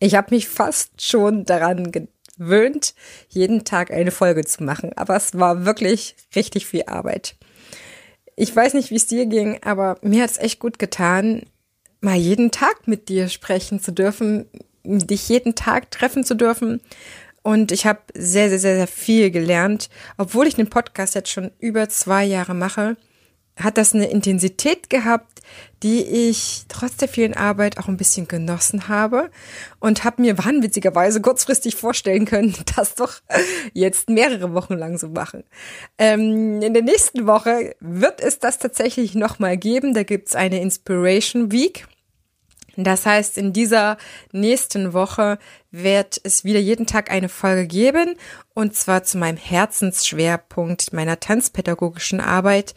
Ich 0.00 0.14
habe 0.14 0.34
mich 0.34 0.48
fast 0.48 1.02
schon 1.02 1.44
daran 1.44 1.90
gewöhnt, 1.90 2.94
jeden 3.28 3.64
Tag 3.64 3.90
eine 3.90 4.10
Folge 4.10 4.44
zu 4.44 4.62
machen, 4.62 4.92
aber 4.96 5.16
es 5.16 5.38
war 5.38 5.64
wirklich 5.64 6.16
richtig 6.36 6.66
viel 6.66 6.84
Arbeit. 6.86 7.36
Ich 8.36 8.54
weiß 8.54 8.74
nicht, 8.74 8.90
wie 8.90 8.96
es 8.96 9.08
dir 9.08 9.26
ging, 9.26 9.58
aber 9.62 9.98
mir 10.02 10.22
hat 10.22 10.30
es 10.30 10.38
echt 10.38 10.60
gut 10.60 10.78
getan, 10.78 11.42
mal 12.00 12.16
jeden 12.16 12.50
Tag 12.50 12.86
mit 12.86 13.08
dir 13.08 13.28
sprechen 13.28 13.80
zu 13.80 13.92
dürfen, 13.92 14.46
dich 14.84 15.28
jeden 15.28 15.56
Tag 15.56 15.90
treffen 15.90 16.24
zu 16.24 16.34
dürfen. 16.34 16.80
Und 17.42 17.72
ich 17.72 17.86
habe 17.86 18.00
sehr, 18.14 18.48
sehr, 18.48 18.58
sehr, 18.58 18.76
sehr 18.76 18.86
viel 18.86 19.30
gelernt, 19.30 19.88
obwohl 20.16 20.46
ich 20.46 20.54
den 20.54 20.70
Podcast 20.70 21.14
jetzt 21.14 21.30
schon 21.30 21.50
über 21.58 21.88
zwei 21.88 22.24
Jahre 22.24 22.54
mache 22.54 22.96
hat 23.58 23.78
das 23.78 23.94
eine 23.94 24.10
Intensität 24.10 24.90
gehabt, 24.90 25.42
die 25.82 26.02
ich 26.02 26.64
trotz 26.68 26.96
der 26.96 27.08
vielen 27.08 27.34
Arbeit 27.34 27.78
auch 27.78 27.88
ein 27.88 27.96
bisschen 27.96 28.28
genossen 28.28 28.88
habe 28.88 29.30
und 29.80 30.04
habe 30.04 30.22
mir 30.22 30.38
wahnwitzigerweise 30.38 31.20
kurzfristig 31.20 31.76
vorstellen 31.76 32.24
können, 32.24 32.54
das 32.76 32.94
doch 32.94 33.14
jetzt 33.72 34.08
mehrere 34.08 34.54
Wochen 34.54 34.74
lang 34.74 34.98
so 34.98 35.08
machen. 35.08 35.44
Ähm, 35.98 36.60
in 36.62 36.74
der 36.74 36.82
nächsten 36.82 37.26
Woche 37.26 37.74
wird 37.80 38.20
es 38.20 38.38
das 38.38 38.58
tatsächlich 38.58 39.14
nochmal 39.14 39.56
geben. 39.56 39.94
Da 39.94 40.02
gibt's 40.02 40.34
eine 40.34 40.60
Inspiration 40.60 41.52
Week. 41.52 41.86
Das 42.80 43.06
heißt, 43.06 43.38
in 43.38 43.52
dieser 43.52 43.96
nächsten 44.30 44.92
Woche 44.92 45.38
wird 45.72 46.20
es 46.22 46.44
wieder 46.44 46.60
jeden 46.60 46.86
Tag 46.86 47.10
eine 47.10 47.28
Folge 47.28 47.66
geben 47.66 48.14
und 48.54 48.76
zwar 48.76 49.02
zu 49.02 49.18
meinem 49.18 49.36
Herzensschwerpunkt 49.36 50.92
meiner 50.92 51.18
tanzpädagogischen 51.18 52.20
Arbeit. 52.20 52.76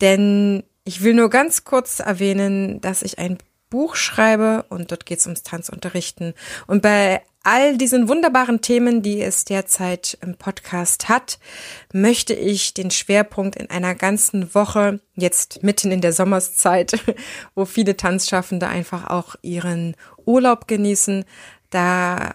Denn 0.00 0.64
ich 0.84 1.02
will 1.02 1.14
nur 1.14 1.30
ganz 1.30 1.64
kurz 1.64 2.00
erwähnen, 2.00 2.80
dass 2.80 3.02
ich 3.02 3.18
ein 3.18 3.38
Buch 3.70 3.96
schreibe 3.96 4.64
und 4.68 4.90
dort 4.92 5.06
geht 5.06 5.18
es 5.18 5.26
ums 5.26 5.42
Tanzunterrichten. 5.42 6.34
Und 6.66 6.82
bei 6.82 7.22
all 7.42 7.76
diesen 7.76 8.08
wunderbaren 8.08 8.60
Themen, 8.60 9.02
die 9.02 9.20
es 9.20 9.44
derzeit 9.44 10.18
im 10.22 10.36
Podcast 10.36 11.08
hat, 11.08 11.38
möchte 11.92 12.34
ich 12.34 12.74
den 12.74 12.90
Schwerpunkt 12.90 13.56
in 13.56 13.70
einer 13.70 13.94
ganzen 13.94 14.54
Woche, 14.54 15.00
jetzt 15.14 15.62
mitten 15.62 15.90
in 15.90 16.00
der 16.00 16.12
Sommerszeit, 16.12 16.98
wo 17.54 17.64
viele 17.64 17.96
Tanzschaffende 17.96 18.66
einfach 18.66 19.08
auch 19.08 19.36
ihren 19.42 19.96
Urlaub 20.24 20.68
genießen, 20.68 21.24
da 21.70 22.34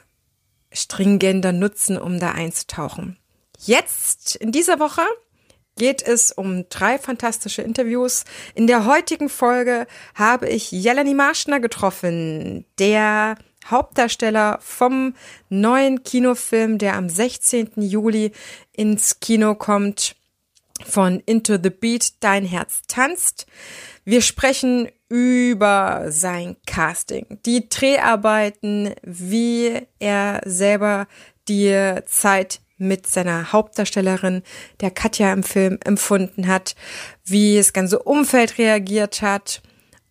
stringenter 0.71 1.51
nutzen, 1.53 1.97
um 1.97 2.19
da 2.19 2.31
einzutauchen. 2.31 3.17
Jetzt 3.57 4.35
in 4.35 4.51
dieser 4.51 4.79
Woche 4.79 5.01
geht 5.79 6.03
es 6.03 6.31
um 6.31 6.69
drei 6.69 6.99
fantastische 6.99 7.63
Interviews. 7.63 8.25
In 8.53 8.67
der 8.67 8.85
heutigen 8.85 9.29
Folge 9.29 9.87
habe 10.13 10.47
ich 10.47 10.71
Jeleni 10.71 11.15
Marschner 11.15 11.59
getroffen, 11.59 12.65
der 12.77 13.37
Hauptdarsteller 13.65 14.59
vom 14.61 15.15
neuen 15.49 16.03
Kinofilm, 16.03 16.77
der 16.77 16.95
am 16.95 17.09
16. 17.09 17.71
Juli 17.77 18.31
ins 18.73 19.19
Kino 19.19 19.55
kommt, 19.55 20.15
von 20.85 21.21
Into 21.25 21.57
the 21.61 21.69
Beat, 21.69 22.13
Dein 22.21 22.45
Herz 22.45 22.81
tanzt. 22.87 23.47
Wir 24.05 24.21
sprechen 24.21 24.89
über 25.09 26.05
sein 26.09 26.55
Casting, 26.65 27.39
die 27.45 27.67
Dreharbeiten, 27.67 28.93
wie 29.03 29.81
er 29.99 30.41
selber 30.45 31.07
die 31.47 31.95
Zeit 32.05 32.61
mit 32.79 33.05
seiner 33.05 33.51
Hauptdarstellerin, 33.51 34.41
der 34.81 34.89
Katja 34.89 35.31
im 35.31 35.43
Film, 35.43 35.77
empfunden 35.83 36.47
hat, 36.47 36.75
wie 37.25 37.57
das 37.57 37.73
ganze 37.73 37.99
Umfeld 37.99 38.57
reagiert 38.57 39.21
hat 39.21 39.61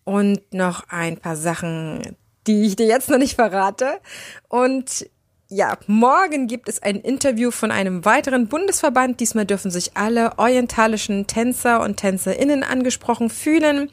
und 0.05 0.53
noch 0.53 0.85
ein 0.89 1.17
paar 1.17 1.35
Sachen, 1.35 2.15
die 2.47 2.65
ich 2.65 2.75
dir 2.75 2.87
jetzt 2.87 3.09
noch 3.09 3.17
nicht 3.17 3.35
verrate. 3.35 3.99
Und 4.47 5.09
ja, 5.49 5.77
morgen 5.87 6.47
gibt 6.47 6.69
es 6.69 6.81
ein 6.81 6.97
Interview 6.97 7.49
von 7.49 7.71
einem 7.71 8.05
weiteren 8.05 8.47
Bundesverband. 8.47 9.19
Diesmal 9.19 9.45
dürfen 9.45 9.71
sich 9.71 9.97
alle 9.97 10.37
orientalischen 10.37 11.25
Tänzer 11.25 11.81
und 11.81 11.97
Tänzerinnen 11.97 12.63
angesprochen 12.63 13.29
fühlen. 13.31 13.89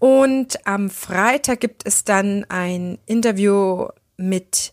Und 0.00 0.66
am 0.66 0.90
Freitag 0.90 1.60
gibt 1.60 1.86
es 1.86 2.04
dann 2.04 2.44
ein 2.48 2.98
Interview 3.06 3.88
mit 4.16 4.72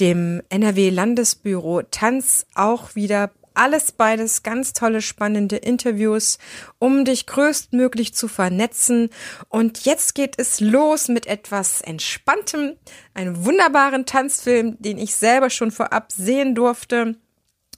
dem 0.00 0.42
NRW-Landesbüro 0.48 1.82
Tanz 1.90 2.46
auch 2.54 2.94
wieder 2.94 3.30
alles 3.56 3.92
beides 3.92 4.42
ganz 4.42 4.72
tolle, 4.72 5.00
spannende 5.00 5.56
Interviews, 5.56 6.38
um 6.78 7.04
dich 7.04 7.26
größtmöglich 7.26 8.14
zu 8.14 8.28
vernetzen. 8.28 9.10
Und 9.48 9.84
jetzt 9.84 10.14
geht 10.14 10.34
es 10.38 10.60
los 10.60 11.08
mit 11.08 11.26
etwas 11.26 11.80
Entspanntem, 11.80 12.76
einem 13.14 13.44
wunderbaren 13.44 14.04
Tanzfilm, 14.06 14.76
den 14.78 14.98
ich 14.98 15.14
selber 15.14 15.50
schon 15.50 15.70
vorab 15.70 16.12
sehen 16.12 16.54
durfte 16.54 17.16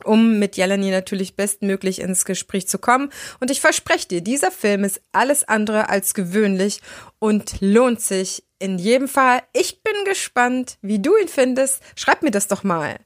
um 0.05 0.39
mit 0.39 0.57
Jelani 0.57 0.91
natürlich 0.91 1.35
bestmöglich 1.35 2.01
ins 2.01 2.25
Gespräch 2.25 2.69
zu 2.69 2.79
kommen. 2.79 3.11
Und 3.41 3.51
ich 3.51 3.61
verspreche 3.61 4.09
dir, 4.09 4.21
dieser 4.21 4.53
Film 4.53 4.85
ist 4.85 5.01
alles 5.11 5.43
andere 5.43 5.89
als 5.89 6.15
gewöhnlich 6.15 6.81
und 7.19 7.61
lohnt 7.61 8.01
sich 8.01 8.45
in 8.59 8.79
jedem 8.79 9.09
Fall. 9.09 9.43
Ich 9.53 9.83
bin 9.83 10.05
gespannt, 10.05 10.79
wie 10.83 11.01
du 11.01 11.17
ihn 11.17 11.29
findest. 11.29 11.83
Schreib 11.95 12.23
mir 12.23 12.31
das 12.31 12.49
doch 12.49 12.65
mal, 12.65 12.99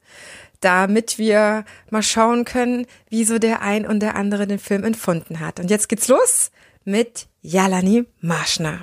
damit 0.60 1.18
wir 1.18 1.64
mal 1.90 2.02
schauen 2.02 2.44
können, 2.44 2.86
wie 3.08 3.24
so 3.24 3.38
der 3.38 3.62
ein 3.62 3.86
und 3.86 4.00
der 4.00 4.16
andere 4.16 4.46
den 4.46 4.58
Film 4.58 4.84
empfunden 4.84 5.40
hat. 5.40 5.60
Und 5.60 5.70
jetzt 5.70 5.88
geht's 5.88 6.08
los 6.08 6.50
mit 6.84 7.26
Jalani 7.42 8.04
Marschner. 8.20 8.82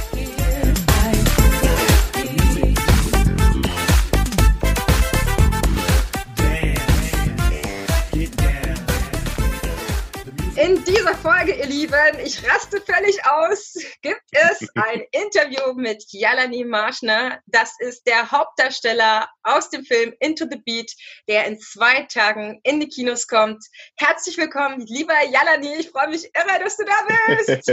In 10.61 10.83
dieser 10.85 11.15
Folge, 11.15 11.55
ihr 11.55 11.65
Lieben, 11.65 12.19
ich 12.23 12.47
raste 12.47 12.79
völlig 12.81 13.25
aus, 13.25 13.73
gibt 14.03 14.21
es 14.31 14.69
ein 14.75 15.01
Interview 15.11 15.73
mit 15.73 16.03
Jalani 16.09 16.63
Marschner. 16.63 17.39
Das 17.47 17.73
ist 17.79 18.05
der 18.05 18.29
Hauptdarsteller 18.29 19.27
aus 19.41 19.71
dem 19.71 19.83
Film 19.83 20.13
Into 20.19 20.45
the 20.47 20.61
Beat, 20.63 20.91
der 21.27 21.47
in 21.47 21.59
zwei 21.59 22.03
Tagen 22.03 22.59
in 22.61 22.79
die 22.79 22.87
Kinos 22.87 23.25
kommt. 23.25 23.65
Herzlich 23.97 24.37
willkommen, 24.37 24.81
lieber 24.81 25.15
Jalani. 25.31 25.73
Ich 25.79 25.89
freue 25.89 26.09
mich 26.09 26.29
immer, 26.35 26.59
dass 26.59 26.77
du 26.77 26.85
da 26.85 27.35
bist. 27.35 27.67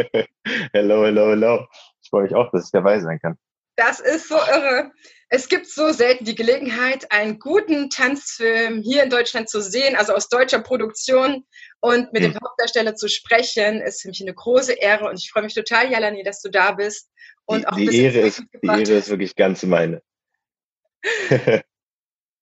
hello, 0.72 1.05
hello, 1.05 1.28
hello. 1.28 1.66
Ich 2.03 2.09
freue 2.09 2.22
mich 2.22 2.34
auch, 2.34 2.50
dass 2.53 2.65
ich 2.65 2.72
dabei 2.72 3.00
sein 3.00 3.19
kann. 3.20 3.37
Das 3.76 4.00
ist 4.00 4.28
so 4.28 4.37
irre. 4.37 4.91
Es 5.30 5.48
gibt 5.48 5.66
so 5.66 5.92
selten 5.92 6.24
die 6.24 6.34
Gelegenheit, 6.34 7.12
einen 7.12 7.38
guten 7.38 7.90
Tanzfilm 7.90 8.80
hier 8.80 9.02
in 9.02 9.10
Deutschland 9.10 9.50
zu 9.50 9.60
sehen, 9.60 9.94
also 9.94 10.14
aus 10.14 10.28
deutscher 10.28 10.60
Produktion 10.60 11.44
und 11.80 12.12
mit 12.12 12.22
hm. 12.24 12.32
dem 12.32 12.40
Hauptdarsteller 12.42 12.94
zu 12.94 13.08
sprechen, 13.08 13.82
ist 13.82 14.02
für 14.02 14.08
mich 14.08 14.22
eine 14.22 14.32
große 14.32 14.72
Ehre 14.72 15.08
und 15.08 15.18
ich 15.18 15.30
freue 15.30 15.42
mich 15.42 15.54
total, 15.54 15.90
Jalani, 15.90 16.22
dass 16.22 16.40
du 16.40 16.50
da 16.50 16.72
bist. 16.72 17.10
Und 17.44 17.60
die, 17.60 17.66
auch 17.66 17.76
die, 17.76 18.02
Ehre 18.02 18.20
ist, 18.20 18.42
die 18.62 18.66
Ehre 18.66 18.94
ist 18.94 19.10
wirklich 19.10 19.36
ganz 19.36 19.62
meine. 19.64 20.02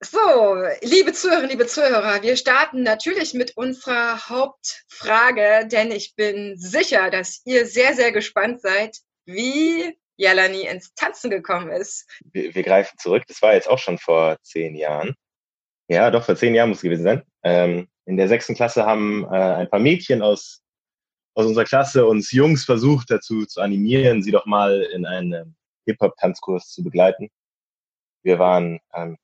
So, 0.00 0.54
liebe 0.82 1.14
Zuhörerinnen, 1.14 1.50
liebe 1.50 1.66
Zuhörer, 1.66 2.22
wir 2.22 2.36
starten 2.36 2.82
natürlich 2.82 3.32
mit 3.32 3.56
unserer 3.56 4.28
Hauptfrage, 4.28 5.66
denn 5.68 5.90
ich 5.90 6.14
bin 6.14 6.58
sicher, 6.58 7.08
dass 7.08 7.40
ihr 7.46 7.64
sehr, 7.64 7.94
sehr 7.94 8.12
gespannt 8.12 8.60
seid, 8.60 8.98
wie 9.24 9.98
Jalani 10.16 10.62
ins 10.66 10.94
Tanzen 10.94 11.30
gekommen 11.30 11.70
ist. 11.70 12.08
Wir, 12.32 12.54
wir, 12.54 12.62
greifen 12.62 12.98
zurück. 12.98 13.24
Das 13.28 13.42
war 13.42 13.54
jetzt 13.54 13.68
auch 13.68 13.78
schon 13.78 13.98
vor 13.98 14.36
zehn 14.42 14.74
Jahren. 14.74 15.14
Ja, 15.88 16.10
doch, 16.10 16.24
vor 16.24 16.36
zehn 16.36 16.54
Jahren 16.54 16.70
muss 16.70 16.78
es 16.78 16.82
gewesen 16.82 17.04
sein. 17.04 17.22
Ähm, 17.42 17.88
in 18.06 18.16
der 18.16 18.28
sechsten 18.28 18.54
Klasse 18.54 18.86
haben 18.86 19.24
äh, 19.24 19.36
ein 19.36 19.70
paar 19.70 19.80
Mädchen 19.80 20.22
aus, 20.22 20.62
aus 21.34 21.46
unserer 21.46 21.64
Klasse 21.64 22.06
uns 22.06 22.32
Jungs 22.32 22.64
versucht 22.64 23.10
dazu 23.10 23.44
zu 23.46 23.60
animieren, 23.60 24.22
sie 24.22 24.30
doch 24.30 24.46
mal 24.46 24.82
in 24.94 25.06
einen 25.06 25.56
Hip-Hop-Tanzkurs 25.86 26.70
zu 26.70 26.82
begleiten. 26.82 27.28
Wir 28.22 28.38
waren 28.38 28.80
ähm, 28.94 29.18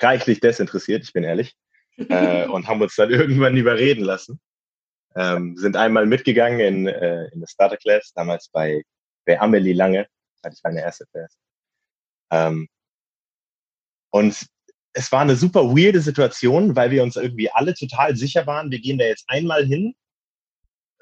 reichlich 0.00 0.40
desinteressiert, 0.40 1.04
ich 1.04 1.12
bin 1.12 1.24
ehrlich, 1.24 1.54
äh, 1.96 2.46
und 2.48 2.68
haben 2.68 2.80
uns 2.80 2.94
dann 2.94 3.10
irgendwann 3.10 3.56
überreden 3.56 4.04
lassen. 4.04 4.40
Ähm, 5.14 5.56
sind 5.56 5.76
einmal 5.76 6.06
mitgegangen 6.06 6.60
in, 6.60 6.86
äh, 6.86 7.24
in 7.26 7.38
eine 7.38 7.46
Starter 7.48 7.78
Class, 7.78 8.12
damals 8.14 8.48
bei 8.48 8.82
bei 9.26 9.40
Amelie 9.40 9.74
Lange, 9.74 10.06
hatte 10.42 10.54
ich 10.56 10.62
meine 10.62 10.80
erste 10.80 11.04
Class. 11.06 11.36
Ähm, 12.30 12.68
und 14.10 14.46
es 14.94 15.12
war 15.12 15.20
eine 15.20 15.36
super 15.36 15.64
weirde 15.64 16.00
Situation, 16.00 16.74
weil 16.74 16.90
wir 16.90 17.02
uns 17.02 17.16
irgendwie 17.16 17.50
alle 17.50 17.74
total 17.74 18.16
sicher 18.16 18.46
waren, 18.46 18.70
wir 18.70 18.80
gehen 18.80 18.98
da 18.98 19.04
jetzt 19.04 19.24
einmal 19.28 19.66
hin, 19.66 19.94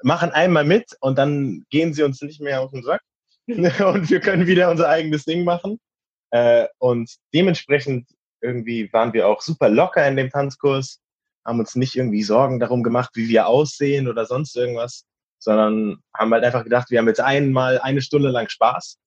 machen 0.03 0.31
einmal 0.31 0.65
mit 0.65 0.97
und 0.99 1.17
dann 1.17 1.65
gehen 1.69 1.93
sie 1.93 2.03
uns 2.03 2.21
nicht 2.21 2.41
mehr 2.41 2.61
auf 2.61 2.71
den 2.71 2.83
Sack 2.83 3.01
und 3.47 4.09
wir 4.09 4.19
können 4.19 4.47
wieder 4.47 4.69
unser 4.69 4.89
eigenes 4.89 5.23
Ding 5.23 5.43
machen. 5.45 5.79
Äh, 6.31 6.67
und 6.79 7.15
dementsprechend 7.33 8.09
irgendwie 8.41 8.91
waren 8.91 9.13
wir 9.13 9.27
auch 9.27 9.41
super 9.41 9.69
locker 9.69 10.05
in 10.07 10.17
dem 10.17 10.29
Tanzkurs, 10.29 10.99
haben 11.45 11.59
uns 11.59 11.75
nicht 11.75 11.95
irgendwie 11.95 12.23
Sorgen 12.23 12.59
darum 12.59 12.83
gemacht, 12.83 13.11
wie 13.13 13.29
wir 13.29 13.47
aussehen 13.47 14.07
oder 14.07 14.25
sonst 14.25 14.55
irgendwas, 14.57 15.05
sondern 15.39 15.97
haben 16.15 16.33
halt 16.33 16.43
einfach 16.43 16.63
gedacht, 16.63 16.89
wir 16.89 16.99
haben 16.99 17.07
jetzt 17.07 17.21
einmal 17.21 17.79
eine 17.79 18.01
Stunde 18.01 18.29
lang 18.29 18.49
Spaß 18.49 18.97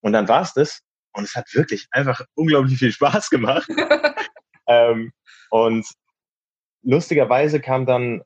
und 0.00 0.12
dann 0.12 0.28
war 0.28 0.42
es 0.42 0.52
das. 0.52 0.80
Und 1.12 1.24
es 1.24 1.34
hat 1.34 1.52
wirklich 1.54 1.86
einfach 1.90 2.20
unglaublich 2.34 2.78
viel 2.78 2.92
Spaß 2.92 3.30
gemacht. 3.30 3.66
ähm, 4.68 5.12
und 5.50 5.86
lustigerweise 6.82 7.58
kam 7.58 7.86
dann 7.86 8.22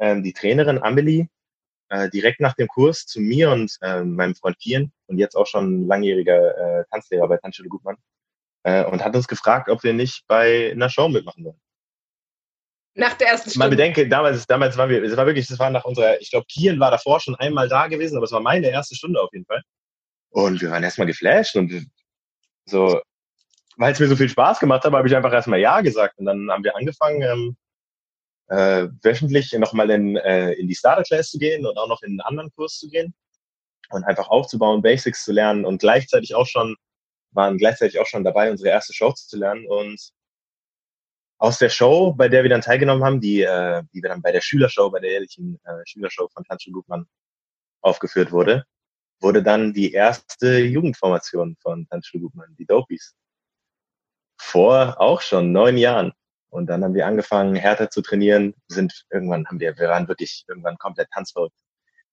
ähm, 0.00 0.22
die 0.24 0.32
Trainerin 0.32 0.82
Amelie 0.82 1.28
äh, 1.90 2.10
direkt 2.10 2.40
nach 2.40 2.54
dem 2.54 2.66
Kurs 2.66 3.06
zu 3.06 3.20
mir 3.20 3.50
und 3.50 3.76
äh, 3.82 4.02
meinem 4.02 4.34
Freund 4.34 4.58
Kian 4.58 4.92
und 5.06 5.18
jetzt 5.18 5.36
auch 5.36 5.46
schon 5.46 5.86
langjähriger 5.86 6.80
äh, 6.80 6.84
Tanzlehrer 6.90 7.28
bei 7.28 7.36
Tanzschule 7.36 7.68
Gutmann 7.68 7.96
äh, 8.64 8.84
und 8.84 9.04
hat 9.04 9.14
uns 9.14 9.28
gefragt, 9.28 9.68
ob 9.68 9.82
wir 9.84 9.92
nicht 9.92 10.26
bei 10.26 10.72
einer 10.72 10.88
Show 10.88 11.08
mitmachen 11.08 11.44
wollen. 11.44 11.60
Nach 12.94 13.14
der 13.14 13.28
ersten 13.28 13.50
Stunde. 13.50 13.64
Man 13.64 13.70
bedenke, 13.70 14.06
damals, 14.08 14.46
damals 14.46 14.76
waren 14.76 14.90
wir, 14.90 15.02
es 15.02 15.16
war 15.16 15.26
wirklich, 15.26 15.46
das 15.46 15.58
war 15.58 15.70
nach 15.70 15.84
unserer, 15.84 16.20
ich 16.20 16.30
glaube, 16.30 16.46
Kian 16.46 16.78
war 16.78 16.90
davor 16.90 17.20
schon 17.20 17.34
einmal 17.36 17.68
da 17.68 17.86
gewesen, 17.86 18.16
aber 18.16 18.24
es 18.24 18.32
war 18.32 18.40
meine 18.40 18.68
erste 18.68 18.94
Stunde 18.94 19.20
auf 19.20 19.32
jeden 19.32 19.46
Fall. 19.46 19.62
Und 20.30 20.60
wir 20.60 20.70
waren 20.70 20.82
erstmal 20.82 21.06
geflasht 21.06 21.56
und 21.56 21.86
so, 22.66 23.00
weil 23.76 23.92
es 23.92 24.00
mir 24.00 24.08
so 24.08 24.16
viel 24.16 24.28
Spaß 24.28 24.60
gemacht 24.60 24.84
hat, 24.84 24.92
habe 24.92 25.08
ich 25.08 25.16
einfach 25.16 25.32
erstmal 25.32 25.60
Ja 25.60 25.80
gesagt. 25.80 26.18
Und 26.18 26.26
dann 26.26 26.50
haben 26.50 26.64
wir 26.64 26.76
angefangen, 26.76 27.22
ähm, 27.22 27.56
äh, 28.48 28.88
wöchentlich 29.02 29.52
nochmal 29.54 29.90
in, 29.90 30.16
äh, 30.16 30.52
in 30.52 30.68
die 30.68 30.74
Starter 30.74 31.02
Class 31.02 31.30
zu 31.30 31.38
gehen 31.38 31.64
und 31.64 31.76
auch 31.78 31.88
noch 31.88 32.02
in 32.02 32.10
einen 32.10 32.20
anderen 32.20 32.50
Kurs 32.54 32.78
zu 32.78 32.88
gehen 32.88 33.14
und 33.90 34.04
einfach 34.04 34.28
aufzubauen, 34.28 34.82
Basics 34.82 35.24
zu 35.24 35.32
lernen 35.32 35.64
und 35.64 35.78
gleichzeitig 35.80 36.34
auch 36.34 36.46
schon, 36.46 36.76
waren 37.30 37.56
gleichzeitig 37.56 37.98
auch 37.98 38.06
schon 38.06 38.24
dabei, 38.24 38.50
unsere 38.50 38.68
erste 38.68 38.92
Show 38.92 39.12
zu 39.12 39.38
lernen 39.38 39.66
und 39.66 39.98
aus 41.42 41.58
der 41.58 41.70
Show, 41.70 42.12
bei 42.12 42.28
der 42.28 42.44
wir 42.44 42.50
dann 42.50 42.60
teilgenommen 42.60 43.02
haben, 43.02 43.20
die, 43.20 43.42
äh, 43.42 43.82
die 43.92 44.00
wir 44.00 44.10
dann 44.10 44.22
bei 44.22 44.30
der 44.30 44.40
Schülershow, 44.40 44.90
bei 44.90 45.00
der 45.00 45.10
jährlichen 45.10 45.60
äh, 45.64 45.82
Schülershow 45.84 46.28
von 46.28 46.44
Tanzschule 46.44 46.74
Gutmann 46.74 47.06
aufgeführt 47.80 48.30
wurde, 48.30 48.64
wurde 49.20 49.42
dann 49.42 49.72
die 49.72 49.90
erste 49.90 50.58
Jugendformation 50.58 51.56
von 51.60 51.88
Tanzschule 51.88 52.22
Gutmann, 52.22 52.54
die 52.56 52.64
Dopies. 52.64 53.16
Vor 54.40 55.00
auch 55.00 55.20
schon 55.20 55.50
neun 55.50 55.78
Jahren. 55.78 56.12
Und 56.48 56.68
dann 56.68 56.84
haben 56.84 56.94
wir 56.94 57.08
angefangen, 57.08 57.56
härter 57.56 57.90
zu 57.90 58.02
trainieren, 58.02 58.54
sind 58.68 59.04
irgendwann 59.10 59.44
haben 59.48 59.58
wir, 59.58 59.76
wir 59.76 59.88
waren 59.88 60.06
wirklich 60.06 60.44
irgendwann 60.46 60.78
komplett 60.78 61.10
tanzverrückt. 61.10 61.56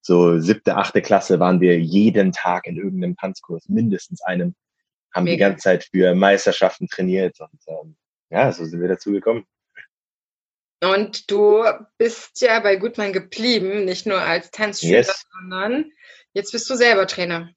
So 0.00 0.40
siebte, 0.40 0.76
achte 0.76 1.02
Klasse 1.02 1.38
waren 1.38 1.60
wir 1.60 1.78
jeden 1.78 2.32
Tag 2.32 2.66
in 2.66 2.76
irgendeinem 2.76 3.16
Tanzkurs, 3.16 3.68
mindestens 3.68 4.22
einem, 4.22 4.56
haben 5.14 5.22
Mega. 5.22 5.34
die 5.34 5.38
ganze 5.38 5.62
Zeit 5.62 5.84
für 5.84 6.16
Meisterschaften 6.16 6.88
trainiert 6.88 7.38
und 7.38 7.60
ähm, 7.68 7.96
ja, 8.30 8.52
so 8.52 8.64
sind 8.64 8.80
wir 8.80 8.88
dazu 8.88 9.12
gekommen. 9.12 9.46
Und 10.82 11.30
du 11.30 11.62
bist 11.98 12.40
ja 12.40 12.58
bei 12.60 12.76
Gutmann 12.76 13.12
geblieben, 13.12 13.84
nicht 13.84 14.06
nur 14.06 14.20
als 14.20 14.50
Tanzschüler, 14.50 14.98
yes. 14.98 15.26
sondern 15.30 15.92
Jetzt 16.32 16.52
bist 16.52 16.70
du 16.70 16.76
selber 16.76 17.06
Trainer. 17.06 17.50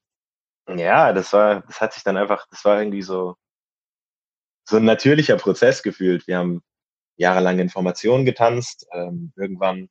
Ja, 0.67 1.13
das 1.13 1.31
war, 1.33 1.61
das 1.61 1.81
hat 1.81 1.93
sich 1.93 2.03
dann 2.03 2.17
einfach, 2.17 2.47
das 2.49 2.65
war 2.65 2.79
irgendwie 2.79 3.01
so, 3.01 3.35
so 4.67 4.77
ein 4.77 4.85
natürlicher 4.85 5.37
Prozess 5.37 5.83
gefühlt. 5.83 6.25
Wir 6.25 6.37
haben 6.37 6.63
jahrelang 7.17 7.59
Informationen 7.59 8.25
getanzt. 8.25 8.87
Ähm, 8.91 9.33
irgendwann, 9.35 9.89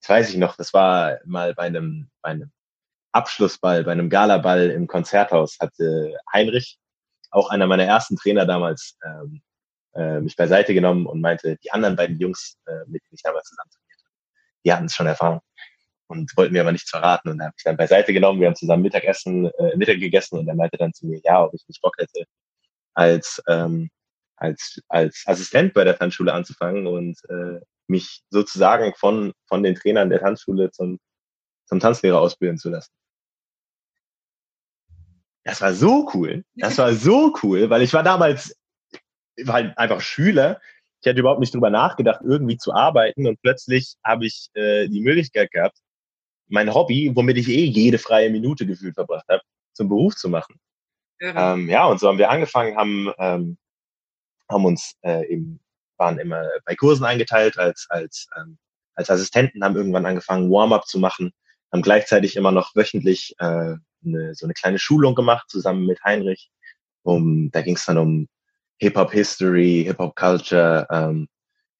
das 0.00 0.08
weiß 0.08 0.30
ich 0.30 0.36
noch, 0.36 0.56
das 0.56 0.72
war 0.72 1.18
mal 1.24 1.54
bei 1.54 1.64
einem, 1.64 2.10
bei 2.22 2.30
einem 2.30 2.52
Abschlussball, 3.12 3.84
bei 3.84 3.92
einem 3.92 4.08
Galaball 4.08 4.70
im 4.70 4.86
Konzerthaus, 4.86 5.58
hatte 5.60 6.16
Heinrich, 6.32 6.78
auch 7.30 7.50
einer 7.50 7.66
meiner 7.66 7.84
ersten 7.84 8.16
Trainer 8.16 8.46
damals, 8.46 8.96
ähm, 9.04 9.42
äh, 9.96 10.20
mich 10.20 10.36
beiseite 10.36 10.74
genommen 10.74 11.06
und 11.06 11.20
meinte, 11.20 11.56
die 11.56 11.70
anderen 11.70 11.96
beiden 11.96 12.18
Jungs, 12.18 12.58
äh, 12.66 12.80
mit 12.86 13.02
denen 13.04 13.14
ich 13.14 13.22
damals 13.22 13.48
zusammen 13.48 13.70
trainiert 13.70 14.00
habe, 14.04 14.14
die 14.64 14.72
hatten 14.72 14.86
es 14.86 14.94
schon 14.94 15.06
erfahren 15.06 15.40
und 16.08 16.36
wollten 16.36 16.52
mir 16.52 16.60
aber 16.60 16.72
nichts 16.72 16.90
verraten. 16.90 17.30
Und 17.30 17.42
habe 17.42 17.54
ich 17.56 17.64
dann 17.64 17.76
beiseite 17.76 18.12
genommen, 18.12 18.40
wir 18.40 18.48
haben 18.48 18.56
zusammen 18.56 18.82
Mittagessen, 18.82 19.46
äh, 19.46 19.76
Mittag 19.76 19.98
gegessen 19.98 20.38
und 20.38 20.48
er 20.48 20.54
meinte 20.54 20.76
dann 20.76 20.92
zu 20.92 21.06
mir, 21.06 21.20
ja, 21.24 21.42
ob 21.42 21.54
ich 21.54 21.64
nicht 21.66 21.80
Bock 21.82 21.96
hätte, 21.98 22.24
als, 22.94 23.42
ähm, 23.48 23.90
als, 24.36 24.80
als 24.88 25.22
Assistent 25.26 25.74
bei 25.74 25.84
der 25.84 25.96
Tanzschule 25.98 26.32
anzufangen 26.32 26.86
und 26.86 27.18
äh, 27.28 27.60
mich 27.88 28.22
sozusagen 28.30 28.94
von, 28.96 29.32
von 29.48 29.62
den 29.62 29.74
Trainern 29.74 30.10
der 30.10 30.20
Tanzschule 30.20 30.70
zum, 30.70 30.98
zum 31.66 31.80
Tanzlehrer 31.80 32.20
ausbilden 32.20 32.58
zu 32.58 32.70
lassen. 32.70 32.92
Das 35.44 35.60
war 35.60 35.72
so 35.72 36.10
cool. 36.12 36.44
Das 36.56 36.76
war 36.78 36.92
so 36.92 37.32
cool, 37.42 37.70
weil 37.70 37.82
ich 37.82 37.92
war 37.92 38.02
damals 38.02 38.56
ich 39.36 39.46
war 39.46 39.54
halt 39.54 39.78
einfach 39.78 40.00
Schüler. 40.00 40.60
Ich 41.00 41.06
hätte 41.06 41.20
überhaupt 41.20 41.40
nicht 41.40 41.54
drüber 41.54 41.70
nachgedacht, 41.70 42.20
irgendwie 42.24 42.56
zu 42.56 42.72
arbeiten 42.72 43.26
und 43.26 43.40
plötzlich 43.42 43.96
habe 44.02 44.26
ich 44.26 44.48
äh, 44.54 44.88
die 44.88 45.00
Möglichkeit 45.00 45.50
gehabt, 45.52 45.78
mein 46.48 46.72
Hobby, 46.72 47.12
womit 47.14 47.36
ich 47.38 47.48
eh 47.48 47.64
jede 47.64 47.98
freie 47.98 48.30
Minute 48.30 48.66
gefühlt 48.66 48.94
verbracht 48.94 49.26
habe, 49.28 49.42
zum 49.72 49.88
Beruf 49.88 50.16
zu 50.16 50.28
machen. 50.28 50.58
Ja, 51.20 51.54
ähm, 51.54 51.68
ja 51.68 51.86
und 51.86 52.00
so 52.00 52.08
haben 52.08 52.18
wir 52.18 52.30
angefangen, 52.30 52.76
haben, 52.76 53.12
ähm, 53.18 53.58
haben 54.48 54.64
uns 54.64 54.94
äh, 55.02 55.26
eben, 55.32 55.60
waren 55.96 56.18
immer 56.18 56.44
bei 56.64 56.74
Kursen 56.74 57.04
eingeteilt 57.04 57.58
als, 57.58 57.86
als, 57.88 58.28
ähm, 58.36 58.58
als 58.94 59.10
Assistenten, 59.10 59.64
haben 59.64 59.76
irgendwann 59.76 60.06
angefangen, 60.06 60.50
Warm-up 60.50 60.86
zu 60.86 60.98
machen, 60.98 61.32
haben 61.72 61.82
gleichzeitig 61.82 62.36
immer 62.36 62.52
noch 62.52 62.74
wöchentlich 62.74 63.34
äh, 63.38 63.74
eine, 64.04 64.34
so 64.34 64.46
eine 64.46 64.54
kleine 64.54 64.78
Schulung 64.78 65.14
gemacht, 65.14 65.48
zusammen 65.48 65.86
mit 65.86 66.02
Heinrich. 66.04 66.50
Um, 67.02 67.50
da 67.52 67.62
ging 67.62 67.76
es 67.76 67.84
dann 67.84 67.98
um 67.98 68.28
Hip-Hop-History, 68.78 69.84
Hip-Hop-Culture, 69.86 70.86
ähm, 70.90 71.28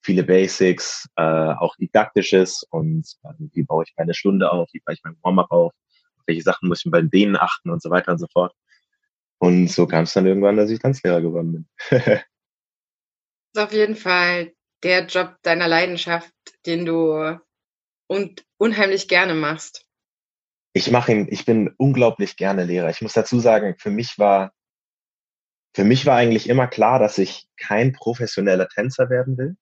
viele 0.03 0.23
Basics, 0.23 1.09
äh, 1.17 1.23
auch 1.23 1.77
didaktisches 1.77 2.65
und 2.71 3.07
äh, 3.25 3.33
wie 3.53 3.65
baue 3.65 3.85
ich 3.85 3.95
meine 3.97 4.15
Stunde 4.15 4.51
auf, 4.51 4.69
wie 4.73 4.81
baue 4.85 4.95
ich 4.95 5.03
mein 5.05 5.17
Warm-up 5.23 5.51
auf, 5.51 5.73
welche 6.27 6.43
Sachen 6.43 6.69
muss 6.69 6.85
ich 6.85 6.91
bei 6.91 7.03
denen 7.03 7.37
achten 7.37 7.71
und 7.71 7.83
so 7.83 7.91
weiter 7.91 8.13
und 8.13 8.19
so 8.19 8.27
fort. 8.33 8.55
Und 9.39 9.69
so 9.69 9.87
kam 9.87 10.05
es 10.05 10.15
dann 10.15 10.27
irgendwann, 10.27 10.57
dass 10.57 10.71
ich 10.71 10.79
Tanzlehrer 10.79 11.21
geworden 11.21 11.53
bin. 11.53 11.69
das 11.91 12.01
ist 13.55 13.63
auf 13.63 13.73
jeden 13.73 13.97
Fall 13.97 14.53
der 14.83 15.07
Job 15.07 15.37
deiner 15.43 15.69
Leidenschaft, 15.69 16.33
den 16.65 16.87
du 16.87 17.39
und 18.07 18.45
unheimlich 18.59 19.09
gerne 19.09 19.35
machst. 19.35 19.85
Ich 20.73 20.91
mache 20.91 21.13
ihn, 21.13 21.27
ich 21.31 21.45
bin 21.45 21.75
unglaublich 21.79 22.37
gerne 22.37 22.65
Lehrer. 22.65 22.91
Ich 22.91 23.03
muss 23.03 23.15
dazu 23.15 23.41
sagen, 23.41 23.77
für 23.79 23.91
mich 23.91 24.19
war, 24.19 24.53
für 25.77 25.85
mich 25.85 26.07
war 26.07 26.17
eigentlich 26.17 26.49
immer 26.49 26.69
klar, 26.69 26.99
dass 26.99 27.19
ich 27.19 27.51
kein 27.59 27.93
professioneller 27.93 28.67
Tänzer 28.67 29.11
werden 29.11 29.37
will. 29.37 29.59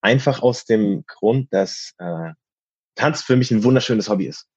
Einfach 0.00 0.40
aus 0.40 0.64
dem 0.64 1.04
Grund, 1.06 1.52
dass 1.52 1.92
äh, 1.98 2.32
Tanz 2.94 3.20
für 3.20 3.36
mich 3.36 3.50
ein 3.50 3.62
wunderschönes 3.62 4.08
Hobby 4.08 4.24
ist. 4.24 4.48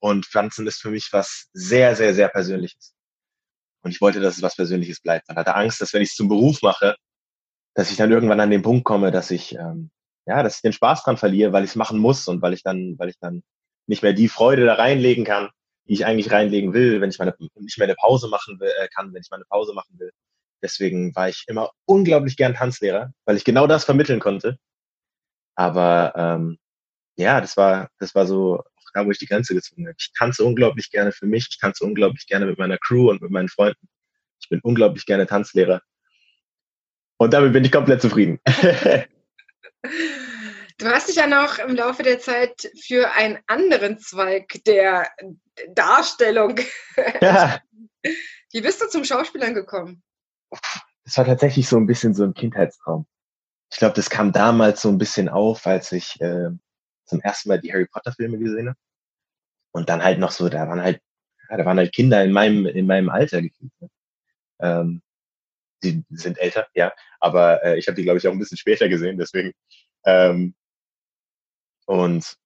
Und 0.00 0.30
Tanzen 0.30 0.68
ist 0.68 0.80
für 0.80 0.90
mich 0.90 1.08
was 1.10 1.48
sehr, 1.52 1.96
sehr, 1.96 2.14
sehr 2.14 2.28
Persönliches. 2.28 2.94
Und 3.82 3.90
ich 3.90 4.00
wollte, 4.00 4.20
dass 4.20 4.36
es 4.36 4.42
was 4.42 4.54
Persönliches 4.54 5.00
bleibt. 5.00 5.26
Man 5.26 5.36
hatte 5.36 5.56
Angst, 5.56 5.80
dass 5.80 5.92
wenn 5.92 6.02
ich 6.02 6.10
es 6.10 6.14
zum 6.14 6.28
Beruf 6.28 6.62
mache, 6.62 6.94
dass 7.74 7.90
ich 7.90 7.96
dann 7.96 8.12
irgendwann 8.12 8.38
an 8.38 8.50
den 8.50 8.62
Punkt 8.62 8.84
komme, 8.84 9.10
dass 9.10 9.32
ich, 9.32 9.56
ähm, 9.56 9.90
ja, 10.24 10.44
dass 10.44 10.54
ich 10.54 10.62
den 10.62 10.72
Spaß 10.72 11.02
dran 11.02 11.16
verliere, 11.16 11.52
weil 11.52 11.64
ich 11.64 11.70
es 11.70 11.76
machen 11.76 11.98
muss 11.98 12.28
und 12.28 12.42
weil 12.42 12.52
ich 12.52 12.62
dann, 12.62 12.94
weil 12.96 13.08
ich 13.08 13.18
dann 13.18 13.42
nicht 13.88 14.04
mehr 14.04 14.12
die 14.12 14.28
Freude 14.28 14.66
da 14.66 14.74
reinlegen 14.74 15.24
kann, 15.24 15.50
die 15.92 15.96
ich 15.96 16.06
eigentlich 16.06 16.32
reinlegen 16.32 16.72
will, 16.72 17.02
wenn 17.02 17.10
ich 17.10 17.18
meine, 17.18 17.34
nicht 17.56 17.76
mehr 17.76 17.86
eine 17.86 17.94
Pause 17.96 18.26
machen 18.28 18.58
will, 18.58 18.72
äh, 18.80 18.88
kann, 18.88 19.12
wenn 19.12 19.20
ich 19.20 19.30
meine 19.30 19.44
Pause 19.44 19.74
machen 19.74 19.98
will. 19.98 20.10
Deswegen 20.62 21.14
war 21.14 21.28
ich 21.28 21.44
immer 21.48 21.70
unglaublich 21.84 22.38
gern 22.38 22.54
Tanzlehrer, 22.54 23.12
weil 23.26 23.36
ich 23.36 23.44
genau 23.44 23.66
das 23.66 23.84
vermitteln 23.84 24.18
konnte. 24.18 24.56
Aber 25.54 26.14
ähm, 26.16 26.56
ja, 27.16 27.42
das 27.42 27.58
war, 27.58 27.90
das 27.98 28.14
war 28.14 28.26
so 28.26 28.62
da, 28.94 29.04
wo 29.04 29.10
ich 29.10 29.18
die 29.18 29.26
Grenze 29.26 29.52
gezogen 29.52 29.86
habe. 29.86 29.96
Ich 29.98 30.14
tanze 30.16 30.44
unglaublich 30.44 30.90
gerne 30.90 31.12
für 31.12 31.26
mich, 31.26 31.48
ich 31.50 31.58
tanze 31.58 31.84
unglaublich 31.84 32.26
gerne 32.26 32.46
mit 32.46 32.58
meiner 32.58 32.78
Crew 32.78 33.10
und 33.10 33.20
mit 33.20 33.30
meinen 33.30 33.50
Freunden. 33.50 33.86
Ich 34.40 34.48
bin 34.48 34.60
unglaublich 34.62 35.04
gerne 35.04 35.26
Tanzlehrer. 35.26 35.82
Und 37.18 37.34
damit 37.34 37.52
bin 37.52 37.66
ich 37.66 37.72
komplett 37.72 38.00
zufrieden. 38.00 38.40
Du 40.78 40.88
hast 40.88 41.08
dich 41.08 41.14
ja 41.14 41.28
noch 41.28 41.58
im 41.60 41.76
Laufe 41.76 42.02
der 42.02 42.18
Zeit 42.18 42.68
für 42.80 43.12
einen 43.12 43.38
anderen 43.46 44.00
Zweig 44.00 44.64
der 44.66 45.08
Darstellung. 45.68 46.58
Ja. 47.20 47.60
Wie 48.52 48.60
bist 48.60 48.82
du 48.82 48.88
zum 48.88 49.04
Schauspielern 49.04 49.54
gekommen? 49.54 50.02
das 51.04 51.16
war 51.18 51.24
tatsächlich 51.24 51.68
so 51.68 51.76
ein 51.76 51.86
bisschen 51.86 52.14
so 52.14 52.24
ein 52.24 52.34
Kindheitstraum. 52.34 53.06
Ich 53.70 53.78
glaube, 53.78 53.94
das 53.94 54.10
kam 54.10 54.32
damals 54.32 54.82
so 54.82 54.88
ein 54.88 54.98
bisschen 54.98 55.28
auf, 55.28 55.66
als 55.66 55.92
ich 55.92 56.20
äh, 56.20 56.50
zum 57.06 57.20
ersten 57.20 57.48
Mal 57.48 57.60
die 57.60 57.72
Harry 57.72 57.86
Potter 57.86 58.12
Filme 58.12 58.38
gesehen 58.38 58.68
habe. 58.68 58.78
Und 59.72 59.88
dann 59.88 60.04
halt 60.04 60.18
noch 60.18 60.30
so, 60.30 60.48
da 60.48 60.68
waren 60.68 60.82
halt, 60.82 61.00
ja, 61.48 61.56
da 61.56 61.64
waren 61.64 61.78
halt 61.78 61.94
Kinder 61.94 62.22
in 62.22 62.32
meinem, 62.32 62.66
in 62.66 62.86
meinem 62.86 63.08
Alter 63.08 63.40
gefühlt. 63.40 63.72
Ne? 63.80 63.88
Ähm, 64.60 65.02
die 65.82 66.04
sind 66.10 66.38
älter, 66.38 66.68
ja, 66.74 66.92
aber 67.18 67.64
äh, 67.64 67.78
ich 67.78 67.88
habe 67.88 67.96
die, 67.96 68.04
glaube 68.04 68.18
ich, 68.18 68.28
auch 68.28 68.32
ein 68.32 68.38
bisschen 68.38 68.58
später 68.58 68.88
gesehen, 68.88 69.18
deswegen. 69.18 69.52
Ähm, 70.04 70.54
und 71.86 72.36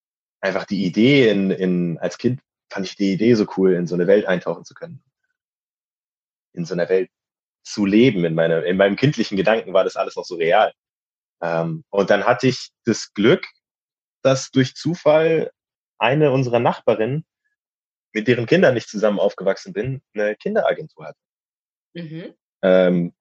einfach 0.40 0.64
die 0.64 0.84
Idee 0.84 1.28
in, 1.30 1.50
in, 1.50 1.98
als 1.98 2.16
Kind 2.16 2.40
fand 2.76 2.86
ich 2.86 2.96
die 2.96 3.14
Idee 3.14 3.32
so 3.32 3.46
cool, 3.56 3.72
in 3.72 3.86
so 3.86 3.94
eine 3.94 4.06
Welt 4.06 4.26
eintauchen 4.26 4.66
zu 4.66 4.74
können. 4.74 5.02
In 6.52 6.66
so 6.66 6.74
einer 6.74 6.90
Welt 6.90 7.10
zu 7.62 7.86
leben. 7.86 8.22
In, 8.26 8.34
meine, 8.34 8.60
in 8.66 8.76
meinem 8.76 8.96
kindlichen 8.96 9.38
Gedanken 9.38 9.72
war 9.72 9.82
das 9.82 9.96
alles 9.96 10.14
noch 10.14 10.26
so 10.26 10.34
real. 10.34 10.74
Ähm, 11.40 11.84
und 11.88 12.10
dann 12.10 12.24
hatte 12.24 12.48
ich 12.48 12.68
das 12.84 13.14
Glück, 13.14 13.46
dass 14.22 14.50
durch 14.50 14.74
Zufall 14.74 15.50
eine 15.96 16.32
unserer 16.32 16.58
Nachbarinnen, 16.58 17.24
mit 18.12 18.28
deren 18.28 18.44
Kindern 18.44 18.76
ich 18.76 18.86
zusammen 18.86 19.20
aufgewachsen 19.20 19.72
bin, 19.72 20.02
eine 20.12 20.36
Kinderagentur 20.36 21.06
hat. 21.06 21.16
Mhm. 21.94 22.34
Ähm, 22.60 23.14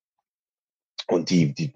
und 1.08 1.30
die, 1.30 1.54
die, 1.54 1.72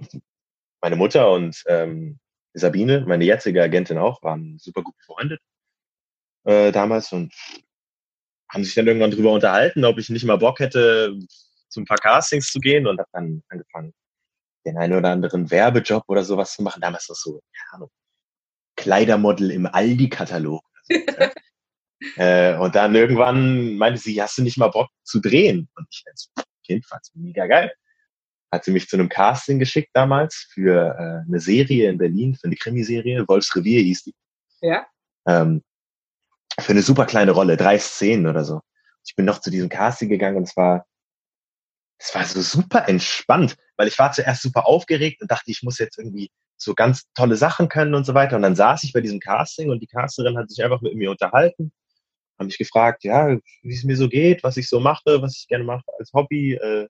meine 0.81 0.97
Mutter 0.97 1.31
und 1.31 1.63
ähm, 1.67 2.19
Sabine, 2.53 3.05
meine 3.07 3.23
jetzige 3.23 3.63
Agentin 3.63 3.97
auch, 3.97 4.21
waren 4.21 4.59
super 4.59 4.83
gut 4.83 4.97
befreundet 4.97 5.39
äh, 6.43 6.73
damals 6.73 7.13
und 7.13 7.33
haben 8.49 8.63
sich 8.63 8.73
dann 8.73 8.87
irgendwann 8.87 9.11
drüber 9.11 9.31
unterhalten, 9.31 9.85
ob 9.85 9.99
ich 9.99 10.09
nicht 10.09 10.25
mal 10.25 10.37
Bock 10.37 10.59
hätte, 10.59 11.17
zu 11.69 11.81
ein 11.81 11.85
paar 11.85 11.97
Castings 11.97 12.51
zu 12.51 12.59
gehen 12.59 12.87
und 12.87 12.99
habe 12.99 13.09
dann 13.13 13.43
angefangen, 13.49 13.93
den 14.65 14.77
einen 14.77 14.95
oder 14.95 15.09
anderen 15.09 15.49
Werbejob 15.49 16.03
oder 16.07 16.23
sowas 16.23 16.53
zu 16.53 16.63
machen. 16.63 16.81
Damals 16.81 17.07
noch 17.09 17.15
so, 17.15 17.41
keine 17.53 17.73
Ahnung, 17.73 17.91
Kleidermodel 18.75 19.51
im 19.51 19.65
Aldi-Katalog. 19.67 20.63
Ne? 20.89 21.31
äh, 22.15 22.57
und 22.57 22.75
dann 22.75 22.95
irgendwann 22.95 23.75
meinte 23.75 23.99
sie, 23.99 24.21
hast 24.21 24.37
du 24.37 24.41
nicht 24.41 24.57
mal 24.57 24.69
Bock 24.69 24.89
zu 25.03 25.19
drehen? 25.19 25.69
Und 25.75 25.87
ich 25.91 26.03
als 26.07 26.31
Kind 26.65 26.85
fand's 26.85 27.11
mega 27.13 27.45
geil. 27.45 27.71
Hat 28.51 28.63
sie 28.63 28.71
mich 28.71 28.87
zu 28.87 28.95
einem 28.95 29.09
Casting 29.09 29.59
geschickt 29.59 29.91
damals 29.93 30.49
für 30.53 30.95
äh, 30.97 31.27
eine 31.27 31.39
Serie 31.39 31.89
in 31.89 31.99
Berlin, 31.99 32.35
für 32.35 32.47
eine 32.47 32.55
Krimiserie, 32.55 33.27
Wolfs 33.27 33.55
Revier 33.55 33.81
hieß 33.81 34.05
die. 34.05 34.15
Ja. 34.61 34.87
Ähm, 35.27 35.61
für 36.61 36.71
eine 36.71 36.81
super 36.81 37.05
kleine 37.05 37.31
Rolle, 37.31 37.57
drei 37.57 37.77
Szenen 37.77 38.27
oder 38.27 38.43
so. 38.43 38.61
Ich 39.05 39.15
bin 39.15 39.25
noch 39.25 39.41
zu 39.41 39.49
diesem 39.49 39.69
Casting 39.69 40.09
gegangen 40.09 40.37
und 40.37 40.43
es 40.43 40.55
war, 40.55 40.85
es 41.97 42.13
war 42.15 42.23
so 42.25 42.41
super 42.41 42.87
entspannt, 42.87 43.55
weil 43.77 43.87
ich 43.87 43.97
war 43.99 44.11
zuerst 44.11 44.41
super 44.41 44.67
aufgeregt 44.67 45.21
und 45.21 45.31
dachte, 45.31 45.51
ich 45.51 45.63
muss 45.63 45.79
jetzt 45.79 45.97
irgendwie 45.97 46.29
so 46.57 46.73
ganz 46.75 47.03
tolle 47.13 47.35
Sachen 47.35 47.69
können 47.69 47.95
und 47.95 48.05
so 48.05 48.13
weiter. 48.13 48.35
Und 48.35 48.41
dann 48.41 48.55
saß 48.55 48.83
ich 48.83 48.93
bei 48.93 49.01
diesem 49.01 49.19
Casting 49.19 49.69
und 49.69 49.81
die 49.81 49.87
Casterin 49.87 50.37
hat 50.37 50.49
sich 50.49 50.63
einfach 50.63 50.81
mit 50.81 50.95
mir 50.95 51.11
unterhalten, 51.11 51.71
haben 52.37 52.47
mich 52.47 52.57
gefragt, 52.57 53.03
ja, 53.03 53.37
wie 53.61 53.73
es 53.73 53.83
mir 53.83 53.97
so 53.97 54.09
geht, 54.09 54.43
was 54.43 54.57
ich 54.57 54.69
so 54.69 54.79
mache, 54.79 55.21
was 55.21 55.37
ich 55.37 55.47
gerne 55.47 55.63
mache 55.63 55.85
als 55.97 56.11
Hobby, 56.13 56.53
äh, 56.53 56.87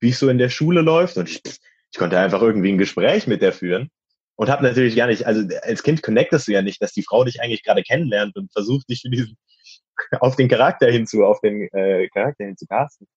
wie 0.00 0.10
es 0.10 0.18
so 0.18 0.28
in 0.28 0.38
der 0.38 0.50
Schule 0.50 0.82
läuft. 0.82 1.16
Und 1.16 1.28
ich, 1.28 1.42
ich 1.44 1.98
konnte 1.98 2.18
einfach 2.18 2.42
irgendwie 2.42 2.72
ein 2.72 2.78
Gespräch 2.78 3.26
mit 3.26 3.42
der 3.42 3.52
führen 3.52 3.90
und 4.38 4.48
habe 4.48 4.62
natürlich 4.62 4.94
gar 4.94 5.08
nicht, 5.08 5.26
also 5.26 5.42
als 5.62 5.82
Kind 5.82 6.00
connectest 6.00 6.46
du 6.46 6.52
ja 6.52 6.62
nicht, 6.62 6.80
dass 6.80 6.92
die 6.92 7.02
Frau 7.02 7.24
dich 7.24 7.42
eigentlich 7.42 7.64
gerade 7.64 7.82
kennenlernt 7.82 8.36
und 8.36 8.52
versucht 8.52 8.88
dich 8.88 9.02
für 9.02 9.10
diesen, 9.10 9.36
auf 10.20 10.36
den 10.36 10.48
Charakter 10.48 10.88
hinzu, 10.88 11.24
auf 11.24 11.40
den 11.40 11.62
äh, 11.72 12.08
Charakter 12.08 12.44
hinzu 12.44 12.64
casten. 12.66 13.08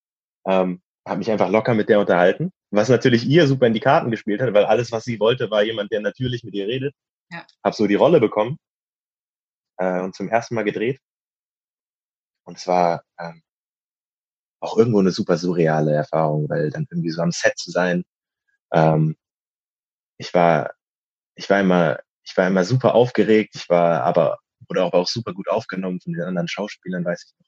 Ähm, 0.48 0.82
habe 1.08 1.20
mich 1.20 1.30
einfach 1.30 1.50
locker 1.50 1.76
mit 1.76 1.90
der 1.90 2.00
unterhalten, 2.00 2.52
was 2.72 2.90
natürlich 2.90 3.26
ihr 3.28 3.46
super 3.46 3.68
in 3.68 3.74
die 3.74 3.80
Karten 3.80 4.10
gespielt 4.10 4.42
hat, 4.42 4.52
weil 4.56 4.66
alles, 4.66 4.92
was 4.92 5.04
sie 5.04 5.20
wollte, 5.20 5.52
war 5.52 5.62
jemand, 5.64 5.92
der 5.92 6.02
natürlich 6.02 6.44
mit 6.44 6.56
ihr 6.56 6.68
redet. 6.68 6.96
Ja. 7.30 7.46
Habe 7.64 7.76
so 7.76 7.86
die 7.86 7.96
Rolle 7.96 8.20
bekommen 8.20 8.58
äh, 9.78 10.02
und 10.02 10.16
zum 10.16 10.28
ersten 10.28 10.56
Mal 10.56 10.64
gedreht. 10.64 11.00
Und 12.46 12.58
es 12.58 12.66
war 12.66 13.04
ähm, 13.20 13.44
auch 14.60 14.76
irgendwo 14.76 15.00
eine 15.00 15.12
super 15.12 15.38
surreale 15.38 15.94
Erfahrung, 15.94 16.50
weil 16.50 16.72
dann 16.72 16.88
irgendwie 16.90 17.12
so 17.12 17.22
am 17.22 17.32
Set 17.32 17.60
zu 17.60 17.70
sein. 17.70 18.04
Ähm, 18.74 19.16
ich 20.18 20.34
war 20.34 20.72
ich 21.42 21.50
war 21.50 21.60
immer, 21.60 22.00
ich 22.24 22.38
war 22.38 22.48
immer 22.48 22.64
super 22.64 22.94
aufgeregt, 22.94 23.56
ich 23.56 23.68
war 23.68 24.04
aber, 24.04 24.38
wurde 24.68 24.84
auch, 24.84 24.94
auch 24.94 25.08
super 25.08 25.34
gut 25.34 25.50
aufgenommen 25.50 26.00
von 26.00 26.14
den 26.14 26.22
anderen 26.22 26.48
Schauspielern, 26.48 27.04
weiß 27.04 27.24
ich 27.26 27.40
noch, 27.40 27.48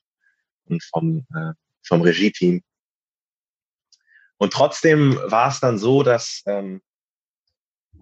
und 0.65 0.83
vom, 0.83 1.27
äh, 1.35 1.53
vom 1.85 2.01
Regie-Team. 2.01 2.63
Und 4.37 4.51
trotzdem 4.51 5.15
war 5.25 5.49
es 5.49 5.59
dann 5.59 5.77
so, 5.77 6.01
dass 6.01 6.41
ähm, 6.47 6.81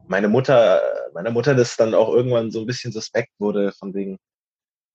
meine 0.07 0.29
Mutter, 0.29 0.81
meiner 1.13 1.31
Mutter 1.31 1.55
das 1.55 1.75
dann 1.75 1.93
auch 1.93 2.13
irgendwann 2.13 2.51
so 2.51 2.61
ein 2.61 2.65
bisschen 2.65 2.93
suspekt 2.93 3.33
wurde, 3.37 3.73
von 3.73 3.93
wegen, 3.93 4.17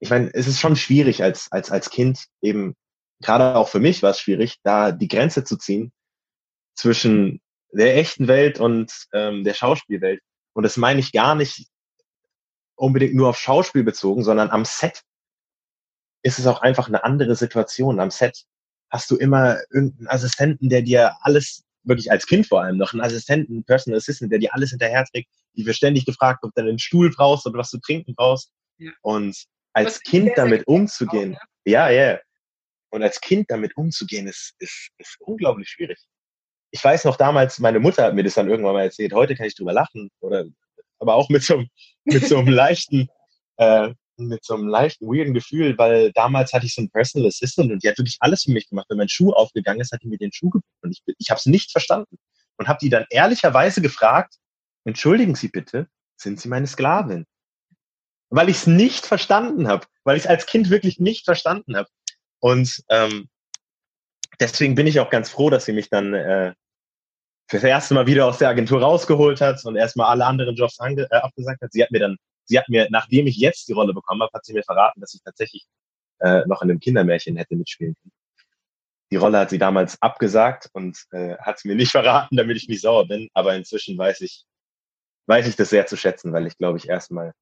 ich 0.00 0.08
meine, 0.08 0.32
es 0.32 0.46
ist 0.46 0.60
schon 0.60 0.76
schwierig 0.76 1.22
als, 1.22 1.52
als, 1.52 1.70
als 1.70 1.90
Kind 1.90 2.24
eben, 2.40 2.74
gerade 3.20 3.54
auch 3.54 3.68
für 3.68 3.80
mich 3.80 4.02
war 4.02 4.10
es 4.12 4.20
schwierig, 4.20 4.56
da 4.62 4.92
die 4.92 5.08
Grenze 5.08 5.44
zu 5.44 5.58
ziehen 5.58 5.92
zwischen 6.74 7.42
der 7.70 7.96
echten 7.96 8.28
Welt 8.28 8.58
und 8.60 8.90
ähm, 9.12 9.44
der 9.44 9.52
Schauspielwelt. 9.52 10.22
Und 10.56 10.62
das 10.62 10.78
meine 10.78 11.00
ich 11.00 11.12
gar 11.12 11.34
nicht 11.34 11.68
unbedingt 12.76 13.14
nur 13.14 13.28
auf 13.28 13.38
Schauspiel 13.38 13.84
bezogen, 13.84 14.24
sondern 14.24 14.48
am 14.48 14.64
Set 14.64 15.02
ist 16.22 16.38
es 16.38 16.46
auch 16.46 16.62
einfach 16.62 16.88
eine 16.88 17.04
andere 17.04 17.36
Situation. 17.36 18.00
Am 18.00 18.10
Set 18.10 18.46
hast 18.88 19.10
du 19.10 19.16
immer 19.16 19.58
irgendeinen 19.70 20.08
Assistenten, 20.08 20.70
der 20.70 20.80
dir 20.80 21.14
alles, 21.20 21.62
wirklich 21.82 22.10
als 22.10 22.26
Kind 22.26 22.46
vor 22.46 22.62
allem 22.62 22.78
noch, 22.78 22.94
einen 22.94 23.02
Assistenten, 23.02 23.52
einen 23.52 23.64
Personal 23.64 23.98
Assistant, 23.98 24.32
der 24.32 24.38
dir 24.38 24.54
alles 24.54 24.70
hinterher 24.70 25.04
trägt, 25.04 25.28
die 25.56 25.66
wird 25.66 25.76
ständig 25.76 26.06
gefragt, 26.06 26.42
ob 26.42 26.54
du 26.54 26.62
einen 26.62 26.78
Stuhl 26.78 27.10
brauchst 27.10 27.46
oder 27.46 27.58
was 27.58 27.70
du 27.70 27.78
trinken 27.78 28.14
brauchst. 28.14 28.50
Ja. 28.78 28.92
Und 29.02 29.36
als 29.74 30.00
Kind 30.00 30.32
damit 30.36 30.66
umzugehen, 30.66 31.36
auch, 31.36 31.40
ja, 31.66 31.90
ja. 31.90 32.02
Yeah. 32.12 32.20
Und 32.88 33.02
als 33.02 33.20
Kind 33.20 33.50
damit 33.50 33.76
umzugehen, 33.76 34.26
ist, 34.26 34.54
ist, 34.58 34.88
ist 34.96 35.20
unglaublich 35.20 35.68
schwierig 35.68 35.98
ich 36.76 36.84
weiß 36.84 37.04
noch 37.04 37.16
damals, 37.16 37.58
meine 37.58 37.80
Mutter 37.80 38.04
hat 38.04 38.14
mir 38.14 38.22
das 38.22 38.34
dann 38.34 38.50
irgendwann 38.50 38.74
mal 38.74 38.82
erzählt, 38.82 39.14
heute 39.14 39.34
kann 39.34 39.46
ich 39.46 39.54
drüber 39.54 39.72
lachen, 39.72 40.10
oder 40.20 40.44
aber 40.98 41.14
auch 41.14 41.30
mit 41.30 41.42
so, 41.42 41.54
einem, 41.54 41.68
mit 42.04 42.26
so 42.26 42.36
einem 42.36 42.48
leichten, 42.48 43.08
äh, 43.56 43.94
mit 44.18 44.44
so 44.44 44.54
einem 44.54 44.68
leichten, 44.68 45.06
weirden 45.06 45.32
Gefühl, 45.32 45.76
weil 45.78 46.12
damals 46.12 46.52
hatte 46.52 46.66
ich 46.66 46.74
so 46.74 46.82
einen 46.82 46.90
Personal 46.90 47.28
Assistant 47.28 47.72
und 47.72 47.82
die 47.82 47.88
hat 47.88 47.96
wirklich 47.96 48.18
alles 48.20 48.42
für 48.42 48.52
mich 48.52 48.68
gemacht. 48.68 48.86
Wenn 48.90 48.98
mein 48.98 49.08
Schuh 49.08 49.32
aufgegangen 49.32 49.80
ist, 49.80 49.90
hat 49.92 50.02
die 50.02 50.08
mir 50.08 50.18
den 50.18 50.32
Schuh 50.32 50.50
gebucht 50.50 50.70
und 50.82 50.90
ich, 50.90 51.02
ich 51.18 51.30
habe 51.30 51.38
es 51.38 51.46
nicht 51.46 51.70
verstanden 51.70 52.18
und 52.58 52.68
habe 52.68 52.78
die 52.80 52.90
dann 52.90 53.06
ehrlicherweise 53.08 53.80
gefragt, 53.80 54.34
entschuldigen 54.84 55.34
Sie 55.34 55.48
bitte, 55.48 55.88
sind 56.16 56.40
Sie 56.40 56.48
meine 56.48 56.66
Sklavin? 56.66 57.24
Weil 58.28 58.50
ich 58.50 58.56
es 58.56 58.66
nicht 58.66 59.06
verstanden 59.06 59.66
habe, 59.66 59.86
weil 60.04 60.18
ich 60.18 60.24
es 60.24 60.28
als 60.28 60.44
Kind 60.44 60.68
wirklich 60.68 60.98
nicht 60.98 61.24
verstanden 61.24 61.76
habe. 61.76 61.88
Und 62.40 62.82
ähm, 62.90 63.30
deswegen 64.40 64.74
bin 64.74 64.86
ich 64.86 65.00
auch 65.00 65.08
ganz 65.08 65.30
froh, 65.30 65.48
dass 65.48 65.64
sie 65.64 65.72
mich 65.72 65.88
dann 65.88 66.12
äh, 66.12 66.54
fürs 67.48 67.64
erste 67.64 67.94
Mal 67.94 68.06
wieder 68.06 68.26
aus 68.26 68.38
der 68.38 68.48
Agentur 68.48 68.80
rausgeholt 68.80 69.40
hat 69.40 69.64
und 69.64 69.76
erstmal 69.76 70.08
alle 70.08 70.26
anderen 70.26 70.56
Jobs 70.56 70.80
ange 70.80 71.06
äh, 71.10 71.16
abgesagt 71.16 71.62
hat. 71.62 71.72
Sie 71.72 71.82
hat 71.82 71.90
mir 71.90 72.00
dann, 72.00 72.16
sie 72.44 72.58
hat 72.58 72.68
mir, 72.68 72.88
nachdem 72.90 73.26
ich 73.26 73.36
jetzt 73.36 73.68
die 73.68 73.72
Rolle 73.72 73.94
bekommen 73.94 74.22
habe, 74.22 74.32
hat 74.32 74.44
sie 74.44 74.52
mir 74.52 74.62
verraten, 74.62 75.00
dass 75.00 75.14
ich 75.14 75.22
tatsächlich 75.22 75.66
äh, 76.20 76.42
noch 76.46 76.62
in 76.62 76.70
einem 76.70 76.80
Kindermärchen 76.80 77.36
hätte 77.36 77.56
mitspielen 77.56 77.94
können. 78.00 78.12
Die 79.12 79.16
Rolle 79.16 79.38
hat 79.38 79.50
sie 79.50 79.58
damals 79.58 80.00
abgesagt 80.02 80.68
und 80.72 80.98
äh, 81.12 81.36
hat 81.38 81.64
mir 81.64 81.76
nicht 81.76 81.92
verraten, 81.92 82.36
damit 82.36 82.56
ich 82.56 82.68
nicht 82.68 82.80
sauer 82.80 83.06
bin. 83.06 83.28
Aber 83.34 83.54
inzwischen 83.54 83.96
weiß 83.96 84.22
ich, 84.22 84.44
weiß 85.26 85.46
ich 85.46 85.56
das 85.56 85.70
sehr 85.70 85.86
zu 85.86 85.96
schätzen, 85.96 86.32
weil 86.32 86.46
ich 86.46 86.56
glaube 86.58 86.78
ich 86.78 86.88
erstmal, 86.88 87.32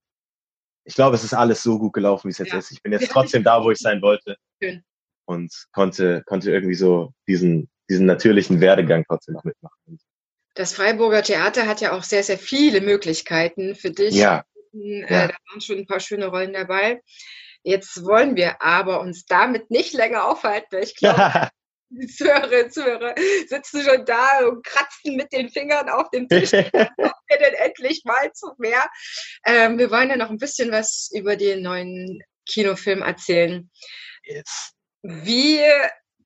ich 0.86 0.94
glaube, 0.94 1.16
es 1.16 1.24
ist 1.24 1.32
alles 1.32 1.62
so 1.62 1.78
gut 1.78 1.94
gelaufen, 1.94 2.28
wie 2.28 2.32
es 2.32 2.38
jetzt 2.38 2.52
ja. 2.52 2.58
ist. 2.58 2.70
Ich 2.70 2.82
bin 2.82 2.92
jetzt 2.92 3.10
trotzdem 3.10 3.42
da, 3.42 3.64
wo 3.64 3.70
ich 3.70 3.78
sein 3.78 4.02
wollte. 4.02 4.36
Schön. 4.62 4.82
Und 5.26 5.66
konnte, 5.72 6.22
konnte 6.26 6.50
irgendwie 6.50 6.74
so 6.74 7.14
diesen, 7.26 7.70
diesen 7.88 8.06
natürlichen 8.06 8.60
Werdegang 8.60 9.04
trotzdem 9.06 9.34
noch 9.34 9.44
mitmachen. 9.44 9.98
Das 10.54 10.72
Freiburger 10.72 11.22
Theater 11.22 11.66
hat 11.66 11.80
ja 11.80 11.92
auch 11.92 12.04
sehr, 12.04 12.22
sehr 12.22 12.38
viele 12.38 12.80
Möglichkeiten 12.80 13.74
für 13.74 13.90
dich. 13.90 14.14
Ja. 14.14 14.44
Äh, 14.72 15.00
ja. 15.00 15.28
Da 15.28 15.34
waren 15.50 15.60
schon 15.60 15.78
ein 15.78 15.86
paar 15.86 16.00
schöne 16.00 16.26
Rollen 16.26 16.52
dabei. 16.52 17.02
Jetzt 17.62 18.04
wollen 18.04 18.36
wir 18.36 18.62
aber 18.62 19.00
uns 19.00 19.24
damit 19.24 19.70
nicht 19.70 19.94
länger 19.94 20.26
aufhalten, 20.26 20.68
weil 20.70 20.84
ich 20.84 20.94
glaube, 20.96 21.48
die 21.90 22.06
Zuhörer, 22.06 22.68
Zuhörer 22.68 23.14
sitzen 23.48 23.82
schon 23.82 24.04
da 24.04 24.46
und 24.46 24.64
kratzen 24.64 25.16
mit 25.16 25.32
den 25.32 25.48
Fingern 25.48 25.88
auf 25.88 26.10
dem 26.10 26.28
Tisch. 26.28 26.50
Kommen 26.72 26.90
wir 27.28 27.38
denn 27.38 27.54
endlich 27.54 28.02
mal 28.04 28.30
zu 28.32 28.52
mehr? 28.58 28.84
Ähm, 29.46 29.78
wir 29.78 29.90
wollen 29.90 30.10
ja 30.10 30.16
noch 30.16 30.30
ein 30.30 30.38
bisschen 30.38 30.70
was 30.72 31.10
über 31.14 31.36
den 31.36 31.62
neuen 31.62 32.22
Kinofilm 32.46 33.02
erzählen. 33.02 33.70
Yes. 34.24 34.72
Wie 35.02 35.60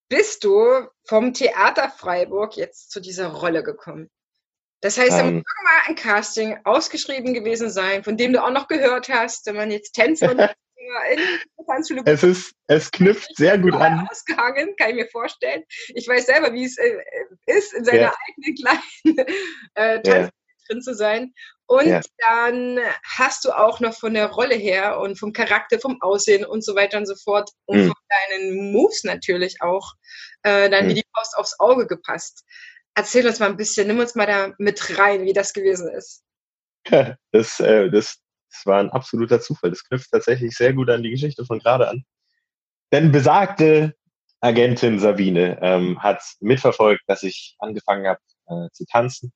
bist 0.09 0.45
du 0.45 0.88
vom 1.05 1.35
Theater 1.35 1.91
Freiburg 1.91 2.57
jetzt 2.57 2.91
zu 2.91 3.00
dieser 3.00 3.29
Rolle 3.29 3.62
gekommen? 3.62 4.11
Das 4.81 4.97
heißt, 4.97 5.11
da 5.11 5.25
muss 5.25 5.33
ähm. 5.33 5.43
mal 5.65 5.81
ein 5.87 5.97
Casting 5.97 6.59
ausgeschrieben 6.65 7.35
gewesen 7.35 7.71
sein, 7.71 8.05
von 8.05 8.17
dem 8.17 8.33
du 8.33 8.43
auch 8.43 8.53
noch 8.53 8.69
gehört 8.69 9.09
hast, 9.09 9.47
wenn 9.47 9.57
man 9.57 9.71
jetzt 9.71 9.93
Tänzer 9.93 10.31
und 10.31 10.38
in 10.38 12.03
es 12.07 12.23
ist, 12.23 12.55
es 12.67 12.91
knüpft 12.91 13.37
sehr 13.37 13.59
gut 13.59 13.75
an. 13.75 14.07
Ausgehangen, 14.11 14.75
kann 14.77 14.91
ich 14.91 14.97
mir 14.97 15.09
vorstellen. 15.09 15.62
Ich 15.95 16.09
weiß 16.09 16.27
selber, 16.27 16.53
wie 16.55 16.65
es 16.65 16.79
äh, 16.79 16.99
ist, 17.47 17.75
in 17.75 17.85
seiner 17.85 18.00
ja. 18.00 18.15
eigenen 18.29 18.55
kleinen 18.55 19.29
äh, 19.75 20.00
Tanz 20.00 20.27
ja. 20.27 20.31
drin 20.67 20.83
zu 20.83 20.95
sein. 20.95 21.35
Und 21.69 21.87
ja. 21.87 22.01
dann 22.19 22.79
hast 23.05 23.45
du 23.45 23.53
auch 23.53 23.81
noch 23.81 23.93
von 23.93 24.15
der 24.15 24.31
Rolle 24.31 24.55
her 24.55 24.99
und 25.01 25.19
vom 25.19 25.35
Charakter, 25.35 25.79
vom 25.79 26.01
Aussehen 26.01 26.47
und 26.47 26.65
so 26.65 26.75
weiter 26.75 26.97
und 26.97 27.07
so 27.07 27.15
fort 27.15 27.51
und 27.67 27.83
mhm. 27.83 27.87
von 27.89 27.97
deinen 28.09 28.73
Moves 28.73 29.05
natürlich 29.05 29.61
auch 29.61 29.93
äh, 30.45 30.71
dann 30.71 30.87
mhm. 30.87 30.89
wie 30.89 30.95
die 30.95 31.05
Faust 31.15 31.37
aufs 31.37 31.61
Auge 31.61 31.87
gepasst. 31.87 32.45
Erzähl 32.95 33.27
uns 33.27 33.39
mal 33.39 33.51
ein 33.51 33.59
bisschen, 33.59 33.87
nimm 33.87 33.99
uns 33.99 34.15
mal 34.15 34.27
da 34.27 34.55
mit 34.57 34.99
rein, 34.99 35.25
wie 35.25 35.35
das 35.35 35.53
gewesen 35.53 35.89
ist. 35.91 36.25
Das, 37.33 37.61
äh, 37.61 37.91
das 37.91 38.19
es 38.51 38.67
war 38.67 38.81
ein 38.81 38.91
absoluter 38.91 39.41
Zufall. 39.41 39.71
Das 39.71 39.85
knüpft 39.85 40.11
tatsächlich 40.11 40.57
sehr 40.57 40.73
gut 40.73 40.91
an 40.91 41.03
die 41.03 41.11
Geschichte 41.11 41.45
von 41.45 41.59
gerade 41.59 41.89
an. 41.89 42.05
Denn 42.93 43.13
besagte 43.13 43.95
Agentin 44.41 44.99
Sabine 44.99 45.59
ähm, 45.61 46.03
hat 46.03 46.23
mitverfolgt, 46.41 47.03
dass 47.07 47.23
ich 47.23 47.57
angefangen 47.59 48.07
habe 48.07 48.21
äh, 48.47 48.71
zu 48.73 48.85
tanzen, 48.87 49.33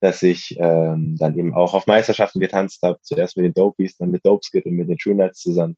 dass 0.00 0.22
ich 0.22 0.56
ähm, 0.58 1.16
dann 1.18 1.38
eben 1.38 1.54
auch 1.54 1.74
auf 1.74 1.86
Meisterschaften 1.86 2.40
getanzt 2.40 2.82
habe, 2.82 2.98
zuerst 3.02 3.36
mit 3.36 3.44
den 3.44 3.54
Dopies, 3.54 3.96
dann 3.96 4.10
mit 4.10 4.24
Dopeskit 4.24 4.64
und 4.64 4.72
mit 4.72 4.88
den 4.88 4.98
True 4.98 5.14
Nights 5.14 5.40
zusammen. 5.40 5.76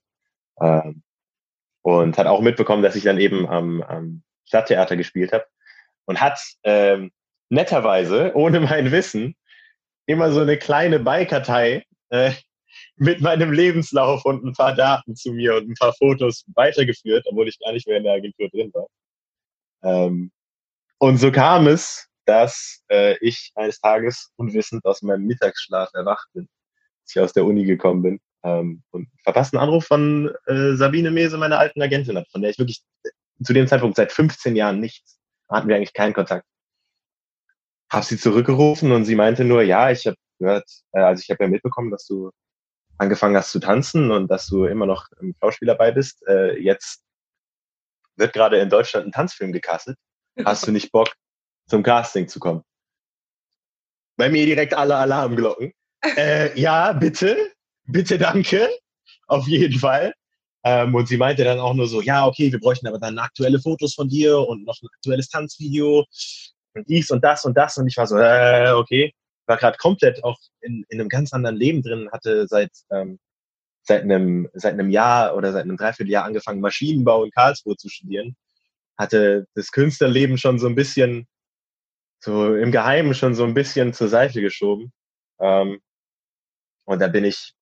Ähm, 0.60 1.02
und 1.82 2.16
hat 2.16 2.28
auch 2.28 2.40
mitbekommen, 2.40 2.82
dass 2.82 2.94
ich 2.94 3.02
dann 3.02 3.18
eben 3.18 3.48
am, 3.48 3.82
am 3.82 4.22
Stadttheater 4.46 4.96
gespielt 4.96 5.32
habe 5.32 5.44
und 6.04 6.20
hat 6.20 6.38
ähm, 6.62 7.10
netterweise, 7.48 8.32
ohne 8.34 8.60
mein 8.60 8.92
Wissen, 8.92 9.34
immer 10.06 10.32
so 10.32 10.40
eine 10.40 10.56
kleine 10.56 11.00
Beikartei 11.00 11.84
äh, 12.10 12.32
mit 12.96 13.20
meinem 13.20 13.52
Lebenslauf 13.52 14.24
und 14.24 14.44
ein 14.44 14.52
paar 14.52 14.74
Daten 14.74 15.16
zu 15.16 15.32
mir 15.32 15.56
und 15.56 15.68
ein 15.68 15.74
paar 15.74 15.92
Fotos 15.94 16.44
weitergeführt, 16.54 17.26
obwohl 17.28 17.48
ich 17.48 17.58
gar 17.58 17.72
nicht 17.72 17.86
mehr 17.86 17.98
in 17.98 18.04
der 18.04 18.14
Agentur 18.14 18.48
drin 18.48 18.72
war. 18.72 18.86
Ähm, 19.82 20.30
und 20.98 21.18
so 21.18 21.32
kam 21.32 21.66
es, 21.66 22.08
dass 22.24 22.82
äh, 22.88 23.16
ich 23.20 23.52
eines 23.54 23.80
Tages 23.80 24.30
unwissend 24.36 24.84
aus 24.84 25.02
meinem 25.02 25.24
Mittagsschlaf 25.24 25.90
erwacht 25.94 26.28
bin, 26.32 26.48
als 27.02 27.16
ich 27.16 27.20
aus 27.20 27.32
der 27.32 27.44
Uni 27.44 27.64
gekommen 27.64 28.02
bin 28.02 28.20
ähm, 28.44 28.82
und 28.90 29.08
verpassten 29.22 29.58
Anruf 29.58 29.86
von 29.86 30.32
äh, 30.46 30.74
Sabine 30.74 31.10
Mese, 31.10 31.38
meiner 31.38 31.58
alten 31.58 31.82
Agentin 31.82 32.16
hat, 32.16 32.28
von 32.30 32.42
der 32.42 32.50
ich 32.50 32.58
wirklich 32.58 32.82
zu 33.42 33.52
dem 33.52 33.66
Zeitpunkt 33.66 33.96
seit 33.96 34.12
15 34.12 34.56
Jahren 34.56 34.80
nichts, 34.80 35.18
hatten 35.48 35.68
wir 35.68 35.76
eigentlich 35.76 35.94
keinen 35.94 36.14
Kontakt. 36.14 36.46
Hab 37.90 38.04
sie 38.04 38.16
zurückgerufen 38.16 38.92
und 38.92 39.04
sie 39.04 39.16
meinte 39.16 39.44
nur, 39.44 39.62
ja, 39.62 39.90
ich 39.90 40.06
habe 40.06 40.16
gehört, 40.38 40.68
äh, 40.92 41.00
also 41.00 41.20
ich 41.20 41.30
habe 41.30 41.44
ja 41.44 41.50
mitbekommen, 41.50 41.90
dass 41.90 42.06
du 42.06 42.30
angefangen 42.98 43.36
hast 43.36 43.50
zu 43.50 43.58
tanzen 43.58 44.10
und 44.10 44.30
dass 44.30 44.46
du 44.46 44.64
immer 44.64 44.86
noch 44.86 45.08
im 45.20 45.34
Schauspiel 45.40 45.66
dabei 45.66 45.92
bist. 45.92 46.22
Äh, 46.26 46.58
jetzt 46.60 47.02
wird 48.16 48.32
gerade 48.32 48.58
in 48.58 48.70
Deutschland 48.70 49.06
ein 49.06 49.12
Tanzfilm 49.12 49.52
gecastet. 49.52 49.96
Hast 50.44 50.66
du 50.66 50.72
nicht 50.72 50.92
Bock, 50.92 51.12
zum 51.72 51.82
Casting 51.82 52.28
zu 52.28 52.38
kommen? 52.38 52.62
Bei 54.16 54.28
mir 54.28 54.46
direkt 54.46 54.74
alle 54.74 54.96
Alarmglocken. 54.96 55.72
Äh, 56.16 56.58
ja, 56.60 56.92
bitte, 56.94 57.52
bitte, 57.84 58.18
danke. 58.18 58.68
Auf 59.28 59.46
jeden 59.46 59.78
Fall. 59.78 60.12
Ähm, 60.64 60.92
und 60.96 61.06
sie 61.06 61.16
meinte 61.16 61.44
dann 61.44 61.60
auch 61.60 61.74
nur 61.74 61.86
so, 61.86 62.02
ja, 62.02 62.26
okay, 62.26 62.50
wir 62.50 62.58
bräuchten 62.58 62.88
aber 62.88 62.98
dann 62.98 63.20
aktuelle 63.20 63.60
Fotos 63.60 63.94
von 63.94 64.08
dir 64.08 64.36
und 64.36 64.64
noch 64.64 64.76
ein 64.82 64.88
aktuelles 64.96 65.28
Tanzvideo 65.28 66.04
und 66.74 66.88
dies 66.88 67.12
und 67.12 67.22
das 67.22 67.44
und 67.44 67.56
das. 67.56 67.78
Und 67.78 67.86
ich 67.86 67.96
war 67.96 68.08
so, 68.08 68.16
äh, 68.16 68.72
okay 68.72 69.14
war 69.46 69.56
gerade 69.56 69.78
komplett 69.78 70.22
auch 70.24 70.38
in, 70.60 70.84
in 70.88 71.00
einem 71.00 71.08
ganz 71.08 71.32
anderen 71.32 71.56
Leben 71.56 71.82
drin, 71.82 72.08
hatte 72.12 72.46
seit, 72.48 72.70
ähm, 72.90 73.18
seit, 73.82 74.02
einem, 74.02 74.48
seit 74.54 74.74
einem 74.74 74.90
Jahr 74.90 75.36
oder 75.36 75.52
seit 75.52 75.64
einem 75.64 75.76
Dreivierteljahr 75.76 76.24
angefangen, 76.24 76.60
Maschinenbau 76.60 77.24
in 77.24 77.30
Karlsruhe 77.30 77.76
zu 77.76 77.88
studieren, 77.88 78.36
hatte 78.96 79.46
das 79.54 79.72
Künstlerleben 79.72 80.38
schon 80.38 80.58
so 80.58 80.68
ein 80.68 80.74
bisschen, 80.74 81.26
so 82.24 82.54
im 82.54 82.70
Geheimen 82.70 83.14
schon 83.14 83.34
so 83.34 83.44
ein 83.44 83.54
bisschen 83.54 83.92
zur 83.92 84.08
Seite 84.08 84.40
geschoben. 84.40 84.92
Ähm, 85.40 85.80
und 86.84 87.00
da 87.00 87.08
bin 87.08 87.24
ich 87.24 87.52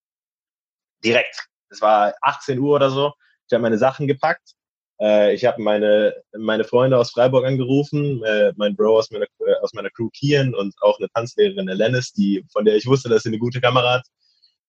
direkt, 1.02 1.48
es 1.70 1.80
war 1.80 2.14
18 2.20 2.58
Uhr 2.58 2.76
oder 2.76 2.90
so, 2.90 3.12
ich 3.46 3.54
habe 3.54 3.62
meine 3.62 3.78
Sachen 3.78 4.06
gepackt, 4.06 4.52
äh, 5.00 5.34
ich 5.34 5.46
habe 5.46 5.62
meine, 5.62 6.14
meine 6.36 6.64
Freunde 6.64 6.98
aus 6.98 7.10
Freiburg 7.10 7.46
angerufen, 7.46 8.22
äh, 8.24 8.52
mein 8.56 8.76
Bro 8.76 8.98
aus 8.98 9.10
meiner, 9.10 9.26
äh, 9.46 9.54
aus 9.62 9.72
meiner 9.72 9.90
Crew 9.90 10.10
Kian 10.10 10.54
und 10.54 10.74
auch 10.82 10.98
eine 10.98 11.08
Tanzlehrerin 11.08 11.66
Lennis, 11.66 12.12
die, 12.12 12.44
von 12.52 12.64
der 12.66 12.76
ich 12.76 12.86
wusste, 12.86 13.08
dass 13.08 13.22
sie 13.22 13.30
eine 13.30 13.38
gute 13.38 13.60
Kamera 13.62 13.94
hat. 13.94 14.06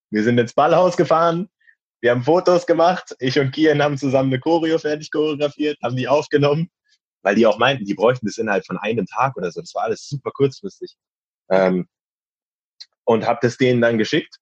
Wir 0.10 0.24
sind 0.24 0.38
ins 0.38 0.54
Ballhaus 0.54 0.96
gefahren, 0.96 1.50
wir 2.00 2.12
haben 2.12 2.24
Fotos 2.24 2.66
gemacht, 2.66 3.14
ich 3.20 3.38
und 3.40 3.52
Kian 3.52 3.84
haben 3.84 3.98
zusammen 3.98 4.30
eine 4.30 4.40
Choreo 4.40 4.78
fertig 4.78 5.12
choreografiert, 5.12 5.78
haben 5.84 5.98
die 5.98 6.08
aufgenommen, 6.08 6.70
weil 7.22 7.36
die 7.36 7.46
auch 7.48 7.58
meinten, 7.58 7.86
die 7.86 7.94
bräuchten 7.94 8.26
das 8.26 8.38
innerhalb 8.38 8.66
von 8.66 8.78
einem 8.78 9.06
Tag 9.06 9.38
oder 9.38 9.52
so. 9.52 9.62
Das 9.62 9.74
war 9.76 9.84
alles 9.84 10.08
super 10.08 10.32
kurzfristig. 10.32 10.96
Ähm, 11.50 11.88
und 13.04 13.26
habe 13.26 13.40
das 13.42 13.58
denen 13.58 13.82
dann 13.82 13.98
geschickt 13.98 14.38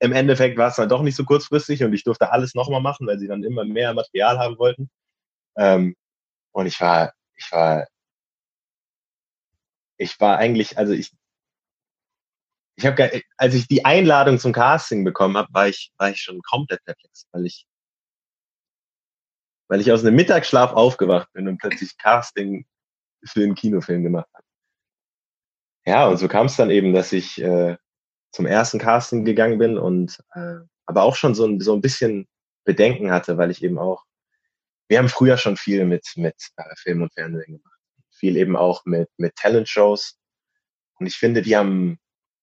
im 0.00 0.12
Endeffekt 0.12 0.56
war 0.58 0.68
es 0.68 0.76
dann 0.76 0.88
doch 0.88 1.02
nicht 1.02 1.16
so 1.16 1.24
kurzfristig 1.24 1.82
und 1.82 1.92
ich 1.92 2.04
durfte 2.04 2.30
alles 2.30 2.54
nochmal 2.54 2.80
machen, 2.80 3.06
weil 3.06 3.18
sie 3.18 3.26
dann 3.26 3.44
immer 3.44 3.64
mehr 3.64 3.94
Material 3.94 4.38
haben 4.38 4.58
wollten. 4.58 4.90
Ähm, 5.56 5.96
und 6.52 6.66
ich 6.66 6.80
war, 6.80 7.14
ich 7.36 7.50
war, 7.52 7.86
ich 9.96 10.20
war 10.20 10.38
eigentlich, 10.38 10.78
also 10.78 10.92
ich, 10.92 11.12
ich 12.76 12.86
habe, 12.86 13.22
als 13.36 13.54
ich 13.54 13.66
die 13.66 13.84
Einladung 13.84 14.38
zum 14.38 14.52
Casting 14.52 15.04
bekommen 15.04 15.36
habe, 15.36 15.52
war 15.52 15.68
ich, 15.68 15.92
war 15.98 16.10
ich 16.10 16.20
schon 16.20 16.40
komplett 16.42 16.84
perplex, 16.84 17.26
weil 17.32 17.46
ich, 17.46 17.66
weil 19.68 19.80
ich 19.80 19.92
aus 19.92 20.04
einem 20.04 20.16
Mittagsschlaf 20.16 20.72
aufgewacht 20.72 21.32
bin 21.32 21.46
und 21.46 21.58
plötzlich 21.58 21.96
Casting 21.98 22.66
für 23.24 23.42
einen 23.42 23.54
Kinofilm 23.54 24.02
gemacht 24.02 24.28
habe. 24.34 24.44
Ja, 25.86 26.06
und 26.06 26.16
so 26.18 26.28
kam 26.28 26.46
es 26.46 26.56
dann 26.56 26.70
eben, 26.70 26.92
dass 26.92 27.12
ich 27.12 27.40
äh, 27.40 27.76
zum 28.32 28.46
ersten 28.46 28.78
Casting 28.78 29.24
gegangen 29.24 29.58
bin 29.58 29.78
und 29.78 30.18
äh, 30.34 30.56
aber 30.86 31.02
auch 31.02 31.16
schon 31.16 31.34
so 31.34 31.46
ein, 31.46 31.60
so 31.60 31.74
ein 31.74 31.80
bisschen 31.80 32.26
Bedenken 32.64 33.10
hatte, 33.10 33.38
weil 33.38 33.50
ich 33.50 33.62
eben 33.62 33.78
auch, 33.78 34.04
wir 34.88 34.98
haben 34.98 35.08
früher 35.08 35.36
schon 35.36 35.56
viel 35.56 35.84
mit, 35.84 36.06
mit 36.16 36.34
äh, 36.56 36.74
Film 36.76 37.02
und 37.02 37.12
Fernsehen 37.12 37.58
gemacht. 37.58 37.78
Viel 38.10 38.36
eben 38.36 38.56
auch 38.56 38.84
mit, 38.84 39.08
mit 39.16 39.34
Talent-Shows. 39.36 40.18
Und 40.98 41.06
ich 41.06 41.16
finde, 41.16 41.42
die 41.42 41.56
haben, 41.56 41.98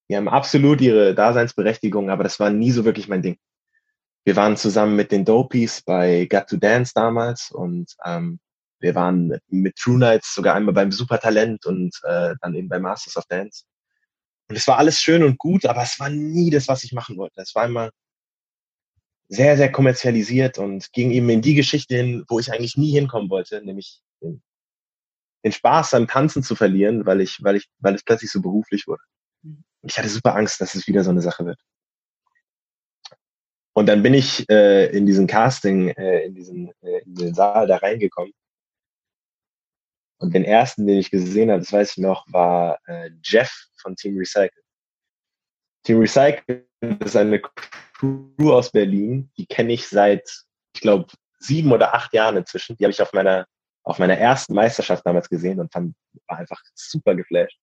die 0.08 0.16
haben 0.16 0.28
absolut 0.28 0.80
ihre 0.80 1.14
Daseinsberechtigung, 1.14 2.10
aber 2.10 2.24
das 2.24 2.40
war 2.40 2.50
nie 2.50 2.70
so 2.70 2.84
wirklich 2.84 3.08
mein 3.08 3.22
Ding. 3.22 3.38
Wir 4.26 4.34
waren 4.34 4.56
zusammen 4.56 4.96
mit 4.96 5.12
den 5.12 5.24
Dopies 5.24 5.82
bei 5.82 6.26
Got 6.26 6.48
to 6.48 6.56
Dance 6.56 6.90
damals 6.92 7.52
und 7.52 7.94
ähm, 8.04 8.40
wir 8.80 8.96
waren 8.96 9.38
mit 9.46 9.76
True 9.76 9.98
Nights 9.98 10.34
sogar 10.34 10.56
einmal 10.56 10.74
beim 10.74 10.90
Supertalent 10.90 11.64
und 11.64 11.96
äh, 12.02 12.34
dann 12.40 12.54
eben 12.56 12.68
bei 12.68 12.80
Masters 12.80 13.16
of 13.16 13.24
Dance. 13.26 13.62
Und 14.48 14.56
es 14.56 14.66
war 14.66 14.78
alles 14.78 15.00
schön 15.00 15.22
und 15.22 15.38
gut, 15.38 15.64
aber 15.64 15.84
es 15.84 16.00
war 16.00 16.10
nie 16.10 16.50
das, 16.50 16.66
was 16.66 16.82
ich 16.82 16.92
machen 16.92 17.16
wollte. 17.16 17.40
Es 17.40 17.54
war 17.54 17.66
immer 17.66 17.90
sehr, 19.28 19.56
sehr 19.56 19.70
kommerzialisiert 19.70 20.58
und 20.58 20.92
ging 20.92 21.12
eben 21.12 21.28
in 21.30 21.40
die 21.40 21.54
Geschichte 21.54 21.94
hin, 21.94 22.24
wo 22.28 22.40
ich 22.40 22.52
eigentlich 22.52 22.76
nie 22.76 22.90
hinkommen 22.90 23.30
wollte, 23.30 23.64
nämlich 23.64 24.00
den, 24.20 24.42
den 25.44 25.52
Spaß 25.52 25.94
am 25.94 26.08
Tanzen 26.08 26.42
zu 26.42 26.56
verlieren, 26.56 27.06
weil 27.06 27.20
ich, 27.20 27.38
weil 27.44 27.54
ich, 27.54 27.68
weil 27.78 27.94
es 27.94 28.02
plötzlich 28.02 28.32
so 28.32 28.42
beruflich 28.42 28.88
wurde. 28.88 29.02
Mhm. 29.42 29.62
Und 29.82 29.92
ich 29.92 29.96
hatte 29.96 30.08
super 30.08 30.34
Angst, 30.34 30.60
dass 30.60 30.74
es 30.74 30.88
wieder 30.88 31.04
so 31.04 31.10
eine 31.10 31.22
Sache 31.22 31.46
wird. 31.46 31.60
Und 33.76 33.86
dann 33.86 34.02
bin 34.02 34.14
ich 34.14 34.48
äh, 34.48 34.86
in 34.86 35.04
diesen 35.04 35.26
Casting, 35.26 35.90
äh, 35.90 36.24
in, 36.24 36.34
diesen, 36.34 36.72
äh, 36.80 37.00
in 37.04 37.14
den 37.14 37.34
Saal 37.34 37.66
da 37.66 37.76
reingekommen 37.76 38.32
und 40.18 40.34
den 40.34 40.44
ersten, 40.44 40.86
den 40.86 40.96
ich 40.96 41.10
gesehen 41.10 41.50
habe, 41.50 41.60
das 41.60 41.74
weiß 41.74 41.90
ich 41.90 41.98
noch, 41.98 42.24
war 42.32 42.78
äh, 42.86 43.10
Jeff 43.22 43.52
von 43.76 43.94
Team 43.94 44.16
Recycle. 44.16 44.62
Team 45.84 45.98
Recycle 45.98 46.66
ist 47.04 47.16
eine 47.16 47.38
Crew 47.92 48.50
aus 48.50 48.72
Berlin, 48.72 49.30
die 49.36 49.44
kenne 49.44 49.74
ich 49.74 49.86
seit, 49.86 50.26
ich 50.74 50.80
glaube, 50.80 51.12
sieben 51.38 51.70
oder 51.70 51.92
acht 51.92 52.14
Jahren 52.14 52.38
inzwischen. 52.38 52.78
Die 52.78 52.84
habe 52.84 52.92
ich 52.92 53.02
auf 53.02 53.12
meiner, 53.12 53.46
auf 53.82 53.98
meiner 53.98 54.16
ersten 54.16 54.54
Meisterschaft 54.54 55.04
damals 55.04 55.28
gesehen 55.28 55.60
und 55.60 55.70
fand, 55.70 55.94
war 56.28 56.38
einfach 56.38 56.62
super 56.74 57.14
geflasht. 57.14 57.58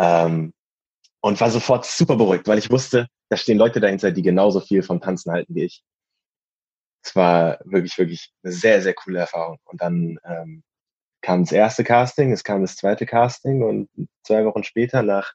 Ähm, 0.00 0.54
und 1.20 1.40
war 1.40 1.50
sofort 1.50 1.84
super 1.84 2.16
beruhigt, 2.16 2.46
weil 2.46 2.58
ich 2.58 2.70
wusste, 2.70 3.08
da 3.28 3.36
stehen 3.36 3.58
Leute 3.58 3.80
dahinter, 3.80 4.12
die 4.12 4.22
genauso 4.22 4.60
viel 4.60 4.82
vom 4.82 5.00
Tanzen 5.00 5.32
halten 5.32 5.54
wie 5.54 5.64
ich. 5.64 5.82
Es 7.02 7.14
war 7.16 7.58
wirklich, 7.64 7.96
wirklich 7.98 8.32
eine 8.42 8.52
sehr, 8.52 8.82
sehr 8.82 8.94
coole 8.94 9.20
Erfahrung. 9.20 9.58
Und 9.64 9.80
dann 9.80 10.18
ähm, 10.24 10.62
kam 11.20 11.44
das 11.44 11.52
erste 11.52 11.84
Casting, 11.84 12.32
es 12.32 12.44
kam 12.44 12.62
das 12.62 12.76
zweite 12.76 13.06
Casting 13.06 13.62
und 13.62 13.88
zwei 14.22 14.44
Wochen 14.44 14.64
später 14.64 15.02
nach 15.02 15.32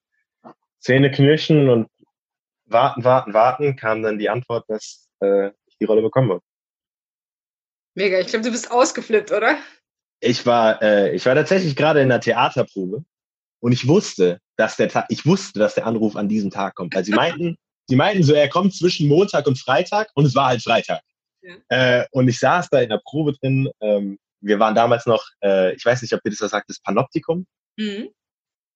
Zähneknirschen 0.80 1.70
und 1.70 1.90
warten, 2.66 3.04
warten, 3.04 3.34
warten 3.34 3.76
kam 3.76 4.04
dann 4.04 4.18
die 4.18 4.30
Antwort, 4.30 4.66
dass 4.70 5.10
äh, 5.22 5.52
ich 5.66 5.78
die 5.80 5.86
Rolle 5.86 6.02
bekommen 6.02 6.32
habe. 6.32 6.42
Mega, 7.96 8.20
ich 8.20 8.28
glaube, 8.28 8.44
du 8.44 8.52
bist 8.52 8.72
ausgeflippt, 8.72 9.32
oder? 9.32 9.58
Ich 10.20 10.46
war, 10.46 10.82
äh, 10.82 11.14
ich 11.16 11.26
war 11.26 11.36
tatsächlich 11.36 11.76
gerade 11.76 12.02
in 12.02 12.10
der 12.10 12.22
Theaterprobe 12.22 13.04
und 13.64 13.72
ich 13.72 13.88
wusste, 13.88 14.40
dass 14.58 14.76
der 14.76 14.90
Ta 14.90 15.06
ich 15.10 15.26
wusste, 15.26 15.60
dass 15.60 15.76
der 15.76 15.88
Anruf 15.88 16.16
an 16.16 16.30
diesem 16.30 16.52
Tag 16.52 16.76
kommt. 16.76 16.94
Weil 16.94 17.06
sie 17.06 17.14
meinten, 17.14 17.56
sie 17.88 17.96
meinten 17.96 18.24
so, 18.24 18.34
er 18.34 18.50
kommt 18.50 18.76
zwischen 18.76 19.08
Montag 19.08 19.48
und 19.48 19.60
Freitag 19.60 20.10
und 20.16 20.26
es 20.26 20.36
war 20.36 20.48
halt 20.48 20.62
Freitag. 20.62 21.02
Ja. 21.42 21.56
Äh, 21.70 22.06
und 22.12 22.28
ich 22.28 22.40
saß 22.40 22.70
da 22.70 22.82
in 22.82 22.90
der 22.90 23.02
Probe 23.04 23.34
drin 23.34 23.70
ähm, 23.82 24.18
wir 24.44 24.60
waren 24.60 24.76
damals 24.76 25.06
noch, 25.06 25.26
äh, 25.44 25.74
ich 25.74 25.86
weiß 25.86 26.02
nicht, 26.02 26.14
ob 26.14 26.20
ihr 26.24 26.32
das 26.32 26.42
was 26.42 26.52
sagt, 26.52 26.70
das 26.70 26.80
Panoptikum. 26.82 27.48
Mhm. 27.78 28.10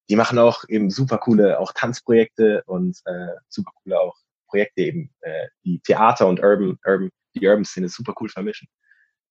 Die 0.09 0.15
machen 0.15 0.39
auch 0.39 0.63
eben 0.69 0.89
super 0.89 1.17
coole 1.17 1.59
auch 1.59 1.73
Tanzprojekte 1.73 2.63
und 2.65 2.97
äh, 3.05 3.35
super 3.49 3.71
coole 3.83 3.99
auch 3.99 4.15
Projekte 4.47 4.81
eben, 4.81 5.13
äh, 5.19 5.47
die 5.65 5.79
Theater 5.79 6.27
und 6.27 6.39
Urban, 6.39 6.79
Urban, 6.85 7.09
die 7.35 7.45
Urban-Szene 7.45 7.89
super 7.89 8.13
cool 8.21 8.29
vermischen. 8.29 8.69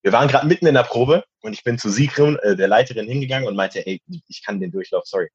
Wir 0.02 0.12
waren 0.12 0.28
gerade 0.28 0.46
mitten 0.46 0.66
in 0.66 0.74
der 0.74 0.82
Probe 0.82 1.24
und 1.40 1.54
ich 1.54 1.64
bin 1.64 1.78
zu 1.78 1.88
Sigrun, 1.88 2.38
äh, 2.40 2.54
der 2.54 2.68
Leiterin, 2.68 3.08
hingegangen 3.08 3.48
und 3.48 3.56
meinte, 3.56 3.84
ey, 3.86 4.00
ich 4.28 4.44
kann 4.44 4.60
den 4.60 4.70
Durchlauf, 4.70 5.04
sorry. 5.06 5.30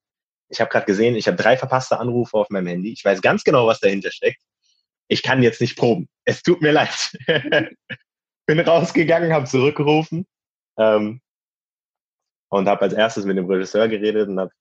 Ich 0.51 0.59
habe 0.59 0.69
gerade 0.69 0.85
gesehen, 0.85 1.15
ich 1.15 1.27
habe 1.27 1.37
drei 1.37 1.57
verpasste 1.57 1.99
Anrufe 1.99 2.37
auf 2.37 2.49
meinem 2.49 2.67
Handy. 2.67 2.91
Ich 2.91 3.05
weiß 3.05 3.21
ganz 3.21 3.43
genau, 3.43 3.67
was 3.67 3.79
dahinter 3.79 4.11
steckt. 4.11 4.41
ich 5.07 5.23
kann 5.23 5.43
jetzt 5.43 5.61
nicht 5.61 5.77
proben. 5.77 6.07
Es 6.25 6.43
tut 6.43 6.61
mir 6.61 6.71
leid. 6.71 7.11
Bin 8.47 8.59
rausgegangen, 8.59 9.33
habe 9.33 9.45
zurückgerufen 9.45 10.25
ähm, 10.77 11.21
und 12.49 12.67
habe 12.67 12.81
als 12.81 12.93
erstes 12.93 13.25
mit 13.25 13.37
dem 13.37 13.45
Regisseur 13.45 13.87
geredet 13.87 14.27
und 14.29 14.39
habe 14.39 14.51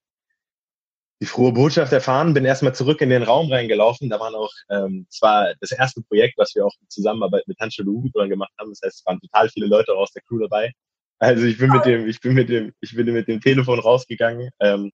die 1.23 1.27
frohe 1.27 1.53
Botschaft 1.53 1.93
erfahren, 1.93 2.33
bin 2.33 2.47
erstmal 2.47 2.75
zurück 2.75 3.01
in 3.03 3.11
den 3.11 3.23
Raum 3.23 3.53
reingelaufen. 3.53 4.09
Da 4.09 4.19
waren 4.19 4.35
auch 4.35 4.53
ähm, 4.71 5.07
zwar 5.11 5.55
das 5.61 5.71
erste 5.73 6.03
Projekt, 6.03 6.39
was 6.39 6.55
wir 6.55 6.65
auch 6.65 6.75
in 6.81 6.89
Zusammenarbeit 6.89 7.47
mit 7.47 7.59
Hanschel 7.61 7.87
Ugebran 7.87 8.31
gemacht 8.31 8.53
haben. 8.59 8.71
Das 8.71 8.81
heißt, 8.83 9.01
es 9.01 9.07
waren 9.07 9.21
total 9.21 9.51
viele 9.51 9.67
Leute 9.67 9.93
aus 9.93 10.13
der 10.13 10.23
Crew 10.23 10.39
dabei. 10.39 10.73
Also 11.19 11.45
ich 11.45 11.59
bin 11.59 11.71
mit 11.71 11.85
dem, 11.85 12.09
ich 12.09 12.21
bin 12.21 12.33
mit 12.33 12.49
dem, 12.49 12.73
ich 12.81 12.97
bin 12.97 13.13
mit 13.13 13.29
dem 13.29 13.41
Telefon 13.43 13.79
rausgegangen. 13.79 14.51
Ähm, 14.61 14.91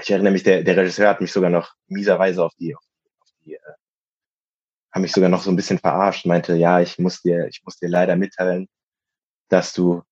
ich 0.00 0.10
erinnere 0.10 0.32
mich, 0.32 0.42
der, 0.42 0.62
der 0.62 0.76
Regisseur 0.76 1.08
hat 1.08 1.20
mich 1.20 1.32
sogar 1.32 1.50
noch 1.50 1.72
mieserweise 1.86 2.44
auf 2.44 2.54
die, 2.58 2.74
auf 2.74 2.82
die, 3.44 3.54
äh, 3.54 3.58
haben 4.92 5.02
mich 5.02 5.12
sogar 5.12 5.28
noch 5.28 5.42
so 5.42 5.50
ein 5.50 5.56
bisschen 5.56 5.78
verarscht, 5.78 6.26
meinte, 6.26 6.54
ja, 6.54 6.80
ich 6.80 6.98
muss 6.98 7.20
dir, 7.20 7.46
ich 7.48 7.62
muss 7.64 7.78
dir 7.78 7.88
leider 7.88 8.16
mitteilen, 8.16 8.68
dass 9.48 9.72
du 9.72 10.02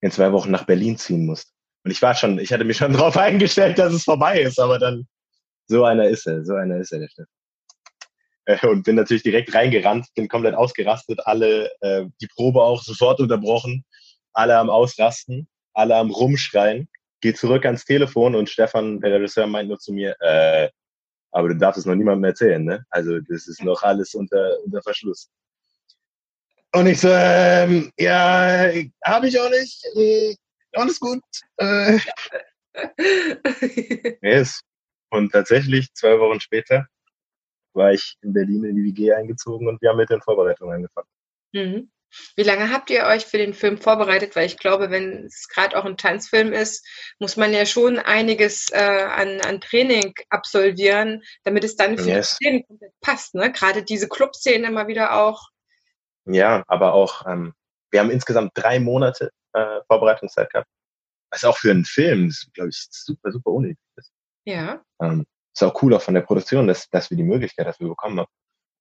in 0.00 0.10
zwei 0.10 0.32
Wochen 0.32 0.50
nach 0.50 0.64
Berlin 0.64 0.96
ziehen 0.96 1.26
musst. 1.26 1.52
Und 1.84 1.90
ich 1.90 2.00
war 2.02 2.14
schon, 2.14 2.38
ich 2.38 2.52
hatte 2.52 2.64
mich 2.64 2.76
schon 2.76 2.92
darauf 2.94 3.16
eingestellt, 3.16 3.78
dass 3.78 3.92
es 3.92 4.04
vorbei 4.04 4.40
ist, 4.40 4.58
aber 4.58 4.78
dann, 4.78 5.06
so 5.66 5.84
einer 5.84 6.08
ist 6.08 6.26
er, 6.26 6.44
so 6.44 6.54
einer 6.54 6.78
ist 6.78 6.92
er, 6.92 7.00
der 7.00 7.08
Steffen. 7.08 7.32
Äh, 8.44 8.66
und 8.66 8.84
bin 8.84 8.96
natürlich 8.96 9.22
direkt 9.22 9.54
reingerannt, 9.54 10.06
bin 10.14 10.28
komplett 10.28 10.54
ausgerastet, 10.54 11.20
alle, 11.26 11.70
äh, 11.80 12.06
die 12.20 12.28
Probe 12.28 12.62
auch 12.62 12.82
sofort 12.82 13.20
unterbrochen, 13.20 13.84
alle 14.32 14.56
am 14.56 14.70
Ausrasten, 14.70 15.48
alle 15.74 15.96
am 15.96 16.10
Rumschreien, 16.10 16.88
geh 17.20 17.34
zurück 17.34 17.64
ans 17.66 17.84
Telefon 17.84 18.34
und 18.34 18.48
Stefan, 18.48 19.00
der 19.00 19.12
Regisseur, 19.12 19.46
meint 19.46 19.68
nur 19.68 19.78
zu 19.78 19.92
mir, 19.92 20.16
äh, 20.20 20.68
aber 21.32 21.48
du 21.48 21.56
darfst 21.56 21.78
es 21.78 21.86
noch 21.86 21.94
niemandem 21.94 22.24
erzählen, 22.24 22.64
ne? 22.64 22.84
Also 22.90 23.20
das 23.20 23.46
ist 23.46 23.62
noch 23.62 23.82
alles 23.82 24.14
unter, 24.14 24.58
unter 24.64 24.82
Verschluss. 24.82 25.30
Und 26.72 26.86
ich 26.86 27.00
so, 27.00 27.08
ähm, 27.10 27.90
ja, 27.98 28.70
habe 29.04 29.28
ich 29.28 29.40
auch 29.40 29.50
nicht. 29.50 29.84
Äh, 29.96 30.36
alles 30.72 31.00
gut. 31.00 31.22
Äh. 31.56 31.98
yes. 34.22 34.60
Und 35.10 35.32
tatsächlich, 35.32 35.92
zwei 35.94 36.18
Wochen 36.20 36.38
später, 36.38 36.86
war 37.72 37.92
ich 37.92 38.16
in 38.22 38.32
Berlin 38.32 38.64
in 38.64 38.76
die 38.76 38.84
WG 38.84 39.12
eingezogen 39.12 39.68
und 39.68 39.80
wir 39.82 39.90
haben 39.90 39.96
mit 39.96 40.10
den 40.10 40.22
Vorbereitungen 40.22 40.74
angefangen. 40.74 41.08
Mhm. 41.52 41.90
Wie 42.36 42.42
lange 42.42 42.70
habt 42.70 42.90
ihr 42.90 43.04
euch 43.04 43.26
für 43.26 43.38
den 43.38 43.54
Film 43.54 43.78
vorbereitet? 43.78 44.36
Weil 44.36 44.46
ich 44.46 44.58
glaube, 44.58 44.90
wenn 44.90 45.26
es 45.26 45.48
gerade 45.48 45.76
auch 45.76 45.84
ein 45.84 45.96
Tanzfilm 45.96 46.52
ist, 46.52 46.86
muss 47.18 47.36
man 47.36 47.52
ja 47.52 47.66
schon 47.66 47.98
einiges 47.98 48.68
äh, 48.72 48.78
an, 48.78 49.40
an 49.40 49.60
Training 49.60 50.14
absolvieren, 50.28 51.22
damit 51.44 51.64
es 51.64 51.76
dann 51.76 51.98
für 51.98 52.08
yes. 52.08 52.30
die 52.30 52.34
Szenen 52.34 52.66
komplett 52.66 52.92
passt. 53.00 53.34
Ne? 53.34 53.52
Gerade 53.52 53.82
diese 53.82 54.08
Clubszenen 54.08 54.64
immer 54.64 54.88
wieder 54.88 55.14
auch. 55.14 55.48
Ja, 56.26 56.64
aber 56.66 56.94
auch, 56.94 57.26
ähm, 57.26 57.54
wir 57.90 58.00
haben 58.00 58.10
insgesamt 58.10 58.52
drei 58.54 58.78
Monate 58.78 59.30
äh, 59.52 59.80
Vorbereitungszeit 59.86 60.50
gehabt. 60.50 60.68
Was 61.30 61.44
auch 61.44 61.56
für 61.56 61.70
einen 61.70 61.84
Film, 61.84 62.32
glaube 62.54 62.70
ich, 62.70 62.86
super, 62.90 63.30
super 63.30 63.50
unnötig 63.50 63.78
ist. 63.96 64.12
Ja. 64.44 64.82
Ähm, 65.00 65.26
ist 65.54 65.62
auch 65.62 65.82
cool 65.82 65.94
auch 65.94 66.02
von 66.02 66.14
der 66.14 66.22
Produktion, 66.22 66.66
dass, 66.66 66.88
dass 66.90 67.10
wir 67.10 67.16
die 67.16 67.22
Möglichkeit 67.22 67.66
dafür 67.66 67.88
bekommen 67.88 68.20
haben. 68.20 68.30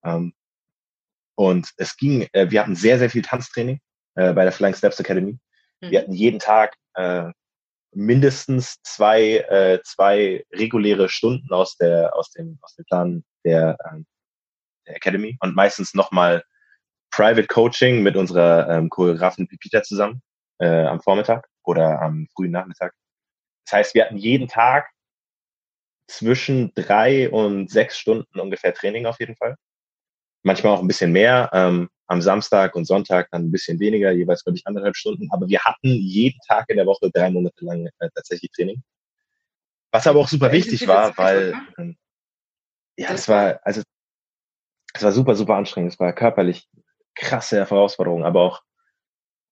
Ähm, 0.03 0.33
und 1.39 1.71
es 1.77 1.95
ging, 1.95 2.27
äh, 2.33 2.51
wir 2.51 2.59
hatten 2.59 2.75
sehr, 2.75 2.99
sehr 2.99 3.09
viel 3.09 3.21
Tanztraining 3.21 3.79
äh, 4.15 4.33
bei 4.33 4.43
der 4.43 4.51
Flying 4.51 4.73
Steps 4.73 4.99
Academy. 4.99 5.39
Mhm. 5.79 5.89
Wir 5.89 6.01
hatten 6.01 6.11
jeden 6.11 6.37
Tag 6.37 6.75
äh, 6.95 7.31
mindestens 7.93 8.75
zwei, 8.83 9.37
äh, 9.37 9.79
zwei 9.85 10.43
reguläre 10.51 11.07
Stunden 11.07 11.53
aus 11.53 11.77
der, 11.77 12.13
aus 12.13 12.31
dem, 12.31 12.59
aus 12.61 12.75
dem 12.75 12.83
Plan 12.83 13.23
der, 13.45 13.77
ähm, 13.89 14.05
der 14.85 14.97
Academy 14.97 15.37
und 15.39 15.55
meistens 15.55 15.93
nochmal 15.93 16.43
Private 17.09 17.47
Coaching 17.47 18.03
mit 18.03 18.17
unserer 18.17 18.67
ähm, 18.67 18.89
Choreografin 18.89 19.47
Pipita 19.47 19.81
zusammen 19.81 20.21
äh, 20.57 20.87
am 20.87 20.99
Vormittag 20.99 21.47
oder 21.63 22.01
am 22.01 22.27
frühen 22.35 22.51
Nachmittag. 22.51 22.93
Das 23.65 23.77
heißt, 23.77 23.95
wir 23.95 24.03
hatten 24.03 24.17
jeden 24.17 24.49
Tag 24.49 24.89
zwischen 26.09 26.73
drei 26.75 27.29
und 27.29 27.71
sechs 27.71 27.97
Stunden 27.97 28.41
ungefähr 28.41 28.73
Training 28.73 29.05
auf 29.05 29.21
jeden 29.21 29.37
Fall. 29.37 29.55
Manchmal 30.43 30.73
auch 30.73 30.81
ein 30.81 30.87
bisschen 30.87 31.11
mehr. 31.11 31.49
Ähm, 31.53 31.89
am 32.07 32.21
Samstag 32.21 32.75
und 32.75 32.85
Sonntag 32.85 33.29
dann 33.31 33.45
ein 33.45 33.51
bisschen 33.51 33.79
weniger, 33.79 34.11
jeweils, 34.11 34.43
glaube 34.43 34.57
ich, 34.57 34.65
anderthalb 34.65 34.95
Stunden. 34.95 35.29
Aber 35.31 35.47
wir 35.47 35.59
hatten 35.59 35.89
jeden 35.89 36.39
Tag 36.47 36.65
in 36.69 36.77
der 36.77 36.87
Woche 36.87 37.11
drei 37.11 37.29
Monate 37.29 37.63
lang 37.63 37.87
äh, 37.99 38.09
tatsächlich 38.15 38.51
Training. 38.51 38.81
Was 39.91 40.07
aber 40.07 40.19
auch 40.19 40.27
super 40.27 40.51
wichtig 40.51 40.87
war, 40.87 41.15
weil 41.17 41.53
ähm, 41.77 41.97
ja, 42.97 43.11
es 43.11 43.27
war, 43.27 43.59
also 43.63 43.81
es 44.93 45.03
war 45.03 45.11
super, 45.11 45.35
super 45.35 45.55
anstrengend. 45.55 45.93
Es 45.93 45.99
war 45.99 46.11
körperlich 46.13 46.67
krasse 47.15 47.57
Herausforderung, 47.57 48.23
aber 48.23 48.41
auch, 48.41 48.61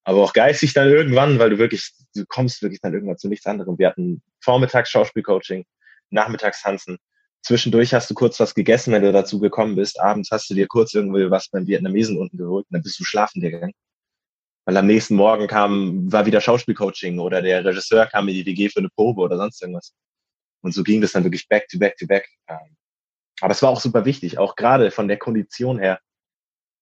aber 0.03 0.23
auch 0.23 0.33
geistig 0.33 0.73
dann 0.73 0.89
irgendwann, 0.89 1.37
weil 1.37 1.51
du 1.51 1.57
wirklich, 1.57 1.91
du 2.15 2.25
kommst 2.27 2.61
wirklich 2.61 2.81
dann 2.81 2.93
irgendwann 2.93 3.17
zu 3.17 3.27
nichts 3.27 3.45
anderem. 3.45 3.77
Wir 3.77 3.89
hatten 3.89 4.21
vormittags 4.41 4.89
Schauspielcoaching, 4.89 5.65
nachmittags 6.09 6.61
tanzen. 6.61 6.97
Zwischendurch 7.43 7.93
hast 7.93 8.09
du 8.09 8.13
kurz 8.13 8.39
was 8.39 8.53
gegessen, 8.53 8.91
wenn 8.91 9.03
du 9.03 9.11
dazu 9.11 9.39
gekommen 9.39 9.75
bist. 9.75 9.99
Abends 9.99 10.31
hast 10.31 10.49
du 10.49 10.53
dir 10.53 10.67
kurz 10.67 10.93
irgendwie 10.93 11.29
was 11.31 11.49
beim 11.49 11.65
Vietnamesen 11.65 12.17
unten 12.17 12.37
geholt 12.37 12.65
und 12.69 12.73
dann 12.73 12.81
bist 12.81 12.99
du 12.99 13.05
schlafen 13.05 13.41
gegangen. 13.41 13.73
Weil 14.65 14.77
am 14.77 14.85
nächsten 14.85 15.15
Morgen 15.15 15.47
kam, 15.47 16.11
war 16.11 16.25
wieder 16.25 16.41
Schauspielcoaching 16.41 17.19
oder 17.19 17.41
der 17.41 17.63
Regisseur 17.63 18.05
kam 18.07 18.27
in 18.27 18.35
die 18.35 18.45
WG 18.45 18.69
für 18.69 18.79
eine 18.79 18.89
Probe 18.89 19.21
oder 19.21 19.37
sonst 19.37 19.61
irgendwas. 19.61 19.93
Und 20.61 20.73
so 20.73 20.83
ging 20.83 20.99
das 20.99 21.13
dann 21.13 21.23
wirklich 21.23 21.47
back 21.47 21.67
to 21.69 21.79
back 21.79 21.95
to 21.97 22.05
back. 22.05 22.27
Ähm, 22.49 22.75
aber 23.39 23.51
es 23.51 23.61
war 23.61 23.69
auch 23.69 23.79
super 23.79 24.05
wichtig, 24.05 24.37
auch 24.37 24.55
gerade 24.55 24.91
von 24.91 25.07
der 25.07 25.17
Kondition 25.17 25.79
her. 25.79 25.99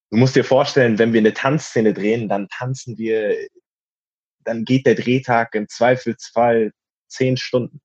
Du 0.09 0.17
musst 0.17 0.35
dir 0.35 0.43
vorstellen, 0.43 0.97
wenn 0.97 1.13
wir 1.13 1.19
eine 1.19 1.33
Tanzszene 1.33 1.93
drehen, 1.93 2.29
dann 2.29 2.47
tanzen 2.49 2.97
wir, 2.97 3.35
dann 4.43 4.63
geht 4.63 4.85
der 4.85 4.95
Drehtag 4.95 5.53
im 5.55 5.67
Zweifelsfall 5.67 6.71
zehn 7.07 7.37
Stunden. 7.37 7.81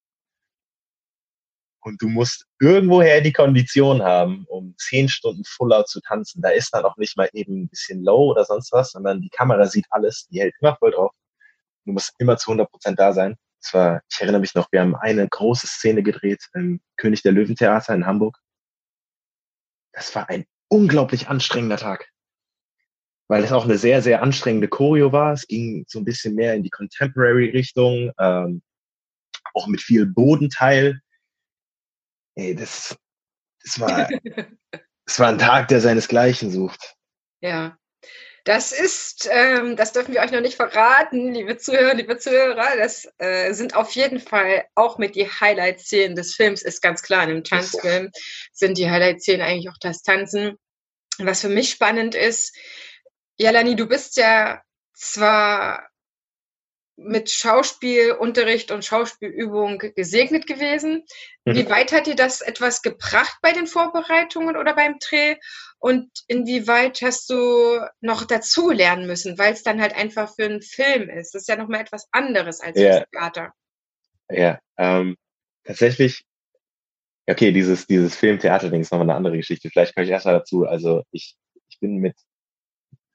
Und 1.83 2.03
du 2.03 2.09
musst 2.09 2.47
irgendwoher 2.61 3.21
die 3.21 3.33
Kondition 3.33 4.03
haben, 4.03 4.45
um 4.49 4.75
zehn 4.79 5.09
Stunden 5.09 5.45
Full 5.45 5.85
zu 5.87 6.01
tanzen. 6.01 6.43
Da 6.43 6.51
ist 6.51 6.75
dann 6.75 6.85
auch 6.85 6.97
nicht 6.97 7.17
mal 7.17 7.29
eben 7.33 7.63
ein 7.63 7.69
bisschen 7.69 8.05
low 8.05 8.31
oder 8.31 8.45
sonst 8.45 8.73
was, 8.73 8.93
sondern 8.93 9.23
die 9.23 9.31
Kamera 9.31 9.67
sieht 9.67 9.87
alles, 9.91 10.27
die 10.29 10.41
hält 10.41 10.55
immer 10.61 10.77
voll 10.77 10.91
drauf. 10.91 11.13
Du 11.87 11.93
musst 11.93 12.13
immer 12.19 12.37
zu 12.37 12.51
100 12.51 12.71
Prozent 12.71 12.99
da 12.99 13.13
sein. 13.13 13.37
Zwar, 13.61 14.03
ich 14.11 14.21
erinnere 14.21 14.41
mich 14.41 14.55
noch, 14.55 14.71
wir 14.73 14.81
haben 14.81 14.95
eine 14.95 15.29
große 15.29 15.67
Szene 15.67 16.03
gedreht 16.03 16.43
im 16.55 16.81
König 16.97 17.23
der 17.23 17.33
Löwen 17.33 17.57
Theater 17.57 17.95
in 17.95 18.07
Hamburg. 18.07 18.39
Das 19.93 20.15
war 20.15 20.29
ein 20.29 20.47
unglaublich 20.69 21.29
anstrengender 21.29 21.77
Tag. 21.77 22.09
Weil 23.29 23.45
es 23.45 23.53
auch 23.53 23.65
eine 23.65 23.79
sehr, 23.79 24.03
sehr 24.03 24.23
anstrengende 24.23 24.69
Choreo 24.69 25.13
war. 25.13 25.33
Es 25.33 25.47
ging 25.47 25.85
so 25.89 25.99
ein 25.99 26.05
bisschen 26.05 26.35
mehr 26.35 26.55
in 26.55 26.63
die 26.63 26.71
Contemporary-Richtung, 26.71 28.13
ähm, 28.19 28.63
auch 29.55 29.67
mit 29.67 29.81
viel 29.81 30.07
Bodenteil. 30.07 31.01
Ey, 32.41 32.55
das, 32.55 32.97
das 33.63 33.81
war, 33.81 34.09
das 35.05 35.21
war 35.21 35.29
ein 35.29 35.39
Tag, 35.39 35.69
der 35.69 35.83
seinesgleichen 35.83 36.51
sucht. 36.51 36.95
Ja. 37.43 37.77
Das 38.45 38.73
ist, 38.73 39.29
ähm, 39.31 39.77
das 39.77 39.93
dürfen 39.93 40.15
wir 40.15 40.23
euch 40.23 40.31
noch 40.31 40.41
nicht 40.41 40.57
verraten, 40.57 41.35
liebe 41.35 41.59
Zuhörer, 41.59 41.93
liebe 41.93 42.17
Zuhörer. 42.17 42.79
Das 42.79 43.07
äh, 43.19 43.53
sind 43.53 43.77
auf 43.77 43.93
jeden 43.93 44.21
Fall 44.21 44.65
auch 44.75 44.97
mit 44.97 45.17
die 45.17 45.29
Highlight-Szenen 45.29 46.17
des 46.17 46.35
Films, 46.35 46.63
ist 46.63 46.81
ganz 46.81 47.03
klar. 47.03 47.25
In 47.25 47.31
einem 47.31 47.45
Tanzfilm 47.45 48.11
sind 48.53 48.79
die 48.79 48.91
Highlight-Szenen 48.91 49.43
eigentlich 49.43 49.69
auch 49.69 49.79
das 49.79 50.03
Tanzen. 50.03 50.57
Was 51.19 51.43
für 51.43 51.51
mich 51.51 51.69
spannend 51.69 52.15
ist, 52.15 52.57
Jalani, 53.37 53.77
du 53.77 53.87
bist 53.87 54.17
ja 54.17 54.63
zwar 54.95 55.90
mit 57.03 57.31
Schauspielunterricht 57.31 58.71
und 58.71 58.85
Schauspielübung 58.85 59.79
gesegnet 59.97 60.47
gewesen. 60.47 61.05
Mhm. 61.45 61.55
Wie 61.55 61.71
weit 61.71 61.93
hat 61.93 62.07
dir 62.07 62.15
das 62.15 62.41
etwas 62.41 62.83
gebracht 62.83 63.39
bei 63.43 63.53
den 63.53 63.67
Vorbereitungen 63.67 64.57
oder 64.57 64.75
beim 64.75 64.99
Dreh? 64.99 65.37
Und 65.79 66.11
inwieweit 66.29 67.01
hast 67.03 67.31
du 67.31 67.81
noch 68.01 68.25
dazu 68.25 68.71
lernen 68.71 69.07
müssen, 69.07 69.39
weil 69.39 69.55
es 69.55 69.63
dann 69.63 69.81
halt 69.81 69.95
einfach 69.95 70.35
für 70.35 70.45
einen 70.45 70.63
Film 70.63 71.09
ist? 71.09 71.35
Das 71.35 71.43
ist 71.43 71.49
ja 71.49 71.57
nochmal 71.57 71.81
etwas 71.81 72.07
anderes 72.13 72.61
als 72.61 72.79
ja. 72.79 73.05
Theater. 73.13 73.53
Ja, 74.31 74.61
ähm, 74.77 75.17
tatsächlich, 75.65 76.25
okay, 77.27 77.51
dieses, 77.51 77.87
dieses 77.87 78.15
Film-Theater-Ding 78.15 78.83
ist 78.83 78.93
nochmal 78.93 79.09
eine 79.09 79.17
andere 79.17 79.39
Geschichte. 79.39 79.71
Vielleicht 79.71 79.95
komme 79.95 80.05
ich 80.05 80.11
erst 80.11 80.27
mal 80.27 80.33
dazu. 80.33 80.67
Also 80.67 81.03
ich, 81.11 81.37
ich 81.69 81.81
bin 81.81 81.97
mit 81.97 82.15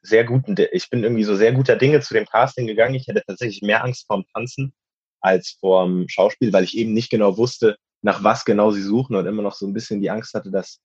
sehr 0.06 0.24
guten, 0.24 0.56
ich 0.72 0.90
bin 0.90 1.04
irgendwie 1.04 1.24
so 1.24 1.36
sehr 1.36 1.52
guter 1.52 1.76
Dinge 1.76 2.00
zu 2.02 2.14
dem 2.14 2.26
Casting 2.26 2.68
gegangen. 2.68 2.96
Ich 2.96 3.08
hätte 3.08 3.24
tatsächlich 3.26 3.62
mehr 3.62 3.84
Angst 3.84 4.06
vorm 4.08 4.26
Tanzen 4.34 4.74
als 5.22 5.58
vorm 5.60 6.08
Schauspiel, 6.08 6.54
weil 6.54 6.64
ich 6.64 6.78
eben 6.78 6.94
nicht 6.94 7.10
genau 7.10 7.38
wusste, 7.38 7.78
nach 8.02 8.24
was 8.24 8.46
genau 8.46 8.72
sie 8.72 8.84
suchen 8.84 9.16
und 9.16 9.26
immer 9.26 9.42
noch 9.42 9.56
so 9.56 9.66
ein 9.66 9.74
bisschen 9.74 10.02
die 10.02 10.12
Angst 10.12 10.34
hatte, 10.36 10.52
dass, 10.52 10.80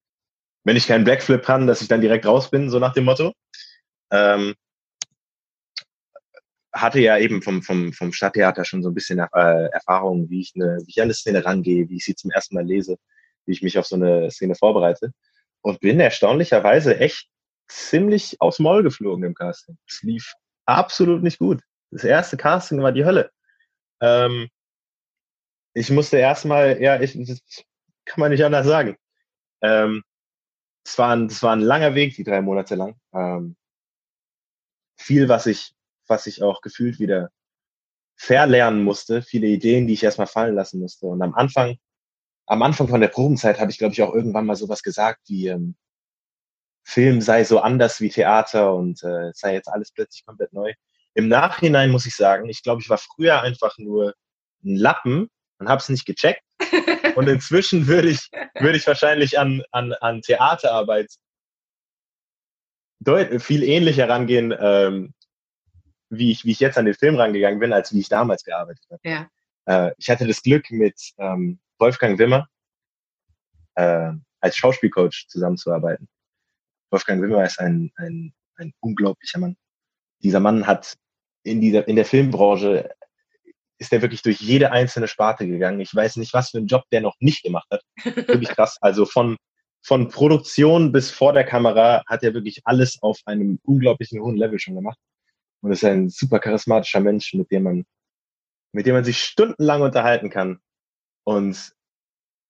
wenn 0.64 0.76
ich 0.76 0.86
keinen 0.86 1.04
Blackflip 1.04 1.44
kann, 1.44 1.66
dass 1.66 1.82
ich 1.82 1.88
dann 1.88 2.00
direkt 2.00 2.26
raus 2.26 2.50
bin, 2.50 2.70
so 2.70 2.78
nach 2.78 2.94
dem 2.94 3.04
Motto. 3.04 3.32
Ähm, 4.10 4.54
hatte 6.72 7.00
ja 7.00 7.18
eben 7.18 7.42
vom, 7.42 7.62
vom, 7.62 7.92
vom 7.92 8.12
Stadttheater 8.12 8.64
schon 8.64 8.82
so 8.82 8.90
ein 8.90 8.94
bisschen 8.94 9.18
äh, 9.18 9.66
Erfahrung, 9.72 10.30
wie 10.30 10.40
ich, 10.40 10.52
eine, 10.54 10.78
wie 10.84 10.90
ich 10.90 11.00
an 11.00 11.04
eine 11.04 11.14
Szene 11.14 11.44
rangehe, 11.44 11.88
wie 11.88 11.96
ich 11.96 12.04
sie 12.04 12.14
zum 12.14 12.30
ersten 12.30 12.54
Mal 12.54 12.64
lese, 12.64 12.96
wie 13.44 13.52
ich 13.52 13.62
mich 13.62 13.78
auf 13.78 13.86
so 13.86 13.96
eine 13.96 14.30
Szene 14.30 14.54
vorbereite. 14.54 15.12
und 15.62 15.80
bin 15.80 16.00
erstaunlicherweise 16.00 16.98
echt 16.98 17.28
ziemlich 17.70 18.40
aufs 18.40 18.58
Maul 18.58 18.82
geflogen 18.82 19.24
im 19.24 19.34
Casting. 19.34 19.78
Es 19.88 20.02
lief 20.02 20.34
absolut 20.66 21.22
nicht 21.22 21.38
gut. 21.38 21.62
Das 21.90 22.04
erste 22.04 22.36
Casting 22.36 22.82
war 22.82 22.92
die 22.92 23.04
Hölle. 23.04 23.30
Ähm, 24.00 24.48
ich 25.74 25.90
musste 25.90 26.18
erstmal, 26.18 26.80
ja, 26.82 27.00
ich, 27.00 27.14
kann 28.04 28.20
man 28.20 28.30
nicht 28.32 28.44
anders 28.44 28.66
sagen. 28.66 28.96
Ähm, 29.62 30.02
es 30.84 30.98
war, 30.98 31.14
ein, 31.14 31.26
es 31.26 31.42
war 31.42 31.54
ein 31.54 31.60
langer 31.60 31.94
Weg, 31.94 32.16
die 32.16 32.24
drei 32.24 32.40
Monate 32.40 32.74
lang. 32.74 32.98
Ähm, 33.14 33.56
viel, 34.98 35.28
was 35.28 35.46
ich, 35.46 35.74
was 36.06 36.26
ich 36.26 36.42
auch 36.42 36.60
gefühlt 36.62 36.98
wieder 36.98 37.30
verlernen 38.16 38.82
musste, 38.82 39.22
viele 39.22 39.46
Ideen, 39.46 39.86
die 39.86 39.94
ich 39.94 40.02
erstmal 40.02 40.26
fallen 40.26 40.54
lassen 40.54 40.80
musste. 40.80 41.06
Und 41.06 41.22
am 41.22 41.34
Anfang, 41.34 41.76
am 42.46 42.62
Anfang 42.62 42.88
von 42.88 43.00
der 43.00 43.08
Probenzeit 43.08 43.60
habe 43.60 43.70
ich, 43.70 43.78
glaube 43.78 43.92
ich, 43.92 44.02
auch 44.02 44.12
irgendwann 44.12 44.46
mal 44.46 44.56
sowas 44.56 44.82
gesagt 44.82 45.20
wie 45.28 45.46
ähm, 45.48 45.76
Film 46.82 47.20
sei 47.20 47.44
so 47.44 47.60
anders 47.60 48.00
wie 48.00 48.08
Theater 48.08 48.74
und 48.74 49.02
äh, 49.02 49.30
sei 49.34 49.54
jetzt 49.54 49.68
alles 49.68 49.92
plötzlich 49.92 50.24
komplett 50.24 50.52
neu. 50.52 50.72
Im 51.14 51.28
Nachhinein 51.28 51.90
muss 51.90 52.06
ich 52.06 52.16
sagen, 52.16 52.48
ich 52.48 52.62
glaube, 52.62 52.82
ich 52.82 52.88
war 52.88 52.98
früher 52.98 53.42
einfach 53.42 53.76
nur 53.78 54.14
ein 54.64 54.76
Lappen 54.76 55.28
und 55.58 55.68
habe 55.68 55.80
es 55.80 55.88
nicht 55.88 56.06
gecheckt. 56.06 56.42
Und 57.16 57.28
inzwischen 57.28 57.86
würde 57.86 58.08
ich, 58.08 58.30
würde 58.58 58.76
ich 58.76 58.86
wahrscheinlich 58.86 59.38
an, 59.38 59.62
an, 59.72 59.92
an 59.94 60.22
Theaterarbeit 60.22 61.10
deut 63.00 63.42
viel 63.42 63.62
ähnlicher 63.62 64.08
rangehen, 64.08 64.54
ähm, 64.58 65.14
wie, 66.10 66.30
ich, 66.30 66.44
wie 66.44 66.52
ich 66.52 66.60
jetzt 66.60 66.78
an 66.78 66.84
den 66.84 66.94
Film 66.94 67.16
rangegangen 67.16 67.58
bin, 67.58 67.72
als 67.72 67.92
wie 67.94 68.00
ich 68.00 68.08
damals 68.08 68.44
gearbeitet 68.44 68.84
habe. 68.90 69.00
Ja. 69.04 69.28
Äh, 69.66 69.94
ich 69.96 70.10
hatte 70.10 70.26
das 70.26 70.42
Glück, 70.42 70.70
mit 70.70 71.12
ähm, 71.18 71.60
Wolfgang 71.78 72.18
Wimmer 72.18 72.48
äh, 73.74 74.12
als 74.40 74.56
Schauspielcoach 74.56 75.26
zusammenzuarbeiten. 75.28 76.08
Wolfgang 76.90 77.22
Wimmer 77.22 77.44
ist 77.44 77.60
ein, 77.60 77.92
ein, 77.96 78.32
ein 78.56 78.72
unglaublicher 78.80 79.38
Mann. 79.38 79.56
Dieser 80.22 80.40
Mann 80.40 80.66
hat 80.66 80.96
in, 81.42 81.60
dieser, 81.60 81.86
in 81.88 81.96
der 81.96 82.04
Filmbranche 82.04 82.90
ist 83.78 83.92
er 83.92 84.02
wirklich 84.02 84.22
durch 84.22 84.40
jede 84.40 84.72
einzelne 84.72 85.08
Sparte 85.08 85.46
gegangen. 85.46 85.80
Ich 85.80 85.94
weiß 85.94 86.16
nicht, 86.16 86.34
was 86.34 86.50
für 86.50 86.58
einen 86.58 86.66
Job 86.66 86.84
der 86.92 87.00
noch 87.00 87.16
nicht 87.18 87.42
gemacht 87.42 87.66
hat. 87.70 87.82
Wirklich 88.04 88.50
krass. 88.50 88.76
Also 88.82 89.06
von, 89.06 89.38
von 89.82 90.08
Produktion 90.08 90.92
bis 90.92 91.10
vor 91.10 91.32
der 91.32 91.44
Kamera 91.44 92.02
hat 92.06 92.22
er 92.22 92.34
wirklich 92.34 92.60
alles 92.64 92.98
auf 93.02 93.18
einem 93.24 93.58
unglaublichen 93.64 94.20
hohen 94.20 94.36
Level 94.36 94.58
schon 94.58 94.74
gemacht. 94.74 94.98
Und 95.62 95.72
ist 95.72 95.84
ein 95.84 96.10
super 96.10 96.40
charismatischer 96.40 97.00
Mensch, 97.00 97.32
mit 97.32 97.50
dem 97.50 97.62
man, 97.62 97.84
mit 98.72 98.84
dem 98.84 98.94
man 98.94 99.04
sich 99.04 99.22
stundenlang 99.22 99.80
unterhalten 99.80 100.28
kann 100.28 100.60
und 101.24 101.72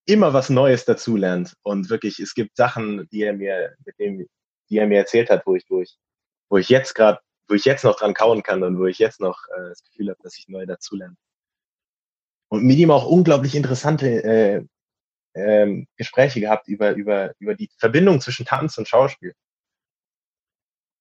immer 0.07 0.33
was 0.33 0.51
Neues 0.51 0.85
dazulernt. 0.85 1.55
Und 1.63 1.91
wirklich, 1.91 2.19
es 2.19 2.35
gibt 2.35 2.57
Sachen, 2.57 3.09
die 3.11 3.23
er 3.23 3.33
mir, 3.33 3.75
mit 3.85 3.99
dem, 3.99 4.27
die 4.69 4.79
er 4.79 4.87
mir 4.87 4.99
erzählt 4.99 5.31
hat, 5.31 5.47
wo 5.47 5.55
ich, 5.55 5.65
wo 5.69 5.81
ich, 5.81 5.97
wo 6.49 6.59
ich 6.59 6.69
jetzt 6.69 6.95
gerade 6.95 7.21
wo 7.51 7.55
ich 7.55 7.65
jetzt 7.65 7.85
noch 7.85 7.97
dran 7.97 8.15
kauen 8.15 8.43
kann 8.43 8.63
und 8.63 8.79
wo 8.79 8.87
ich 8.87 8.99
jetzt 8.99 9.21
noch 9.21 9.37
äh, 9.49 9.69
das 9.71 9.83
Gefühl 9.83 10.09
habe, 10.11 10.23
dass 10.23 10.39
ich 10.39 10.49
neu 10.49 10.65
dazulerne. 10.67 11.17
Und 12.49 12.65
mit 12.65 12.79
ihm 12.79 12.91
auch 12.91 13.07
unglaublich 13.07 13.55
interessante 13.55 14.07
äh, 14.25 14.65
ähm, 15.35 15.87
Gespräche 15.97 16.41
gehabt 16.41 16.69
über, 16.69 16.93
über, 16.93 17.35
über 17.39 17.55
die 17.55 17.71
Verbindung 17.77 18.21
zwischen 18.21 18.47
Tanz 18.47 18.79
und 18.79 18.89
Schauspiel. 18.89 19.35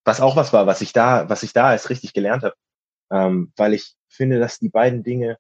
Was 0.06 0.22
auch 0.22 0.36
was 0.36 0.52
war, 0.54 0.66
was 0.66 0.82
ich 0.82 0.92
da, 0.92 1.30
was 1.30 1.44
ich 1.44 1.54
da 1.54 1.72
erst 1.72 1.90
richtig 1.90 2.14
gelernt 2.14 2.44
habe. 2.44 2.56
Ähm, 3.12 3.54
weil 3.56 3.74
ich 3.74 3.96
finde, 4.08 4.40
dass 4.40 4.60
die 4.60 4.70
beiden 4.70 5.04
Dinge, 5.04 5.38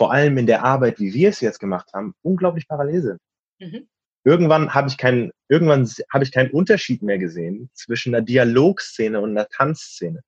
vor 0.00 0.12
allem 0.12 0.38
in 0.38 0.46
der 0.46 0.64
Arbeit, 0.64 0.98
wie 0.98 1.12
wir 1.12 1.28
es 1.28 1.40
jetzt 1.40 1.58
gemacht 1.58 1.92
haben, 1.92 2.14
unglaublich 2.22 2.66
parallel 2.66 3.02
sind. 3.02 3.18
Mhm 3.60 3.88
irgendwann 4.22 4.74
habe 4.74 4.86
ich 4.86 4.98
keinen, 4.98 5.30
irgendwann 5.48 5.90
habe 6.12 6.24
ich 6.24 6.30
keinen 6.30 6.50
Unterschied 6.50 7.00
mehr 7.00 7.16
gesehen 7.16 7.70
zwischen 7.72 8.14
einer 8.14 8.22
Dialogszene 8.22 9.18
und 9.18 9.30
einer 9.30 9.48
Tanzszene 9.48 10.20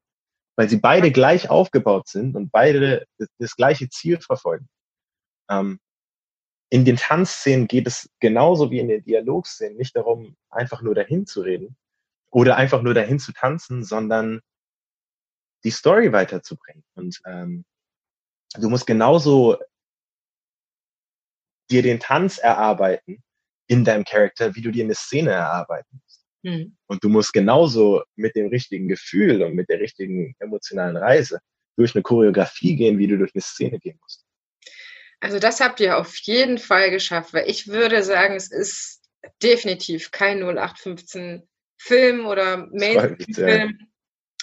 weil 0.56 0.68
sie 0.68 0.78
beide 0.78 1.10
gleich 1.10 1.50
aufgebaut 1.50 2.08
sind 2.08 2.36
und 2.36 2.50
beide 2.50 3.06
das, 3.18 3.28
das 3.38 3.56
gleiche 3.56 3.88
Ziel 3.88 4.20
verfolgen. 4.20 4.68
Ähm, 5.50 5.80
in 6.70 6.84
den 6.84 6.96
Tanzszenen 6.96 7.68
geht 7.68 7.86
es 7.86 8.08
genauso 8.20 8.70
wie 8.70 8.78
in 8.78 8.88
den 8.88 9.04
Dialogszenen 9.04 9.76
nicht 9.76 9.96
darum, 9.96 10.36
einfach 10.48 10.82
nur 10.82 10.94
dahin 10.94 11.26
zu 11.26 11.42
reden 11.42 11.76
oder 12.30 12.56
einfach 12.56 12.82
nur 12.82 12.94
dahin 12.94 13.18
zu 13.18 13.32
tanzen, 13.32 13.84
sondern 13.84 14.40
die 15.64 15.70
Story 15.70 16.12
weiterzubringen. 16.12 16.82
Und 16.94 17.20
ähm, 17.26 17.64
du 18.58 18.68
musst 18.68 18.86
genauso 18.86 19.58
dir 21.70 21.82
den 21.82 22.00
Tanz 22.00 22.38
erarbeiten 22.38 23.22
in 23.66 23.84
deinem 23.84 24.04
Charakter, 24.04 24.54
wie 24.54 24.60
du 24.60 24.70
dir 24.70 24.84
eine 24.84 24.94
Szene 24.94 25.30
erarbeiten 25.30 26.00
musst. 26.04 26.24
Mhm. 26.42 26.76
Und 26.86 27.02
du 27.02 27.08
musst 27.08 27.32
genauso 27.32 28.02
mit 28.16 28.36
dem 28.36 28.48
richtigen 28.48 28.88
Gefühl 28.88 29.42
und 29.42 29.54
mit 29.54 29.68
der 29.68 29.80
richtigen 29.80 30.34
emotionalen 30.38 30.96
Reise 30.96 31.38
durch 31.76 31.94
eine 31.94 32.02
Choreografie 32.02 32.76
gehen, 32.76 32.98
wie 32.98 33.06
du 33.06 33.16
durch 33.16 33.34
eine 33.34 33.42
Szene 33.42 33.78
gehen 33.78 33.98
musst. 34.02 34.24
Also 35.20 35.38
das 35.38 35.60
habt 35.60 35.80
ihr 35.80 35.96
auf 35.96 36.16
jeden 36.18 36.58
Fall 36.58 36.90
geschafft, 36.90 37.32
weil 37.32 37.48
ich 37.48 37.68
würde 37.68 38.02
sagen, 38.02 38.34
es 38.34 38.50
ist 38.50 39.02
definitiv 39.42 40.10
kein 40.10 40.42
0815 40.42 41.48
Film 41.78 42.26
oder 42.26 42.68
Mainstream-Film. 42.72 43.78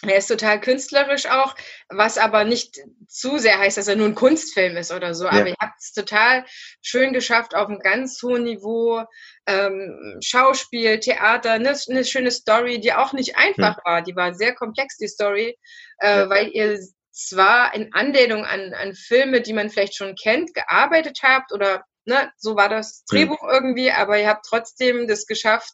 Er 0.07 0.17
ist 0.17 0.27
total 0.27 0.62
künstlerisch 0.62 1.25
auch, 1.25 1.55
was 1.89 2.17
aber 2.17 2.45
nicht 2.45 2.77
zu 3.07 3.38
sehr 3.38 3.59
heißt, 3.59 3.77
dass 3.77 3.89
er 3.89 3.97
nur 3.97 4.07
ein 4.07 4.15
Kunstfilm 4.15 4.77
ist 4.77 4.91
oder 4.91 5.13
so. 5.13 5.25
Ja. 5.25 5.31
Aber 5.31 5.47
ihr 5.49 5.55
habt 5.59 5.81
es 5.81 5.91
total 5.91 6.45
schön 6.81 7.12
geschafft, 7.12 7.53
auf 7.53 7.67
einem 7.67 7.79
ganz 7.79 8.21
hohen 8.23 8.43
Niveau 8.43 9.03
ähm, 9.45 10.17
Schauspiel, 10.23 10.99
Theater, 10.99 11.51
eine, 11.51 11.77
eine 11.89 12.05
schöne 12.05 12.31
Story, 12.31 12.79
die 12.79 12.93
auch 12.93 13.12
nicht 13.12 13.35
einfach 13.35 13.77
hm. 13.77 13.83
war. 13.83 14.01
Die 14.01 14.15
war 14.15 14.33
sehr 14.33 14.55
komplex, 14.55 14.97
die 14.97 15.07
Story, 15.07 15.57
äh, 15.99 16.19
ja. 16.19 16.29
weil 16.29 16.49
ihr 16.49 16.79
zwar 17.12 17.73
in 17.73 17.93
Anlehnung 17.93 18.45
an, 18.45 18.73
an 18.73 18.93
Filme, 18.93 19.41
die 19.41 19.53
man 19.53 19.69
vielleicht 19.69 19.95
schon 19.95 20.15
kennt, 20.15 20.53
gearbeitet 20.53 21.19
habt 21.23 21.51
oder 21.51 21.83
ne, 22.05 22.31
so 22.38 22.55
war 22.55 22.69
das 22.69 23.03
hm. 23.09 23.17
Drehbuch 23.17 23.41
hm. 23.41 23.49
irgendwie, 23.49 23.91
aber 23.91 24.17
ihr 24.17 24.29
habt 24.29 24.45
trotzdem 24.45 25.07
das 25.07 25.25
geschafft, 25.25 25.73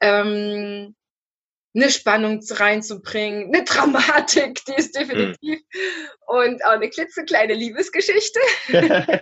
ähm, 0.00 0.94
eine 1.80 1.90
Spannung 1.90 2.40
reinzubringen, 2.48 3.54
eine 3.54 3.64
Dramatik, 3.64 4.64
die 4.66 4.74
ist 4.74 4.96
definitiv 4.96 5.38
mhm. 5.42 6.08
und 6.26 6.64
auch 6.64 6.72
eine 6.72 6.88
klitzekleine 6.88 7.54
Liebesgeschichte. 7.54 8.40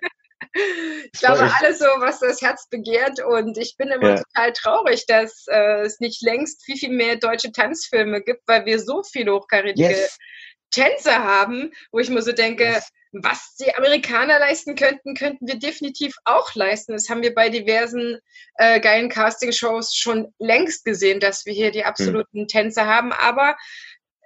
ich 1.12 1.20
glaube, 1.20 1.50
alles 1.60 1.78
so, 1.78 1.86
was 1.98 2.20
das 2.20 2.40
Herz 2.40 2.68
begehrt 2.68 3.22
und 3.22 3.58
ich 3.58 3.76
bin 3.76 3.88
immer 3.88 4.16
ja. 4.16 4.22
total 4.22 4.52
traurig, 4.52 5.06
dass 5.06 5.46
äh, 5.48 5.82
es 5.82 6.00
nicht 6.00 6.22
längst 6.22 6.64
viel, 6.64 6.76
viel 6.76 6.90
mehr 6.90 7.16
deutsche 7.16 7.52
Tanzfilme 7.52 8.22
gibt, 8.22 8.42
weil 8.46 8.64
wir 8.64 8.78
so 8.80 9.02
viele 9.02 9.34
hochkarätige 9.34 9.90
yes. 9.90 10.18
Tänzer 10.70 11.22
haben, 11.24 11.72
wo 11.90 11.98
ich 11.98 12.10
mir 12.10 12.22
so 12.22 12.32
denke, 12.32 12.82
was 13.12 13.54
die 13.56 13.74
Amerikaner 13.74 14.38
leisten 14.38 14.74
könnten, 14.74 15.14
könnten 15.14 15.46
wir 15.46 15.58
definitiv 15.58 16.16
auch 16.24 16.54
leisten. 16.54 16.92
Das 16.92 17.08
haben 17.08 17.22
wir 17.22 17.34
bei 17.34 17.48
diversen 17.48 18.18
äh, 18.56 18.80
geilen 18.80 19.08
Castingshows 19.08 19.94
schon 19.94 20.34
längst 20.38 20.84
gesehen, 20.84 21.20
dass 21.20 21.46
wir 21.46 21.52
hier 21.52 21.70
die 21.70 21.80
hm. 21.80 21.86
absoluten 21.86 22.42
mhm. 22.42 22.48
Tänzer 22.48 22.86
haben. 22.86 23.12
Aber 23.12 23.56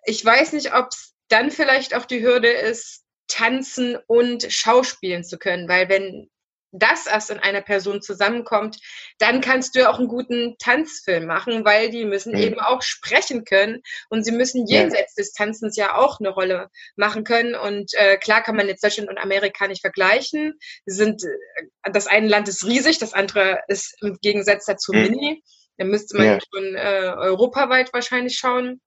ich 0.05 0.25
weiß 0.25 0.53
nicht, 0.55 0.75
ob 0.75 0.89
es 0.91 1.15
dann 1.29 1.51
vielleicht 1.51 1.95
auch 1.95 2.05
die 2.05 2.23
Hürde 2.23 2.51
ist, 2.51 3.05
tanzen 3.29 3.97
und 4.07 4.51
schauspielen 4.51 5.23
zu 5.23 5.39
können, 5.39 5.69
weil 5.69 5.89
wenn 5.89 6.29
das 6.73 7.07
erst 7.07 7.31
in 7.31 7.39
einer 7.39 7.63
Person 7.63 8.01
zusammenkommt, 8.03 8.79
dann 9.19 9.41
kannst 9.41 9.75
du 9.75 9.81
ja 9.81 9.91
auch 9.91 9.99
einen 9.99 10.09
guten 10.09 10.57
Tanzfilm 10.59 11.27
machen, 11.27 11.65
weil 11.65 11.91
die 11.91 12.05
müssen 12.05 12.33
mhm. 12.33 12.41
eben 12.41 12.61
auch 12.61 12.83
sprechen 12.83 13.45
können 13.45 13.83
und 14.09 14.25
sie 14.25 14.33
müssen 14.33 14.67
jenseits 14.67 15.15
des 15.15 15.33
Tanzens 15.33 15.77
ja 15.77 15.97
auch 15.97 16.21
eine 16.21 16.31
Rolle 16.31 16.71
machen 16.97 17.25
können. 17.25 17.55
Und 17.55 17.93
äh, 17.95 18.17
klar 18.19 18.43
kann 18.43 18.57
man 18.57 18.69
jetzt 18.69 18.85
Deutschland 18.85 19.09
und 19.09 19.19
Amerika 19.19 19.67
nicht 19.67 19.81
vergleichen. 19.81 20.59
Sind, 20.87 21.25
äh, 21.25 21.91
das 21.93 22.07
eine 22.07 22.29
Land 22.29 22.49
ist 22.49 22.65
riesig, 22.65 22.99
das 22.99 23.15
andere 23.15 23.61
ist 23.69 23.97
im 24.03 24.19
Gegensatz 24.21 24.65
dazu 24.67 24.93
mhm. 24.93 25.03
mini. 25.03 25.43
Da 25.77 25.87
müsste 25.87 26.17
man 26.17 26.27
ja. 26.27 26.39
schon 26.53 26.75
äh, 26.77 27.13
europaweit 27.17 27.93
wahrscheinlich 27.93 28.37
schauen. 28.37 28.81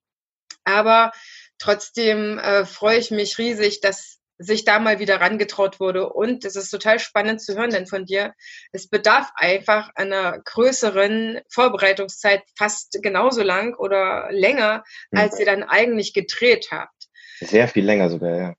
Aber 0.63 1.11
trotzdem 1.57 2.37
äh, 2.37 2.65
freue 2.65 2.99
ich 2.99 3.11
mich 3.11 3.37
riesig, 3.37 3.81
dass 3.81 4.19
sich 4.43 4.65
da 4.65 4.79
mal 4.79 4.99
wieder 4.99 5.21
rangetraut 5.21 5.79
wurde. 5.79 6.09
Und 6.09 6.45
es 6.45 6.55
ist 6.55 6.69
total 6.69 6.99
spannend 6.99 7.41
zu 7.41 7.55
hören 7.55 7.71
denn 7.71 7.87
von 7.87 8.05
dir. 8.05 8.33
Es 8.71 8.87
bedarf 8.87 9.31
einfach 9.35 9.89
einer 9.95 10.39
größeren 10.39 11.41
Vorbereitungszeit, 11.49 12.43
fast 12.57 12.99
genauso 13.01 13.43
lang 13.43 13.75
oder 13.75 14.27
länger, 14.31 14.83
mhm. 15.11 15.19
als 15.19 15.39
ihr 15.39 15.45
dann 15.45 15.63
eigentlich 15.63 16.13
gedreht 16.13 16.67
habt. 16.71 17.09
Sehr 17.39 17.67
viel 17.67 17.85
länger 17.85 18.09
sogar, 18.09 18.35
ja. 18.35 18.53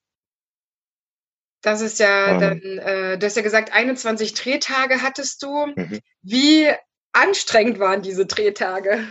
Das 1.63 1.81
ist 1.81 1.99
ja. 1.99 2.33
Ähm. 2.33 2.41
dann, 2.41 2.79
äh, 2.79 3.19
du 3.19 3.27
hast 3.27 3.37
ja 3.37 3.43
gesagt, 3.43 3.73
21 3.73 4.35
Drehtage 4.35 5.03
hattest 5.03 5.43
du. 5.43 5.67
Mhm. 5.75 6.01
Wie 6.23 6.69
anstrengend 7.13 7.79
waren 7.79 8.03
diese 8.03 8.27
Drehtage? 8.27 9.07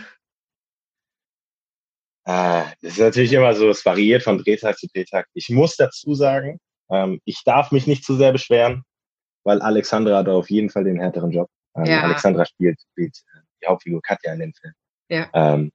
Ah, 2.24 2.72
das 2.80 2.92
ist 2.92 3.00
natürlich 3.00 3.32
immer 3.32 3.54
so, 3.54 3.68
es 3.68 3.84
variiert 3.84 4.22
von 4.22 4.38
Drehtag 4.38 4.78
zu 4.78 4.86
Drehtag. 4.86 5.26
Ich 5.34 5.50
muss 5.50 5.76
dazu 5.76 6.14
sagen, 6.14 6.58
ähm, 6.90 7.20
ich 7.24 7.42
darf 7.44 7.70
mich 7.70 7.86
nicht 7.86 8.04
zu 8.04 8.16
sehr 8.16 8.32
beschweren, 8.32 8.82
weil 9.44 9.60
Alexandra 9.60 10.18
hat 10.18 10.28
auf 10.28 10.50
jeden 10.50 10.70
Fall 10.70 10.84
den 10.84 10.98
härteren 10.98 11.30
Job. 11.30 11.50
Ähm, 11.76 11.84
ja. 11.84 12.02
Alexandra 12.02 12.46
spielt, 12.46 12.80
spielt 12.92 13.16
äh, 13.16 13.40
die 13.62 13.66
Hauptfigur 13.66 14.00
Katja 14.02 14.32
in 14.32 14.40
dem 14.40 14.54
Film. 14.54 14.72
Ja. 15.10 15.28
Ähm, 15.34 15.70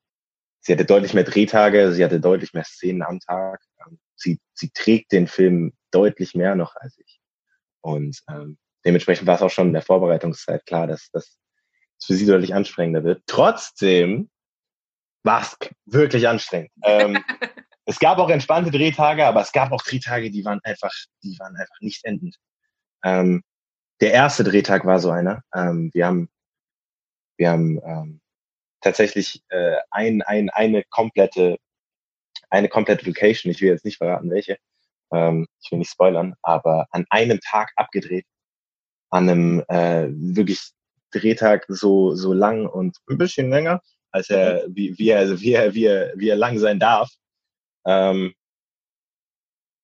sie 0.62 0.74
hatte 0.74 0.86
deutlich 0.86 1.14
mehr 1.14 1.24
Drehtage, 1.24 1.92
sie 1.94 2.04
hatte 2.04 2.20
deutlich 2.20 2.54
mehr 2.54 2.64
Szenen 2.64 3.04
am 3.04 3.20
Tag. 3.20 3.62
Ähm, 3.86 4.00
sie, 4.16 4.40
sie 4.54 4.72
trägt 4.74 5.12
den 5.12 5.28
Film 5.28 5.74
deutlich 5.92 6.34
mehr 6.34 6.56
noch 6.56 6.76
als 6.76 6.98
ich. 6.98 7.20
Und 7.82 8.20
ähm, 8.30 8.58
dementsprechend 8.86 9.28
war 9.28 9.36
es 9.36 9.42
auch 9.42 9.52
schon 9.52 9.68
in 9.68 9.74
der 9.74 9.84
Vorbereitungszeit 9.84 10.66
klar, 10.66 10.88
dass 10.88 11.10
das 11.12 11.38
für 12.04 12.14
sie 12.14 12.26
deutlich 12.26 12.56
anstrengender 12.56 13.04
wird. 13.04 13.22
Trotzdem 13.28 14.30
war 15.24 15.42
es 15.42 15.58
wirklich 15.86 16.28
anstrengend. 16.28 16.72
Ähm, 16.84 17.24
es 17.86 18.00
gab 18.00 18.18
auch 18.20 18.30
entspannte 18.30 18.72
Drehtage, 18.72 19.26
aber 19.26 19.42
es 19.42 19.52
gab 19.52 19.72
auch 19.72 19.82
Drehtage, 19.82 20.32
die 20.32 20.46
waren 20.46 20.60
einfach, 20.64 20.94
die 21.24 21.38
waren 21.40 21.56
einfach 21.56 21.80
nicht 21.82 22.04
endend. 22.06 22.36
Ähm, 23.04 23.44
der 24.02 24.14
erste 24.14 24.44
Drehtag 24.44 24.86
war 24.86 25.00
so 25.00 25.12
einer. 25.12 25.42
Ähm, 25.54 25.90
wir 25.94 26.06
haben, 26.06 26.30
wir 27.38 27.50
haben 27.50 27.80
ähm, 27.84 28.22
tatsächlich 28.82 29.44
äh, 29.50 29.78
ein, 29.92 30.22
ein, 30.22 30.50
eine 30.50 30.84
komplette, 30.84 31.58
eine 32.50 32.70
komplette 32.70 33.06
Location. 33.06 33.52
Ich 33.52 33.62
will 33.62 33.70
jetzt 33.70 33.86
nicht 33.86 33.98
verraten, 33.98 34.30
welche. 34.30 34.58
Ähm, 35.12 35.48
ich 35.62 35.72
will 35.72 35.80
nicht 35.80 35.92
spoilern, 35.92 36.36
aber 36.42 36.88
an 36.92 37.06
einem 37.10 37.40
Tag 37.42 37.72
abgedreht, 37.76 38.26
an 39.10 39.30
einem 39.30 39.64
äh, 39.68 40.08
wirklich 40.10 40.72
Drehtag 41.12 41.66
so 41.68 42.14
so 42.14 42.34
lang 42.34 42.68
und 42.68 42.98
ein 43.10 43.18
bisschen 43.18 43.50
länger, 43.50 43.82
als 44.12 44.30
er 44.30 44.66
wie, 44.70 44.98
wie 44.98 45.10
er 45.10 45.40
wie 45.40 45.54
er 45.54 45.74
wie 45.74 45.86
er, 45.86 46.14
wie 46.16 46.30
er 46.30 46.36
lang 46.36 46.60
sein 46.60 46.80
darf. 46.80 47.10
Ähm, 47.86 48.34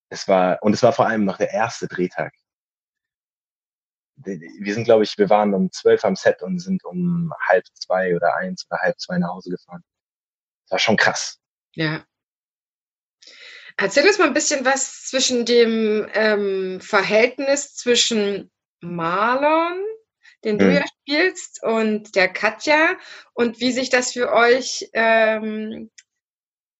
es 0.09 0.27
war 0.27 0.59
und 0.61 0.73
es 0.73 0.83
war 0.83 0.93
vor 0.93 1.07
allem 1.07 1.25
noch 1.25 1.37
der 1.37 1.51
erste 1.51 1.87
Drehtag 1.87 2.33
wir 4.17 4.73
sind, 4.73 4.85
glaube 4.85 5.03
ich, 5.03 5.17
wir 5.17 5.29
waren 5.29 5.53
um 5.53 5.71
zwölf 5.71 6.03
am 6.05 6.15
Set 6.15 6.41
und 6.41 6.59
sind 6.59 6.83
um 6.85 7.33
halb 7.47 7.65
zwei 7.73 8.15
oder 8.15 8.35
eins 8.35 8.65
oder 8.69 8.79
halb 8.79 8.99
zwei 8.99 9.17
nach 9.17 9.29
Hause 9.29 9.51
gefahren. 9.51 9.83
Das 10.63 10.71
war 10.71 10.79
schon 10.79 10.97
krass. 10.97 11.39
Ja. 11.73 12.05
Erzähl 13.77 14.07
uns 14.07 14.17
mal 14.17 14.27
ein 14.27 14.33
bisschen 14.33 14.63
was 14.63 15.03
zwischen 15.03 15.45
dem 15.45 16.07
ähm, 16.13 16.79
Verhältnis 16.79 17.75
zwischen 17.75 18.51
Marlon, 18.79 19.83
den 20.45 20.57
du 20.59 20.65
hm. 20.65 20.75
ja 20.75 20.85
spielst, 21.01 21.63
und 21.63 22.15
der 22.15 22.29
Katja 22.29 22.97
und 23.33 23.59
wie 23.59 23.71
sich 23.71 23.89
das 23.89 24.13
für 24.13 24.31
euch 24.31 24.89
ähm, 24.93 25.89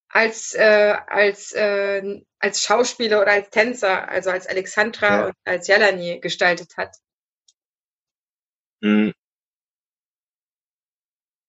als, 0.07 0.53
äh, 0.53 0.95
als, 1.07 1.51
äh, 1.51 2.21
als 2.39 2.63
Schauspieler 2.63 3.21
oder 3.21 3.31
als 3.31 3.49
Tänzer, 3.49 4.07
also 4.07 4.29
als 4.29 4.47
Alexandra 4.47 5.07
ja. 5.07 5.25
und 5.25 5.35
als 5.43 5.67
Jelani 5.67 6.21
gestaltet 6.21 6.77
hat. 6.77 6.95
Hm. 8.81 9.13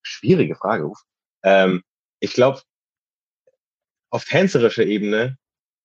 Schwierige 0.02 0.56
Frage, 0.56 0.86
Uf. 0.86 0.98
Ähm, 1.44 1.84
ich 2.18 2.32
glaube, 2.32 2.62
auf 4.10 4.24
tänzerischer 4.24 4.84
Ebene, 4.84 5.38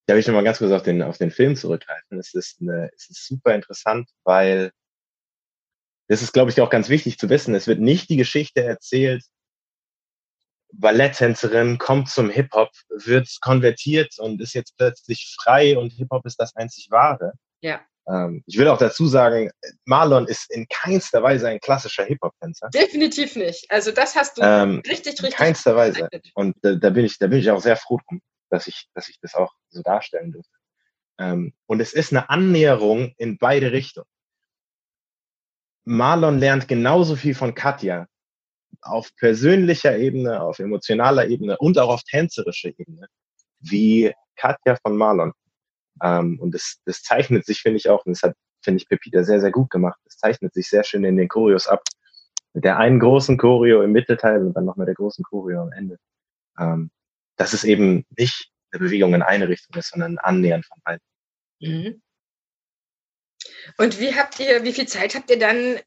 da 0.07 0.13
will 0.13 0.21
ich 0.21 0.27
nochmal 0.27 0.43
ganz 0.43 0.57
kurz 0.57 0.71
auf 0.71 0.83
den, 0.83 1.03
auf 1.03 1.17
den 1.17 1.29
Film 1.29 1.55
zurückgreifen. 1.55 2.17
Es 2.17 2.33
ist, 2.33 2.61
eine, 2.61 2.89
es 2.95 3.09
ist 3.09 3.27
super 3.27 3.53
interessant, 3.53 4.09
weil 4.23 4.71
das 6.11 6.21
ist, 6.21 6.33
glaube 6.33 6.51
ich, 6.51 6.59
auch 6.59 6.69
ganz 6.69 6.89
wichtig 6.89 7.17
zu 7.17 7.29
wissen. 7.29 7.55
Es 7.55 7.67
wird 7.67 7.79
nicht 7.79 8.09
die 8.09 8.17
Geschichte 8.17 8.61
erzählt, 8.61 9.23
Balletttänzerin 10.73 11.77
kommt 11.77 12.09
zum 12.09 12.29
Hip-Hop, 12.29 12.69
wird 12.89 13.29
konvertiert 13.39 14.19
und 14.19 14.41
ist 14.41 14.53
jetzt 14.53 14.75
plötzlich 14.75 15.33
frei 15.41 15.77
und 15.77 15.91
Hip-Hop 15.93 16.25
ist 16.25 16.35
das 16.37 16.53
einzig 16.57 16.87
Wahre. 16.91 17.31
Ja. 17.61 17.79
Ähm, 18.09 18.43
ich 18.45 18.57
will 18.57 18.67
auch 18.67 18.77
dazu 18.77 19.07
sagen, 19.07 19.51
Marlon 19.85 20.27
ist 20.27 20.51
in 20.51 20.67
keinster 20.67 21.23
Weise 21.23 21.47
ein 21.47 21.61
klassischer 21.61 22.03
Hip-Hop-Tänzer. 22.03 22.69
Definitiv 22.73 23.37
nicht. 23.37 23.71
Also 23.71 23.91
das 23.91 24.13
hast 24.13 24.37
du 24.37 24.41
ähm, 24.41 24.81
richtig, 24.85 25.13
richtig. 25.13 25.29
In 25.29 25.31
keinster 25.31 25.77
Weise. 25.77 26.09
Und 26.33 26.57
da, 26.61 26.73
da, 26.73 26.89
bin 26.89 27.05
ich, 27.05 27.19
da 27.19 27.27
bin 27.27 27.39
ich 27.39 27.49
auch 27.49 27.61
sehr 27.61 27.77
froh 27.77 27.99
drum, 28.05 28.21
dass 28.49 28.67
ich, 28.67 28.87
dass 28.95 29.07
ich 29.07 29.17
das 29.21 29.33
auch 29.35 29.53
so 29.69 29.81
darstellen 29.81 30.33
durfte. 30.33 30.57
Ähm, 31.19 31.53
und 31.67 31.79
es 31.79 31.93
ist 31.93 32.11
eine 32.11 32.29
Annäherung 32.29 33.13
in 33.17 33.37
beide 33.37 33.71
Richtungen. 33.71 34.07
Marlon 35.91 36.39
lernt 36.39 36.67
genauso 36.67 37.15
viel 37.15 37.35
von 37.35 37.53
Katja 37.53 38.07
auf 38.81 39.13
persönlicher 39.17 39.97
Ebene, 39.97 40.41
auf 40.41 40.59
emotionaler 40.59 41.27
Ebene 41.27 41.57
und 41.57 41.77
auch 41.77 41.89
auf 41.89 42.03
tänzerischer 42.03 42.69
Ebene 42.69 43.07
wie 43.59 44.13
Katja 44.37 44.77
von 44.81 44.95
Marlon. 44.95 45.33
Ähm, 46.01 46.39
und 46.39 46.55
das, 46.55 46.77
das 46.85 47.03
zeichnet 47.03 47.45
sich, 47.45 47.61
finde 47.61 47.77
ich 47.77 47.89
auch, 47.89 48.05
und 48.05 48.13
das 48.15 48.23
hat, 48.23 48.35
finde 48.63 48.81
ich, 48.81 48.87
Pepita 48.87 49.23
sehr, 49.23 49.41
sehr 49.41 49.51
gut 49.51 49.69
gemacht. 49.69 49.99
Das 50.05 50.17
zeichnet 50.17 50.53
sich 50.53 50.69
sehr 50.69 50.83
schön 50.83 51.03
in 51.03 51.17
den 51.17 51.27
Choreos 51.27 51.67
ab. 51.67 51.83
Mit 52.53 52.63
der 52.63 52.77
einen 52.77 52.99
großen 52.99 53.37
Choreo 53.37 53.81
im 53.81 53.91
Mittelteil 53.91 54.45
und 54.45 54.53
dann 54.53 54.65
noch 54.65 54.77
mit 54.77 54.87
der 54.87 54.95
großen 54.95 55.23
Choreo 55.23 55.61
am 55.61 55.71
Ende. 55.73 55.97
Ähm, 56.57 56.89
dass 57.35 57.53
es 57.53 57.65
eben 57.65 58.05
nicht 58.17 58.49
eine 58.71 58.79
Bewegung 58.79 59.13
in 59.13 59.21
eine 59.21 59.49
Richtung 59.49 59.77
ist, 59.77 59.89
sondern 59.89 60.13
ein 60.13 60.19
Annähern 60.19 60.63
von 60.63 60.79
beiden. 60.83 61.03
Mhm. 61.59 62.01
Und 63.77 63.99
wie 63.99 64.15
habt 64.15 64.39
ihr, 64.39 64.63
wie 64.63 64.73
viel 64.73 64.87
Zeit 64.87 65.15
habt 65.15 65.29
ihr 65.29 65.39
dann 65.39 65.79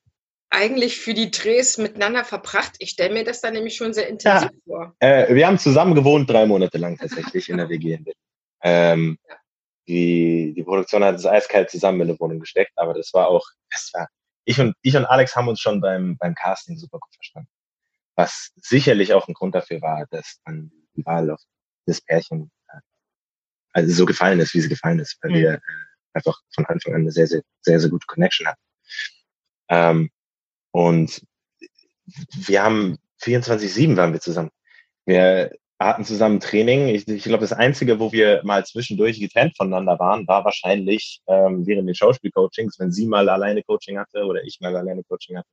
eigentlich 0.50 0.98
für 0.98 1.14
die 1.14 1.30
Drehs 1.30 1.78
miteinander 1.78 2.24
verbracht? 2.24 2.74
Ich 2.78 2.90
stelle 2.90 3.12
mir 3.12 3.24
das 3.24 3.40
dann 3.40 3.54
nämlich 3.54 3.76
schon 3.76 3.92
sehr 3.92 4.08
intensiv 4.08 4.50
ja. 4.50 4.58
vor. 4.66 4.96
Äh, 5.00 5.34
wir 5.34 5.46
haben 5.46 5.58
zusammen 5.58 5.94
gewohnt, 5.94 6.30
drei 6.30 6.46
Monate 6.46 6.78
lang 6.78 6.96
tatsächlich 6.98 7.48
in 7.48 7.58
der 7.58 7.68
WG 7.68 7.94
in. 7.94 8.04
Ähm, 8.66 9.18
ja 9.28 9.36
die, 9.88 10.54
die 10.56 10.62
Produktion 10.62 11.04
hat 11.04 11.16
es 11.16 11.26
eiskalt 11.26 11.70
zusammen 11.70 12.00
in 12.00 12.08
eine 12.08 12.20
Wohnung 12.20 12.40
gesteckt, 12.40 12.72
aber 12.76 12.94
das 12.94 13.12
war 13.12 13.28
auch, 13.28 13.46
das 13.70 13.90
war, 13.92 14.08
ich 14.44 14.60
und, 14.60 14.74
ich 14.82 14.96
und 14.96 15.04
Alex 15.04 15.36
haben 15.36 15.48
uns 15.48 15.60
schon 15.60 15.80
beim, 15.80 16.16
beim 16.18 16.34
Casting 16.34 16.78
super 16.78 16.98
gut 16.98 17.14
verstanden. 17.14 17.48
Was 18.16 18.52
sicherlich 18.56 19.12
auch 19.12 19.28
ein 19.28 19.34
Grund 19.34 19.54
dafür 19.54 19.82
war, 19.82 20.06
dass 20.10 20.40
dann 20.44 20.70
die 20.96 21.04
Wahl 21.04 21.30
auf 21.30 21.40
das 21.86 22.00
Pärchen 22.00 22.50
äh, 22.68 22.78
also 23.72 23.92
so 23.92 24.06
gefallen 24.06 24.40
ist, 24.40 24.54
wie 24.54 24.60
sie 24.60 24.68
gefallen 24.68 25.00
ist, 25.00 25.18
weil 25.22 25.32
mhm. 25.32 25.34
wir 25.34 25.54
äh, 25.54 25.60
einfach 26.14 26.40
von 26.54 26.64
Anfang 26.66 26.94
an 26.94 27.02
eine 27.02 27.12
sehr, 27.12 27.26
sehr, 27.26 27.42
sehr, 27.60 27.80
sehr 27.80 27.90
gute 27.90 28.06
Connection 28.06 28.46
hatten. 28.46 28.60
Ähm, 29.68 30.10
und 30.72 31.22
wir 32.46 32.62
haben 32.62 32.98
24-7 33.22 33.96
waren 33.96 34.12
wir 34.12 34.20
zusammen. 34.20 34.50
Wir 35.06 35.52
hatten 35.78 36.04
zusammen 36.04 36.40
Training. 36.40 36.88
Ich, 36.88 37.06
ich 37.08 37.24
glaube, 37.24 37.42
das 37.42 37.52
Einzige, 37.52 37.98
wo 37.98 38.12
wir 38.12 38.42
mal 38.44 38.64
zwischendurch 38.64 39.20
getrennt 39.20 39.56
voneinander 39.56 39.98
waren, 39.98 40.26
war 40.28 40.44
wahrscheinlich 40.44 41.20
ähm, 41.26 41.66
während 41.66 41.88
den 41.88 41.94
Schauspielcoachings, 41.94 42.78
wenn 42.78 42.92
sie 42.92 43.06
mal 43.06 43.28
alleine 43.28 43.62
Coaching 43.62 43.98
hatte 43.98 44.24
oder 44.24 44.42
ich 44.44 44.60
mal 44.60 44.74
alleine 44.76 45.02
Coaching 45.04 45.38
hatte. 45.38 45.48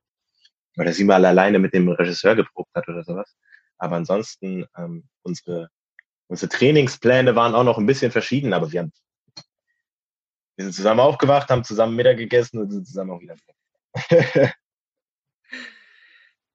Oder 0.78 0.92
sie 0.92 1.04
mal 1.04 1.24
alleine 1.24 1.58
mit 1.58 1.74
dem 1.74 1.88
Regisseur 1.88 2.34
geprobt 2.34 2.70
hat 2.74 2.88
oder 2.88 3.04
sowas. 3.04 3.34
Aber 3.78 3.96
ansonsten, 3.96 4.64
ähm, 4.76 5.04
unsere, 5.22 5.68
unsere 6.28 6.48
Trainingspläne 6.48 7.34
waren 7.36 7.54
auch 7.54 7.64
noch 7.64 7.78
ein 7.78 7.86
bisschen 7.86 8.12
verschieden, 8.12 8.52
aber 8.52 8.72
wir 8.72 8.80
haben 8.80 8.92
wir 10.56 10.64
sind 10.64 10.74
zusammen 10.74 11.00
aufgewacht, 11.00 11.48
haben 11.50 11.64
zusammen 11.64 11.96
Mittag 11.96 12.18
gegessen 12.18 12.58
und 12.58 12.70
sind 12.70 12.86
zusammen 12.86 13.10
auch 13.10 13.20
wieder. 13.20 13.36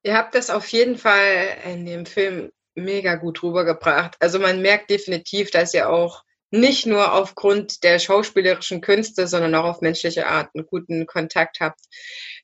Ihr 0.02 0.16
habt 0.16 0.34
das 0.34 0.50
auf 0.50 0.68
jeden 0.68 0.96
Fall 0.96 1.58
in 1.64 1.84
dem 1.84 2.06
Film 2.06 2.50
mega 2.74 3.16
gut 3.16 3.42
rübergebracht. 3.42 4.16
Also 4.20 4.38
man 4.38 4.62
merkt 4.62 4.90
definitiv, 4.90 5.50
dass 5.50 5.74
ihr 5.74 5.90
auch 5.90 6.22
nicht 6.50 6.86
nur 6.86 7.12
aufgrund 7.12 7.84
der 7.84 7.98
schauspielerischen 7.98 8.80
Künste, 8.80 9.26
sondern 9.26 9.54
auch 9.54 9.64
auf 9.64 9.80
menschliche 9.82 10.26
Art 10.26 10.48
einen 10.54 10.66
guten 10.66 11.06
Kontakt 11.06 11.60
habt. 11.60 11.80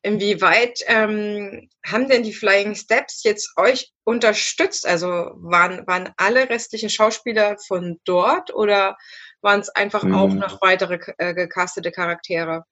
Inwieweit 0.02 0.80
ähm, 0.86 1.70
haben 1.86 2.08
denn 2.08 2.22
die 2.22 2.34
Flying 2.34 2.74
Steps 2.74 3.22
jetzt 3.22 3.56
euch 3.56 3.92
unterstützt? 4.04 4.86
Also 4.86 5.30
waren, 5.36 5.86
waren 5.86 6.12
alle 6.18 6.50
restlichen 6.50 6.90
Schauspieler 6.90 7.56
von 7.66 7.98
dort 8.04 8.52
oder 8.52 8.98
waren 9.44 9.60
es 9.60 9.68
einfach 9.68 10.02
mhm. 10.02 10.14
auch 10.14 10.32
noch 10.32 10.60
weitere 10.62 10.98
äh, 11.18 11.34
gecastete 11.34 11.92
Charaktere? 11.92 12.64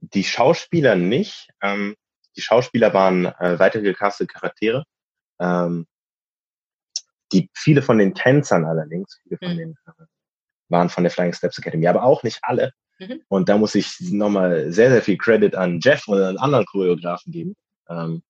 Die 0.00 0.22
Schauspieler 0.22 0.94
nicht. 0.94 1.48
Ähm, 1.62 1.96
die 2.36 2.42
Schauspieler 2.42 2.92
waren 2.94 3.26
äh, 3.26 3.58
weitere 3.58 3.82
gecastete 3.82 4.32
Charaktere. 4.32 4.84
Ähm, 5.40 5.86
die, 7.32 7.50
viele 7.54 7.82
von 7.82 7.98
den 7.98 8.14
Tänzern 8.14 8.64
allerdings, 8.64 9.18
viele 9.22 9.38
von 9.38 9.54
mhm. 9.54 9.58
den 9.58 9.70
äh, 9.86 10.04
waren 10.68 10.88
von 10.90 11.04
der 11.04 11.10
Flying 11.10 11.32
Steps 11.32 11.58
Academy, 11.58 11.86
aber 11.86 12.04
auch 12.04 12.22
nicht 12.22 12.38
alle. 12.42 12.72
Mhm. 12.98 13.22
Und 13.28 13.48
da 13.48 13.58
muss 13.58 13.74
ich 13.74 14.00
nochmal 14.00 14.70
sehr, 14.72 14.90
sehr 14.90 15.02
viel 15.02 15.18
Credit 15.18 15.54
an 15.54 15.80
Jeff 15.80 16.06
und 16.06 16.20
an 16.20 16.36
anderen 16.38 16.66
Choreografen 16.66 17.32
geben, 17.32 17.56
ähm, 17.88 18.22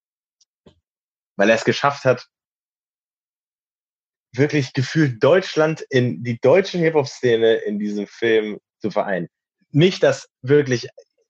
weil 1.37 1.51
er 1.51 1.57
es 1.57 1.65
geschafft 1.65 2.05
hat, 2.05 2.29
wirklich 4.37 4.73
gefühlt 4.73 5.23
Deutschland 5.23 5.85
in 5.91 6.23
die 6.23 6.39
deutsche 6.41 6.79
Hip-Hop-Szene 6.79 7.55
in 7.55 7.79
diesem 7.79 8.07
Film 8.07 8.59
zu 8.81 8.91
vereinen. 8.91 9.29
Nicht, 9.71 10.03
dass 10.03 10.29
wirklich 10.43 10.89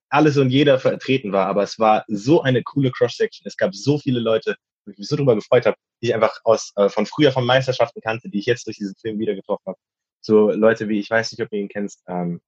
alles 0.09 0.37
und 0.37 0.51
jeder 0.51 0.79
vertreten 0.79 1.33
war, 1.33 1.47
aber 1.47 1.63
es 1.63 1.79
war 1.79 2.05
so 2.09 2.43
eine 2.43 2.63
coole 2.63 2.91
Cross-Section. 2.91 3.47
Es 3.47 3.57
gab 3.57 3.75
so 3.75 3.99
viele 3.99 4.21
Leute, 4.21 4.57
wo 4.85 4.93
ich 4.93 4.99
mich 4.99 5.09
so 5.09 5.17
drüber 5.17 5.35
gefreut 5.35 5.67
habe, 5.67 5.77
die 6.01 6.09
ich 6.09 6.15
einfach 6.15 6.39
aus 6.45 6.73
äh, 6.77 6.89
von 6.89 7.07
früher 7.07 7.33
von 7.33 7.45
Meisterschaften 7.45 8.01
kannte, 8.01 8.29
die 8.29 8.39
ich 8.39 8.47
jetzt 8.47 8.67
durch 8.67 8.77
diesen 8.77 8.95
Film 8.97 9.19
wieder 9.19 9.35
getroffen 9.35 9.65
habe. 9.67 9.79
So 10.21 10.51
Leute 10.51 10.89
wie, 10.89 11.01
ich 11.01 11.11
weiß 11.11 11.33
nicht, 11.33 11.43
ob 11.43 11.51
du 11.51 11.57
ihn 11.57 11.69
kennst, 11.69 12.03
ähm, 12.07 12.41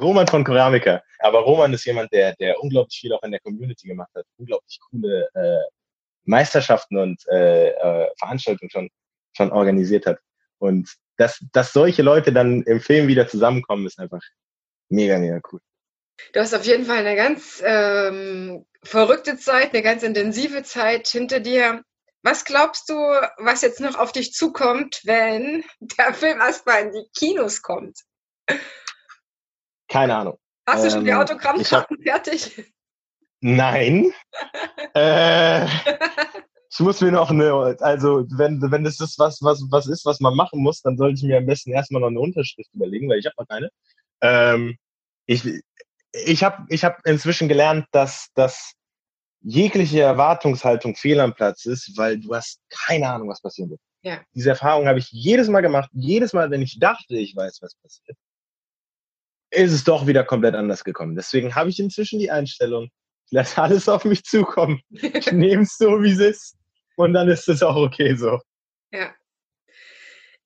Roman 0.00 0.26
von 0.26 0.44
Keramika. 0.44 1.02
Aber 1.20 1.40
Roman 1.40 1.72
ist 1.72 1.84
jemand, 1.84 2.12
der, 2.12 2.34
der 2.36 2.60
unglaublich 2.62 2.98
viel 2.98 3.12
auch 3.12 3.22
in 3.22 3.30
der 3.30 3.40
Community 3.40 3.88
gemacht 3.88 4.10
hat, 4.14 4.26
unglaublich 4.36 4.78
coole 4.90 5.28
äh, 5.34 5.70
Meisterschaften 6.24 6.96
und 6.98 7.22
äh, 7.30 7.70
äh, 7.70 8.08
Veranstaltungen 8.18 8.70
schon, 8.70 8.88
schon 9.36 9.52
organisiert 9.52 10.06
hat. 10.06 10.18
Und 10.58 10.94
dass, 11.16 11.44
dass 11.52 11.72
solche 11.72 12.02
Leute 12.02 12.32
dann 12.32 12.62
im 12.62 12.80
Film 12.80 13.08
wieder 13.08 13.28
zusammenkommen, 13.28 13.86
ist 13.86 13.98
einfach 13.98 14.22
mega, 14.88 15.18
mega 15.18 15.40
cool. 15.52 15.60
Du 16.32 16.40
hast 16.40 16.54
auf 16.54 16.64
jeden 16.64 16.84
Fall 16.84 16.98
eine 16.98 17.16
ganz 17.16 17.62
ähm, 17.64 18.64
verrückte 18.82 19.36
Zeit, 19.36 19.72
eine 19.72 19.82
ganz 19.82 20.02
intensive 20.02 20.62
Zeit 20.62 21.08
hinter 21.08 21.40
dir. 21.40 21.82
Was 22.22 22.44
glaubst 22.44 22.88
du, 22.88 22.94
was 23.38 23.62
jetzt 23.62 23.80
noch 23.80 23.96
auf 23.98 24.12
dich 24.12 24.32
zukommt, 24.32 25.00
wenn 25.04 25.64
der 25.80 26.14
Film 26.14 26.40
erstmal 26.40 26.82
in 26.82 26.92
die 26.92 27.06
Kinos 27.16 27.62
kommt? 27.62 27.98
Keine 29.88 30.16
Ahnung. 30.16 30.38
Hast 30.66 30.84
du 30.84 30.90
schon 30.90 31.04
die 31.04 31.10
ähm, 31.10 31.18
Autogrammkarten 31.18 32.02
fertig? 32.02 32.72
Nein. 33.40 34.14
äh, 34.94 35.66
ich 36.74 36.80
muss 36.80 37.00
mir 37.00 37.12
noch 37.12 37.30
eine, 37.30 37.76
also 37.80 38.26
wenn, 38.30 38.60
wenn 38.60 38.82
das 38.82 38.98
ist 38.98 39.16
was, 39.20 39.40
was, 39.42 39.62
was 39.70 39.86
ist, 39.86 40.04
was 40.04 40.18
man 40.18 40.34
machen 40.34 40.60
muss, 40.60 40.82
dann 40.82 40.96
sollte 40.96 41.18
ich 41.18 41.22
mir 41.22 41.38
am 41.38 41.46
besten 41.46 41.70
erstmal 41.70 42.00
noch 42.00 42.08
eine 42.08 42.18
Unterschrift 42.18 42.68
überlegen, 42.74 43.08
weil 43.08 43.20
ich 43.20 43.26
habe 43.26 43.36
noch 43.38 43.46
keine. 43.46 43.70
Ähm, 44.20 44.76
ich 45.26 45.44
ich 46.12 46.42
habe 46.42 46.66
ich 46.68 46.84
hab 46.84 47.06
inzwischen 47.06 47.48
gelernt, 47.48 47.86
dass, 47.92 48.28
dass 48.34 48.72
jegliche 49.40 50.00
Erwartungshaltung 50.00 50.96
fehl 50.96 51.20
am 51.20 51.34
Platz 51.34 51.64
ist, 51.66 51.96
weil 51.96 52.18
du 52.18 52.34
hast 52.34 52.60
keine 52.70 53.08
Ahnung, 53.08 53.28
was 53.28 53.40
passieren 53.40 53.70
wird. 53.70 53.80
Ja. 54.02 54.20
Diese 54.34 54.50
Erfahrung 54.50 54.88
habe 54.88 54.98
ich 54.98 55.08
jedes 55.12 55.48
Mal 55.48 55.60
gemacht. 55.60 55.90
Jedes 55.92 56.32
Mal, 56.32 56.50
wenn 56.50 56.62
ich 56.62 56.78
dachte, 56.80 57.14
ich 57.16 57.36
weiß, 57.36 57.60
was 57.62 57.74
passiert, 57.76 58.16
ist 59.50 59.72
es 59.72 59.84
doch 59.84 60.06
wieder 60.06 60.24
komplett 60.24 60.56
anders 60.56 60.82
gekommen. 60.82 61.14
Deswegen 61.14 61.54
habe 61.54 61.70
ich 61.70 61.78
inzwischen 61.78 62.18
die 62.18 62.30
Einstellung, 62.30 62.90
lass 63.30 63.56
alles 63.58 63.88
auf 63.88 64.04
mich 64.04 64.24
zukommen. 64.24 64.80
Ich 64.90 65.30
nehme 65.32 65.62
es 65.62 65.76
so, 65.78 66.02
wie 66.02 66.10
es 66.10 66.18
ist. 66.18 66.56
Und 66.96 67.12
dann 67.12 67.28
ist 67.28 67.48
es 67.48 67.62
auch 67.62 67.76
okay 67.76 68.14
so. 68.14 68.40
Ja. 68.92 69.14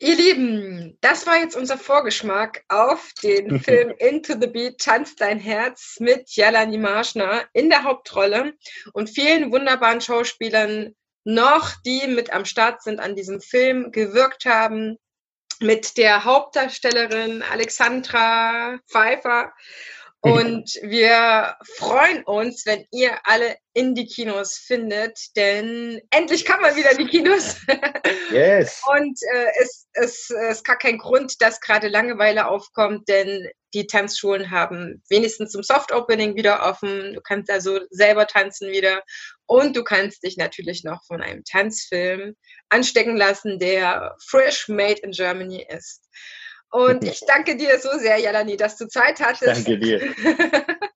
Ihr 0.00 0.14
Lieben, 0.14 0.96
das 1.00 1.26
war 1.26 1.38
jetzt 1.38 1.56
unser 1.56 1.76
Vorgeschmack 1.76 2.64
auf 2.68 3.12
den 3.22 3.58
Film 3.60 3.92
Into 3.98 4.34
the 4.40 4.46
Beat, 4.46 4.78
Tanz 4.78 5.16
dein 5.16 5.40
Herz 5.40 5.96
mit 5.98 6.30
Jelani 6.30 6.78
Marschner 6.78 7.46
in 7.52 7.68
der 7.68 7.82
Hauptrolle 7.82 8.54
und 8.92 9.10
vielen 9.10 9.50
wunderbaren 9.50 10.00
Schauspielern 10.00 10.94
noch, 11.24 11.74
die 11.84 12.06
mit 12.06 12.32
am 12.32 12.44
Start 12.44 12.82
sind 12.82 13.00
an 13.00 13.16
diesem 13.16 13.40
Film, 13.40 13.90
gewirkt 13.90 14.46
haben. 14.46 14.96
Mit 15.60 15.98
der 15.98 16.24
Hauptdarstellerin 16.24 17.42
Alexandra 17.42 18.78
Pfeiffer 18.88 19.52
und 20.20 20.74
wir 20.82 21.56
freuen 21.76 22.24
uns, 22.24 22.66
wenn 22.66 22.84
ihr 22.90 23.18
alle 23.24 23.56
in 23.72 23.94
die 23.94 24.06
Kinos 24.06 24.56
findet, 24.56 25.16
denn 25.36 26.00
endlich 26.10 26.44
kann 26.44 26.60
man 26.60 26.74
wieder 26.74 26.90
in 26.92 26.98
die 26.98 27.06
Kinos. 27.06 27.56
Yes. 28.30 28.82
Und 28.94 29.18
äh, 29.32 29.46
es, 29.60 29.86
es, 29.92 30.30
es 30.30 30.58
ist 30.58 30.64
gar 30.64 30.76
kein 30.76 30.98
Grund, 30.98 31.40
dass 31.40 31.60
gerade 31.60 31.88
Langeweile 31.88 32.48
aufkommt, 32.48 33.08
denn 33.08 33.48
die 33.72 33.86
Tanzschulen 33.86 34.50
haben 34.50 35.02
wenigstens 35.08 35.52
zum 35.52 35.62
Soft 35.62 35.92
Opening 35.92 36.34
wieder 36.36 36.62
offen. 36.62 37.14
Du 37.14 37.20
kannst 37.22 37.50
also 37.50 37.80
selber 37.90 38.26
tanzen 38.26 38.70
wieder 38.70 39.02
und 39.46 39.76
du 39.76 39.84
kannst 39.84 40.24
dich 40.24 40.36
natürlich 40.36 40.84
noch 40.84 41.04
von 41.06 41.22
einem 41.22 41.42
Tanzfilm 41.44 42.34
anstecken 42.68 43.16
lassen, 43.16 43.58
der 43.58 44.14
Fresh 44.26 44.68
Made 44.68 45.00
in 45.02 45.12
Germany 45.12 45.66
ist. 45.68 46.06
Und 46.70 47.04
ich 47.04 47.20
danke 47.26 47.56
dir 47.56 47.78
so 47.78 47.90
sehr, 47.98 48.18
Jalani, 48.18 48.56
dass 48.56 48.76
du 48.76 48.86
Zeit 48.86 49.20
hattest. 49.20 49.66
Danke 49.66 49.78
dir. 49.78 50.14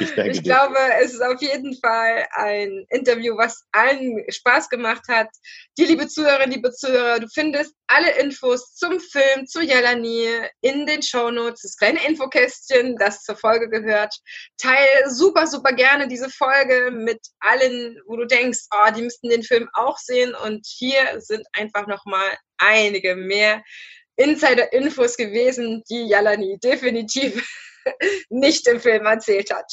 Ich, 0.00 0.14
danke 0.14 0.32
ich 0.32 0.42
glaube, 0.42 0.76
es 1.00 1.12
ist 1.12 1.22
auf 1.22 1.40
jeden 1.40 1.78
Fall 1.80 2.26
ein 2.32 2.86
Interview, 2.88 3.36
was 3.36 3.66
allen 3.72 4.24
Spaß 4.28 4.68
gemacht 4.68 5.02
hat. 5.08 5.28
Die 5.78 5.84
liebe 5.84 6.08
Zuhörerinnen, 6.08 6.52
liebe 6.52 6.72
Zuhörer, 6.72 7.20
du 7.20 7.28
findest 7.28 7.74
alle 7.86 8.10
Infos 8.18 8.74
zum 8.74 8.98
Film, 8.98 9.46
zu 9.46 9.60
Jelani 9.60 10.28
in 10.60 10.86
den 10.86 11.02
Shownotes, 11.02 11.62
das 11.62 11.76
kleine 11.76 12.04
Infokästchen, 12.06 12.96
das 12.96 13.22
zur 13.22 13.36
Folge 13.36 13.68
gehört. 13.68 14.14
Teil 14.58 14.86
super, 15.08 15.46
super 15.46 15.72
gerne 15.72 16.08
diese 16.08 16.30
Folge 16.30 16.90
mit 16.90 17.20
allen, 17.40 17.98
wo 18.06 18.16
du 18.16 18.26
denkst, 18.26 18.60
oh, 18.72 18.90
die 18.96 19.02
müssten 19.02 19.28
den 19.28 19.42
Film 19.42 19.68
auch 19.74 19.98
sehen. 19.98 20.34
Und 20.34 20.66
hier 20.66 21.20
sind 21.20 21.46
einfach 21.52 21.86
nochmal 21.86 22.36
einige 22.58 23.16
mehr 23.16 23.62
Insider-Infos 24.20 25.16
gewesen, 25.16 25.82
die 25.88 26.06
Jalani 26.06 26.58
definitiv 26.58 27.48
nicht 28.28 28.66
im 28.66 28.80
Film 28.80 29.06
erzählt 29.06 29.52
hat. 29.52 29.72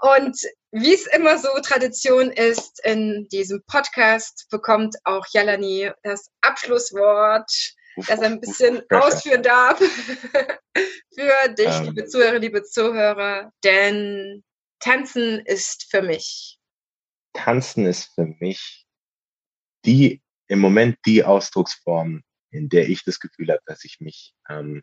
Und 0.00 0.38
wie 0.70 0.94
es 0.94 1.06
immer 1.06 1.38
so 1.38 1.48
Tradition 1.62 2.30
ist, 2.30 2.84
in 2.84 3.26
diesem 3.32 3.62
Podcast 3.66 4.46
bekommt 4.50 4.96
auch 5.04 5.26
Jalani 5.32 5.90
das 6.02 6.30
Abschlusswort, 6.40 7.50
das 7.96 8.20
er 8.20 8.22
ein 8.22 8.40
bisschen 8.40 8.82
ausführen 8.90 9.42
darf 9.42 9.78
für 11.14 11.48
dich, 11.54 11.66
ähm. 11.66 11.84
liebe 11.84 12.06
Zuhörer, 12.06 12.38
liebe 12.38 12.62
Zuhörer. 12.62 13.52
Denn 13.64 14.44
Tanzen 14.78 15.40
ist 15.40 15.88
für 15.90 16.02
mich. 16.02 16.58
Tanzen 17.32 17.86
ist 17.86 18.14
für 18.14 18.26
mich 18.38 18.86
die 19.84 20.22
im 20.48 20.60
Moment 20.60 20.98
die 21.06 21.24
Ausdrucksform, 21.24 22.22
in 22.50 22.68
der 22.68 22.88
ich 22.88 23.04
das 23.04 23.20
Gefühl 23.20 23.48
habe, 23.50 23.60
dass 23.66 23.84
ich 23.84 24.00
mich 24.00 24.34
ähm, 24.48 24.82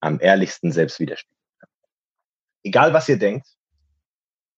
am 0.00 0.20
ehrlichsten 0.20 0.72
selbst 0.72 1.00
widerspiegeln 1.00 1.38
kann. 1.60 1.70
Egal 2.62 2.92
was 2.92 3.08
ihr 3.08 3.18
denkt, 3.18 3.46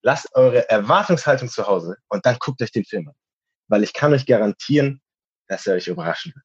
lasst 0.02 0.34
eure 0.34 0.68
Erwartungshaltung 0.68 1.48
zu 1.48 1.66
Hause 1.66 1.96
und 2.08 2.24
dann 2.26 2.36
guckt 2.38 2.62
euch 2.62 2.72
den 2.72 2.84
Film 2.84 3.08
an. 3.08 3.14
Weil 3.68 3.84
ich 3.84 3.92
kann 3.92 4.12
euch 4.12 4.26
garantieren, 4.26 5.00
dass 5.48 5.66
er 5.66 5.74
euch 5.74 5.86
überraschen 5.86 6.32
wird. 6.34 6.44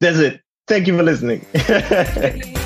That's 0.00 0.18
it. 0.18 0.42
Thank 0.66 0.86
you 0.86 0.94
for 0.94 1.02
listening. 1.02 1.44